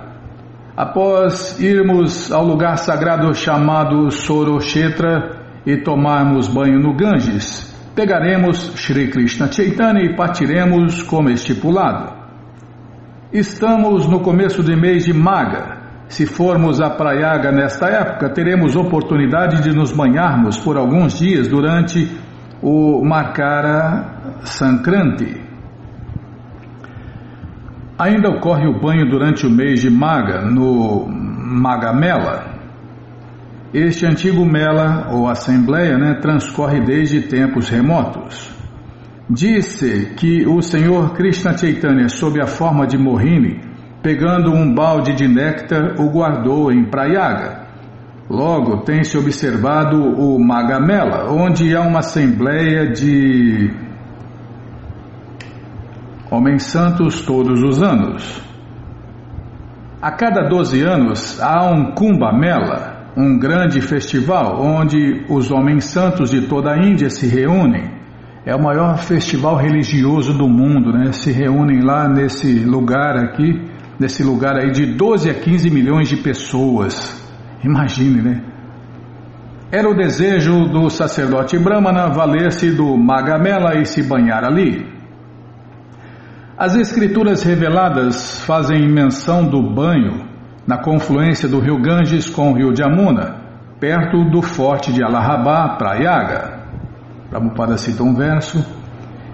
Após 0.77 1.59
irmos 1.59 2.31
ao 2.31 2.45
lugar 2.45 2.77
sagrado 2.77 3.33
chamado 3.33 4.11
Soroshetra 4.11 5.41
e 5.65 5.77
tomarmos 5.77 6.47
banho 6.47 6.79
no 6.79 6.93
Ganges, 6.93 7.75
pegaremos 7.95 8.73
Shri 8.75 9.09
Krishna 9.09 9.51
Chaitanya 9.51 10.03
e 10.03 10.15
partiremos 10.15 11.01
como 11.01 11.31
estipulado. 11.31 12.13
Estamos 13.33 14.05
no 14.05 14.19
começo 14.19 14.61
do 14.61 14.77
mês 14.77 15.05
de 15.05 15.13
Maga. 15.13 15.79
Se 16.07 16.27
formos 16.27 16.79
a 16.79 16.91
Prayaga 16.91 17.51
nesta 17.51 17.87
época, 17.87 18.29
teremos 18.29 18.75
oportunidade 18.75 19.63
de 19.63 19.75
nos 19.75 19.91
banharmos 19.91 20.59
por 20.59 20.77
alguns 20.77 21.17
dias 21.17 21.47
durante 21.47 22.28
o 22.61 23.03
Makara 23.03 24.39
Sankranti. 24.43 25.41
Ainda 27.97 28.29
ocorre 28.29 28.67
o 28.67 28.79
banho 28.79 29.09
durante 29.09 29.45
o 29.45 29.49
mês 29.49 29.81
de 29.81 29.89
Maga, 29.89 30.41
no 30.41 31.05
Magamela. 31.07 32.57
Este 33.73 34.05
antigo 34.05 34.45
Mela, 34.45 35.09
ou 35.11 35.27
Assembleia, 35.27 35.97
né, 35.97 36.15
transcorre 36.21 36.79
desde 36.81 37.21
tempos 37.23 37.69
remotos. 37.69 38.51
Disse 39.29 40.13
que 40.15 40.47
o 40.47 40.61
Senhor 40.61 41.13
Krishna 41.13 41.55
Chaitanya, 41.55 42.09
sob 42.09 42.41
a 42.41 42.47
forma 42.47 42.87
de 42.87 42.97
Mohini, 42.97 43.61
pegando 44.01 44.51
um 44.51 44.73
balde 44.73 45.13
de 45.13 45.27
néctar, 45.27 45.99
o 45.99 46.09
guardou 46.09 46.71
em 46.71 46.85
Prayaga. 46.85 47.58
Logo 48.29 48.83
tem-se 48.83 49.17
observado 49.17 49.97
o 49.97 50.37
Magamela, 50.39 51.31
onde 51.31 51.75
há 51.75 51.81
uma 51.81 51.99
assembleia 51.99 52.91
de 52.91 53.71
homens 56.29 56.63
santos 56.63 57.21
todos 57.25 57.63
os 57.63 57.81
anos. 57.81 58.39
A 59.99 60.11
cada 60.11 60.47
12 60.47 60.79
anos 60.83 61.41
há 61.41 61.71
um 61.71 61.95
Kumbh 61.95 62.31
Mela, 62.39 63.11
um 63.17 63.39
grande 63.39 63.81
festival 63.81 64.61
onde 64.61 65.25
os 65.27 65.49
homens 65.51 65.85
santos 65.85 66.29
de 66.29 66.43
toda 66.43 66.71
a 66.71 66.77
Índia 66.77 67.09
se 67.09 67.27
reúnem. 67.27 67.97
É 68.45 68.55
o 68.55 68.61
maior 68.61 68.99
festival 68.99 69.55
religioso 69.55 70.33
do 70.33 70.47
mundo, 70.47 70.93
né? 70.93 71.11
Se 71.13 71.31
reúnem 71.31 71.81
lá 71.81 72.07
nesse 72.07 72.63
lugar 72.63 73.17
aqui, 73.17 73.59
nesse 73.99 74.23
lugar 74.23 74.55
aí 74.55 74.69
de 74.71 74.85
12 74.85 75.31
a 75.31 75.33
15 75.33 75.69
milhões 75.71 76.07
de 76.07 76.17
pessoas. 76.17 77.18
Imagine, 77.63 78.21
né? 78.21 78.43
Era 79.71 79.87
o 79.87 79.95
desejo 79.95 80.65
do 80.65 80.89
sacerdote 80.89 81.57
Brahmana 81.59 82.07
valer-se 82.07 82.71
do 82.71 82.97
Magamela 82.97 83.79
e 83.79 83.85
se 83.85 84.01
banhar 84.01 84.43
ali. 84.43 84.87
As 86.57 86.75
escrituras 86.75 87.43
reveladas 87.43 88.41
fazem 88.41 88.89
menção 88.89 89.45
do 89.45 89.61
banho 89.61 90.27
na 90.65 90.77
confluência 90.77 91.47
do 91.47 91.59
rio 91.59 91.79
Ganges 91.81 92.29
com 92.29 92.51
o 92.51 92.55
rio 92.55 92.75
Jamuna, 92.75 93.37
perto 93.79 94.25
do 94.29 94.41
forte 94.41 94.91
de 94.91 95.03
Allahabad, 95.03 95.77
Prayaga. 95.77 96.59
Prabhupada 97.29 97.77
cita 97.77 98.03
um 98.03 98.13
verso. 98.13 98.78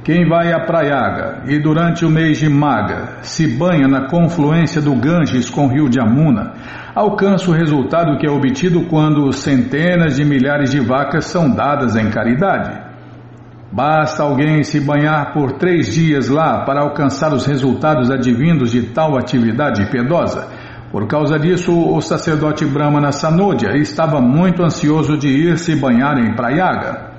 Quem 0.06 0.30
vai 0.30 0.54
a 0.54 0.60
Prayaga 0.60 1.42
e 1.48 1.58
durante 1.58 2.06
o 2.06 2.10
mês 2.12 2.38
de 2.38 2.48
Maga 2.48 3.24
se 3.24 3.48
banha 3.48 3.88
na 3.88 4.08
confluência 4.08 4.80
do 4.80 4.94
Ganges 4.94 5.50
com 5.50 5.66
o 5.66 5.68
rio 5.68 5.92
Jamuna, 5.92 6.54
alcança 6.94 7.50
o 7.50 7.54
resultado 7.56 8.16
que 8.20 8.28
é 8.28 8.30
obtido 8.30 8.82
quando 8.82 9.32
centenas 9.32 10.18
de 10.18 10.24
milhares 10.24 10.70
de 10.70 10.80
vacas 10.80 11.26
são 11.26 11.50
dadas 11.50 11.96
em 11.96 12.12
caridade. 12.12 12.80
Basta 13.72 14.22
alguém 14.22 14.62
se 14.62 14.80
banhar 14.80 15.34
por 15.34 15.54
três 15.54 15.92
dias 15.92 16.30
lá 16.30 16.64
para 16.66 16.82
alcançar 16.82 17.34
os 17.34 17.48
resultados 17.48 18.12
advindos 18.12 18.70
de 18.70 18.84
tal 18.84 19.18
atividade 19.18 19.88
piedosa. 19.88 20.48
Por 20.92 21.08
causa 21.08 21.40
disso, 21.40 21.76
o 21.76 22.00
sacerdote 22.00 22.64
Brahmana 22.64 23.12
Sanodia 23.12 23.76
estava 23.76 24.22
muito 24.22 24.62
ansioso 24.62 25.18
de 25.18 25.30
ir 25.30 25.58
se 25.58 25.76
banhar 25.76 26.20
em 26.20 26.36
Prayaga. 26.36 27.15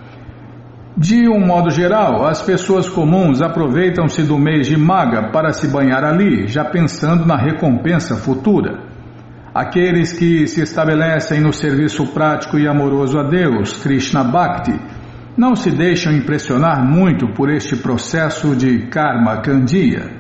De 0.97 1.29
um 1.29 1.39
modo 1.45 1.71
geral, 1.71 2.25
as 2.25 2.41
pessoas 2.41 2.89
comuns 2.89 3.43
aproveitam-se 3.43 4.23
do 4.23 4.39
mês 4.39 4.67
de 4.67 4.79
Maga 4.79 5.31
para 5.31 5.53
se 5.53 5.69
banhar 5.69 6.03
ali, 6.03 6.47
já 6.47 6.65
pensando 6.65 7.27
na 7.27 7.37
recompensa 7.37 8.17
futura. 8.17 8.79
Aqueles 9.55 10.15
que 10.15 10.47
se 10.47 10.63
estabelecem 10.63 11.39
no 11.39 11.53
serviço 11.53 12.07
prático 12.15 12.59
e 12.59 12.67
amoroso 12.67 13.19
a 13.19 13.25
Deus, 13.25 13.77
Krishna 13.83 14.25
Bhakti, 14.25 14.73
não 15.37 15.55
se 15.55 15.71
deixam 15.71 16.15
impressionar 16.15 16.83
muito 16.83 17.29
por 17.35 17.51
este 17.51 17.77
processo 17.77 18.57
de 18.57 18.87
karma 18.87 19.43
candia. 19.43 20.11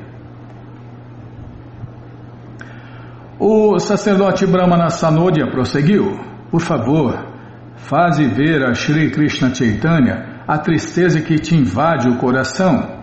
O 3.38 3.78
sacerdote 3.78 4.46
Brahmana 4.46 4.90
Sanodia 4.90 5.50
prosseguiu: 5.50 6.20
Por 6.50 6.60
favor, 6.60 7.16
faze 7.76 8.26
ver 8.26 8.62
a 8.62 8.74
Sri 8.74 9.10
Krishna 9.10 9.54
Chaitanya 9.54 10.35
a 10.46 10.58
tristeza 10.58 11.20
que 11.20 11.36
te 11.36 11.56
invade 11.56 12.08
o 12.08 12.16
coração. 12.18 12.96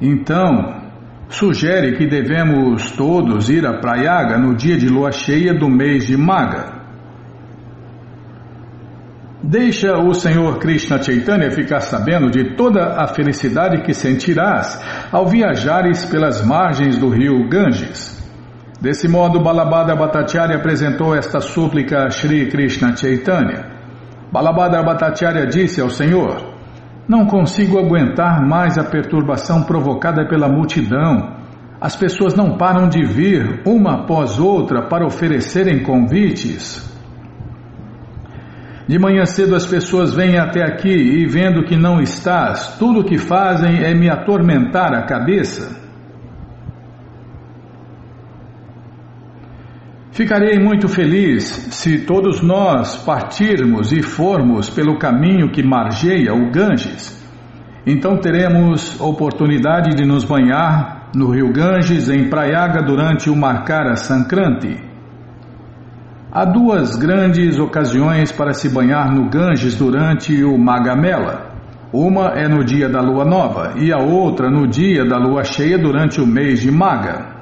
Então, 0.00 0.82
sugere 1.28 1.96
que 1.96 2.06
devemos 2.06 2.90
todos 2.92 3.48
ir 3.48 3.66
a 3.66 3.78
Prayaga 3.80 4.36
no 4.36 4.54
dia 4.54 4.76
de 4.76 4.88
lua 4.88 5.10
cheia 5.10 5.54
do 5.54 5.68
mês 5.68 6.06
de 6.06 6.16
Maga. 6.16 6.74
Deixa 9.42 9.98
o 9.98 10.14
Senhor 10.14 10.58
Krishna 10.58 11.02
Chaitanya 11.02 11.50
ficar 11.50 11.80
sabendo 11.80 12.30
de 12.30 12.56
toda 12.56 13.02
a 13.02 13.06
felicidade 13.06 13.82
que 13.82 13.92
sentirás 13.92 14.82
ao 15.12 15.26
viajares 15.26 16.04
pelas 16.06 16.44
margens 16.44 16.96
do 16.96 17.10
rio 17.10 17.46
Ganges. 17.48 18.14
Desse 18.80 19.06
modo, 19.06 19.42
Balabhadra 19.42 19.96
Bhattacharya 19.96 20.56
apresentou 20.56 21.14
esta 21.14 21.40
súplica 21.40 22.04
a 22.04 22.10
Sri 22.10 22.48
Krishna 22.48 22.96
Chaitanya. 22.96 23.66
Balabhadra 24.32 24.82
Bhattacharya 24.82 25.46
disse 25.46 25.80
ao 25.80 25.90
Senhor: 25.90 26.53
Não 27.06 27.26
consigo 27.26 27.78
aguentar 27.78 28.40
mais 28.46 28.78
a 28.78 28.84
perturbação 28.84 29.64
provocada 29.64 30.26
pela 30.26 30.48
multidão. 30.48 31.36
As 31.78 31.94
pessoas 31.94 32.34
não 32.34 32.56
param 32.56 32.88
de 32.88 33.04
vir, 33.04 33.60
uma 33.66 34.02
após 34.02 34.38
outra, 34.38 34.88
para 34.88 35.06
oferecerem 35.06 35.82
convites. 35.82 36.82
De 38.88 38.98
manhã 38.98 39.24
cedo 39.26 39.54
as 39.54 39.66
pessoas 39.66 40.14
vêm 40.14 40.38
até 40.38 40.62
aqui 40.62 40.88
e, 40.88 41.26
vendo 41.26 41.64
que 41.64 41.76
não 41.76 42.00
estás, 42.00 42.76
tudo 42.78 43.00
o 43.00 43.04
que 43.04 43.18
fazem 43.18 43.82
é 43.82 43.94
me 43.94 44.08
atormentar 44.10 44.94
a 44.94 45.04
cabeça. 45.04 45.83
Ficarei 50.14 50.60
muito 50.60 50.86
feliz 50.86 51.42
se 51.72 52.06
todos 52.06 52.40
nós 52.40 52.94
partirmos 52.98 53.90
e 53.90 54.00
formos 54.00 54.70
pelo 54.70 54.96
caminho 54.96 55.50
que 55.50 55.60
margeia 55.60 56.32
o 56.32 56.52
Ganges. 56.52 57.20
Então 57.84 58.18
teremos 58.18 59.00
oportunidade 59.00 59.96
de 59.96 60.06
nos 60.06 60.22
banhar 60.22 61.10
no 61.16 61.32
rio 61.32 61.52
Ganges 61.52 62.08
em 62.08 62.30
Prayaga 62.30 62.80
durante 62.80 63.28
o 63.28 63.34
Markara 63.34 63.96
Sankranti. 63.96 64.80
Há 66.30 66.44
duas 66.44 66.94
grandes 66.94 67.58
ocasiões 67.58 68.30
para 68.30 68.52
se 68.52 68.68
banhar 68.68 69.12
no 69.12 69.28
Ganges 69.28 69.74
durante 69.74 70.44
o 70.44 70.56
Magamela. 70.56 71.56
Uma 71.92 72.34
é 72.36 72.46
no 72.46 72.62
dia 72.64 72.88
da 72.88 73.00
lua 73.00 73.24
nova 73.24 73.72
e 73.78 73.92
a 73.92 73.98
outra 73.98 74.48
no 74.48 74.64
dia 74.68 75.04
da 75.04 75.18
lua 75.18 75.42
cheia 75.42 75.76
durante 75.76 76.20
o 76.20 76.26
mês 76.26 76.60
de 76.60 76.70
Maga. 76.70 77.34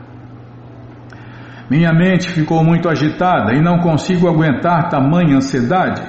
Minha 1.73 1.91
mente 1.91 2.29
ficou 2.29 2.63
muito 2.63 2.87
agitada 2.87 3.55
e 3.55 3.63
não 3.63 3.79
consigo 3.79 4.29
aguentar 4.29 4.91
tamanha 4.91 5.37
ansiedade. 5.37 6.03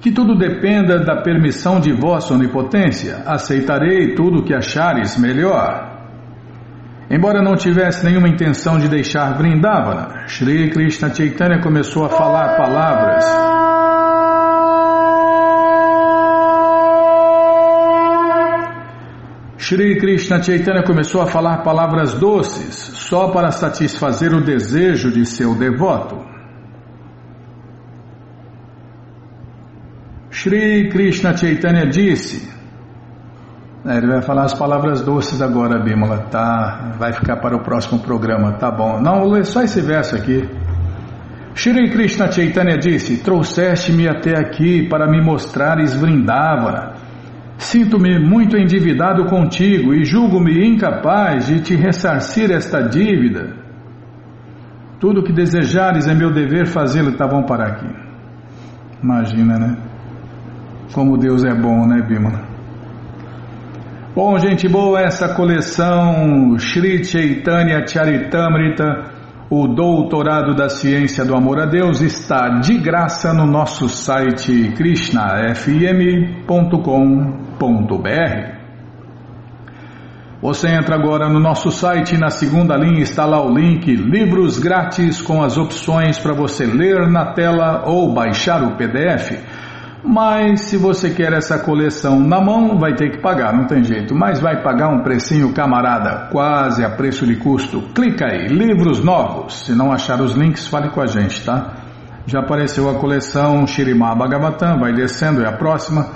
Que 0.00 0.12
tudo 0.12 0.38
dependa 0.38 1.00
da 1.00 1.22
permissão 1.22 1.80
de 1.80 1.92
vossa 1.92 2.32
onipotência. 2.32 3.24
Aceitarei 3.26 4.14
tudo 4.14 4.38
o 4.38 4.44
que 4.44 4.54
achares 4.54 5.18
melhor. 5.18 5.90
Embora 7.10 7.42
não 7.42 7.56
tivesse 7.56 8.04
nenhuma 8.04 8.28
intenção 8.28 8.78
de 8.78 8.88
deixar 8.88 9.36
Vrindavana, 9.36 10.28
Shri 10.28 10.70
Krishna 10.70 11.12
Chaitanya 11.12 11.60
começou 11.60 12.04
a 12.04 12.08
falar 12.08 12.56
palavras. 12.56 13.61
Shri 19.72 19.96
Krishna 19.96 20.42
Chaitanya 20.42 20.82
começou 20.82 21.22
a 21.22 21.26
falar 21.26 21.62
palavras 21.62 22.12
doces 22.12 22.74
só 22.74 23.30
para 23.30 23.50
satisfazer 23.50 24.34
o 24.34 24.44
desejo 24.44 25.10
de 25.10 25.24
seu 25.24 25.54
devoto. 25.54 26.18
Shri 30.30 30.90
Krishna 30.90 31.34
Chaitanya 31.34 31.86
disse: 31.86 32.52
é, 33.86 33.96
ele 33.96 34.08
vai 34.08 34.20
falar 34.20 34.42
as 34.42 34.52
palavras 34.52 35.00
doces 35.00 35.40
agora, 35.40 35.82
Bímola. 35.82 36.18
Tá, 36.30 36.92
vai 36.98 37.14
ficar 37.14 37.36
para 37.36 37.56
o 37.56 37.62
próximo 37.62 37.98
programa, 38.00 38.52
tá 38.58 38.70
bom. 38.70 39.00
Não, 39.00 39.26
lê 39.26 39.42
só 39.42 39.62
esse 39.62 39.80
verso 39.80 40.14
aqui. 40.14 40.46
Shri 41.54 41.90
Krishna 41.90 42.30
Chaitanya 42.30 42.76
disse: 42.76 43.22
Trouxeste-me 43.22 44.06
até 44.06 44.38
aqui 44.38 44.86
para 44.86 45.10
me 45.10 45.22
mostrares 45.22 45.94
Vrindavana. 45.94 47.01
Sinto-me 47.62 48.18
muito 48.18 48.56
endividado 48.56 49.24
contigo 49.26 49.94
e 49.94 50.04
julgo-me 50.04 50.66
incapaz 50.66 51.46
de 51.46 51.60
te 51.60 51.76
ressarcir 51.76 52.50
esta 52.50 52.82
dívida. 52.82 53.54
Tudo 54.98 55.20
o 55.20 55.24
que 55.24 55.32
desejares 55.32 56.08
é 56.08 56.14
meu 56.14 56.32
dever 56.32 56.66
fazê-lo. 56.66 57.16
Tá 57.16 57.26
bom 57.26 57.44
parar 57.44 57.68
aqui. 57.68 57.86
Imagina, 59.02 59.58
né? 59.58 59.76
Como 60.92 61.16
Deus 61.16 61.44
é 61.44 61.54
bom, 61.54 61.86
né, 61.86 62.02
Bímola? 62.02 62.42
Bom, 64.14 64.38
gente 64.38 64.68
boa, 64.68 65.00
essa 65.00 65.34
coleção 65.34 66.58
Sri 66.58 67.04
Chaitanya 67.04 67.86
Charitamrita, 67.86 69.10
o 69.48 69.68
Doutorado 69.68 70.54
da 70.54 70.68
Ciência 70.68 71.24
do 71.24 71.34
Amor 71.34 71.60
a 71.60 71.66
Deus, 71.66 72.00
está 72.00 72.60
de 72.60 72.78
graça 72.78 73.32
no 73.32 73.46
nosso 73.46 73.88
site 73.88 74.72
krishnafm.com.br. 74.76 77.51
Você 80.42 80.68
entra 80.68 80.96
agora 80.96 81.28
no 81.28 81.38
nosso 81.38 81.70
site 81.70 82.18
na 82.18 82.28
segunda 82.28 82.76
linha 82.76 83.02
está 83.02 83.24
lá 83.24 83.40
o 83.40 83.54
link 83.54 83.94
Livros 83.94 84.58
Grátis 84.58 85.22
com 85.22 85.40
as 85.40 85.56
opções 85.56 86.18
para 86.18 86.32
você 86.32 86.66
ler 86.66 87.08
na 87.08 87.32
tela 87.32 87.84
ou 87.86 88.12
baixar 88.12 88.60
o 88.64 88.76
PDF. 88.76 89.38
Mas 90.04 90.62
se 90.62 90.76
você 90.76 91.10
quer 91.10 91.32
essa 91.32 91.60
coleção 91.60 92.18
na 92.18 92.40
mão, 92.40 92.76
vai 92.76 92.92
ter 92.94 93.12
que 93.12 93.18
pagar, 93.22 93.52
não 93.52 93.66
tem 93.68 93.84
jeito. 93.84 94.16
Mas 94.16 94.40
vai 94.40 94.60
pagar 94.60 94.88
um 94.88 95.04
precinho 95.04 95.54
camarada, 95.54 96.28
quase 96.32 96.84
a 96.84 96.90
preço 96.90 97.24
de 97.24 97.36
custo. 97.36 97.80
Clica 97.94 98.26
aí, 98.26 98.48
livros 98.48 99.02
novos. 99.02 99.64
Se 99.64 99.76
não 99.76 99.92
achar 99.92 100.20
os 100.20 100.32
links, 100.34 100.66
fale 100.66 100.90
com 100.90 101.00
a 101.00 101.06
gente, 101.06 101.44
tá? 101.44 101.74
Já 102.26 102.40
apareceu 102.40 102.90
a 102.90 102.94
coleção 102.94 103.64
Shirimá 103.64 104.12
Bhagavatam, 104.16 104.80
vai 104.80 104.92
descendo, 104.92 105.40
é 105.40 105.48
a 105.48 105.52
próxima. 105.52 106.08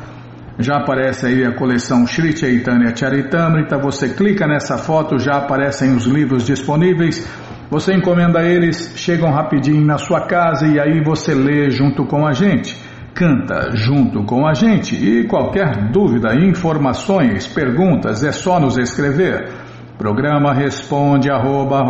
Já 0.59 0.77
aparece 0.77 1.27
aí 1.27 1.45
a 1.45 1.55
coleção 1.55 2.07
Sri 2.07 2.37
Chaitanya 2.37 2.95
Charitamrita. 2.97 3.79
Você 3.79 4.15
clica 4.15 4.47
nessa 4.47 4.79
foto, 4.79 5.19
já 5.19 5.37
aparecem 5.37 5.95
os 5.95 6.07
livros 6.07 6.45
disponíveis. 6.45 7.29
Você 7.71 7.95
encomenda 7.95 8.43
eles, 8.43 8.93
chegam 8.97 9.31
rapidinho 9.31 9.85
na 9.85 9.99
sua 9.99 10.27
casa 10.27 10.67
e 10.67 10.81
aí 10.81 11.03
você 11.03 11.35
lê 11.35 11.71
junto 11.71 12.07
com 12.07 12.27
a 12.27 12.33
gente 12.33 12.87
canta 13.17 13.71
junto 13.75 14.25
com 14.25 14.47
a 14.47 14.53
gente 14.53 14.95
e 14.95 15.27
qualquer 15.27 15.91
dúvida, 15.91 16.35
informações, 16.35 17.47
perguntas 17.47 18.23
é 18.23 18.31
só 18.31 18.61
nos 18.61 18.77
escrever. 18.77 19.49
Programa 19.97 20.53
responde 20.53 21.31
arroba, 21.31 21.83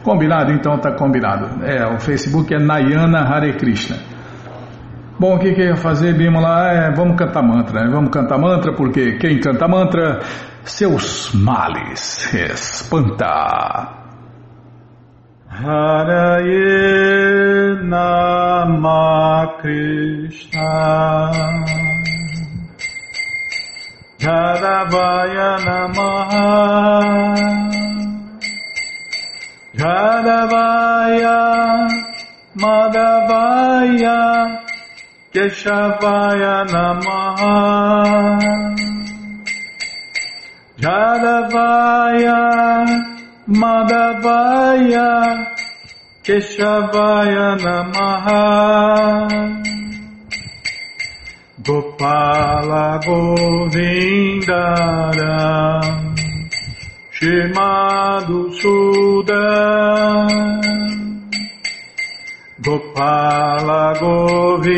Combinado? 0.03 0.51
Então 0.51 0.77
tá 0.79 0.91
combinado. 0.93 1.63
É, 1.63 1.85
o 1.93 1.99
Facebook 1.99 2.51
é 2.53 2.59
Nayana 2.59 3.19
Hare 3.19 3.53
Krishna. 3.53 3.97
Bom, 5.19 5.35
o 5.35 5.39
que, 5.39 5.53
que 5.53 5.61
eu 5.61 5.67
ia 5.67 5.75
fazer, 5.75 6.17
Bima, 6.17 6.39
lá? 6.39 6.71
É, 6.71 6.91
vamos 6.91 7.17
cantar 7.17 7.43
mantra, 7.43 7.83
né? 7.83 7.91
Vamos 7.91 8.09
cantar 8.09 8.39
mantra, 8.39 8.73
porque 8.73 9.17
quem 9.17 9.41
canta 9.41 9.67
mantra, 9.67 10.21
seus 10.63 11.33
males 11.33 12.33
espanta. 12.33 13.99
Haraye 15.49 16.69
Nama 17.83 19.57
Krishna 19.61 21.31
Jadavaya 24.19 25.51
Namaha 25.63 26.47
Jadavaya 29.79 31.39
Madhavaya 32.59 34.19
Keshavaya 35.33 36.55
Namaha 36.67 37.55
Jadavaya 40.83 42.39
Madhavaya 43.47 45.09
Keshavaya 46.27 47.47
Namaha 47.63 48.43
Gopala 51.69 52.97
Govindara 53.05 53.77
Shimadu 57.13 58.39
Sudan. 58.59 60.29
Gopala 62.59 63.93
Govindara 64.01 64.73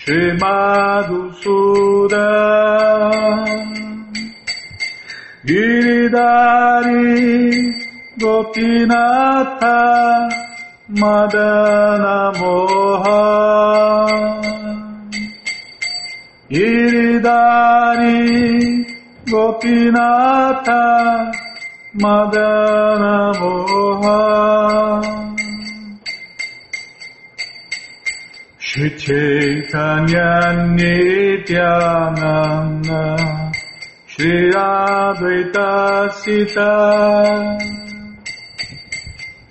Shemadu 0.00 1.20
Suda 1.42 2.30
Giridari 5.44 7.12
Gopinatha 8.16 9.76
Madana 10.90 12.32
Moha 12.32 13.20
Giridari 16.48 18.16
Gopinatha 19.26 20.82
Madana 21.94 23.34
Moha 23.36 24.20
Shri 28.58 28.90
Chaitanya 28.96 30.30
Nityananda. 30.74 31.84
Shri 34.06 34.52
Advaita 34.52 36.10
Sita 36.14 36.72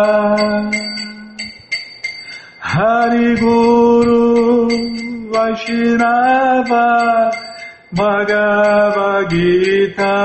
Hari 2.59 3.37
Guru 3.37 4.71
Vaishnava 5.31 6.89
Bhagavad 7.93 9.29
Gita 9.29 10.17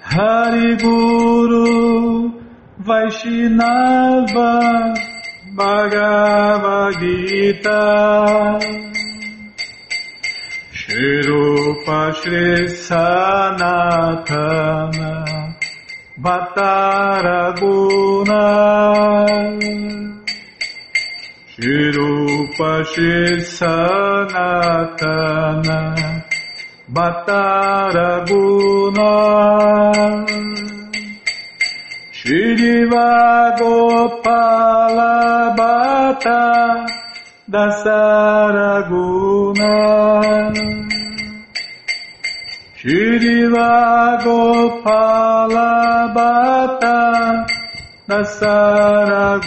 Hari 0.00 0.76
Guru 0.76 2.40
Vaishnava 2.78 4.50
Bhagavad 5.54 6.98
Gita. 7.00 7.82
Shri 10.72 11.22
Rupa 11.28 12.00
Shri 12.18 12.68
Sanatana 12.86 13.92
Bhattaraguna 16.18 17.62
Shirupa 21.52 22.72
Sanatana 23.58 24.68
Bhattaraguna 26.90 28.32
Shriva 32.22 33.58
Gopala 33.58 35.14
Bhatta 35.58 36.86
Dasaraguna. 37.50 38.92
Shriva 42.78 44.22
Gopala 44.22 45.70
Bhatta 46.14 46.98
Nasaraguna 48.06 49.42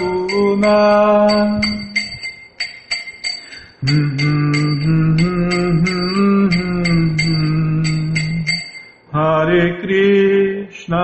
Hare 9.14 9.64
Krishna 9.80 11.04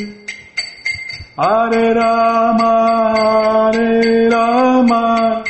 Hare 1.37 1.93
Rama, 1.93 2.71
Hare 3.15 4.29
Rama, 4.29 5.43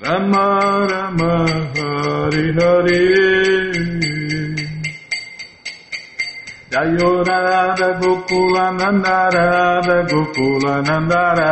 Rama 0.00 0.46
Rama, 0.90 1.32
Hare 1.74 2.52
Hare. 2.58 3.34
Jayorada 6.74 7.88
Gokula 8.00 8.64
Nandarada 8.76 9.96
Gokula 10.10 10.82
Nandara 10.82 11.50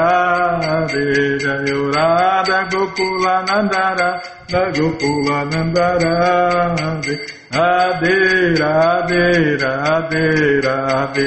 Jayorada 1.39 2.59
Gokula 2.69 3.35
Nandara 3.47 4.09
Gokula 4.49 5.39
Nandara 5.49 6.15
Radhe 7.53 8.19
Radhe 8.59 9.23
Radhe 9.63 10.25
Radhe 10.61 10.61
Radhe, 10.67 11.27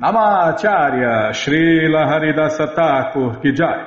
Namacharya 0.00 1.30
Srila 1.30 2.08
Haridasa 2.08 2.74
Thakur 2.74 3.38
Kijai, 3.40 3.86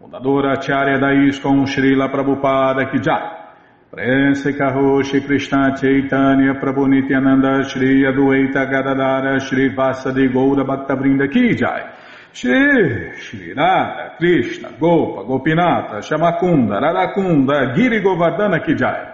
fundadora 0.00 0.52
Acharya 0.52 0.98
da 0.98 1.12
ISKCON 1.12 1.66
Srila 1.66 2.08
Prabhupada 2.08 2.90
Kijai, 2.90 3.90
Prense 3.90 4.56
Karoshi 4.56 5.20
Krishna 5.22 5.76
Chaitanya 5.76 6.54
Prabhu 6.54 6.88
Nityananda 6.88 7.62
Shri 7.68 8.04
Adueita 8.06 8.64
Gadadara 8.64 9.38
Shri 9.38 9.68
Vasadi 9.74 10.32
Goura 10.32 10.64
Bhaktavrinda 10.64 11.28
Kijai, 11.28 11.92
Shri 12.32 13.12
Shri 13.20 13.52
Radha 13.52 14.16
Krishna 14.16 14.70
Gopa 14.80 15.24
Gopinata 15.24 16.00
Shamakunda 16.00 16.80
Radakunda 16.80 17.74
Giri 17.76 18.00
Govardhana 18.00 18.64
Kijai, 18.64 19.13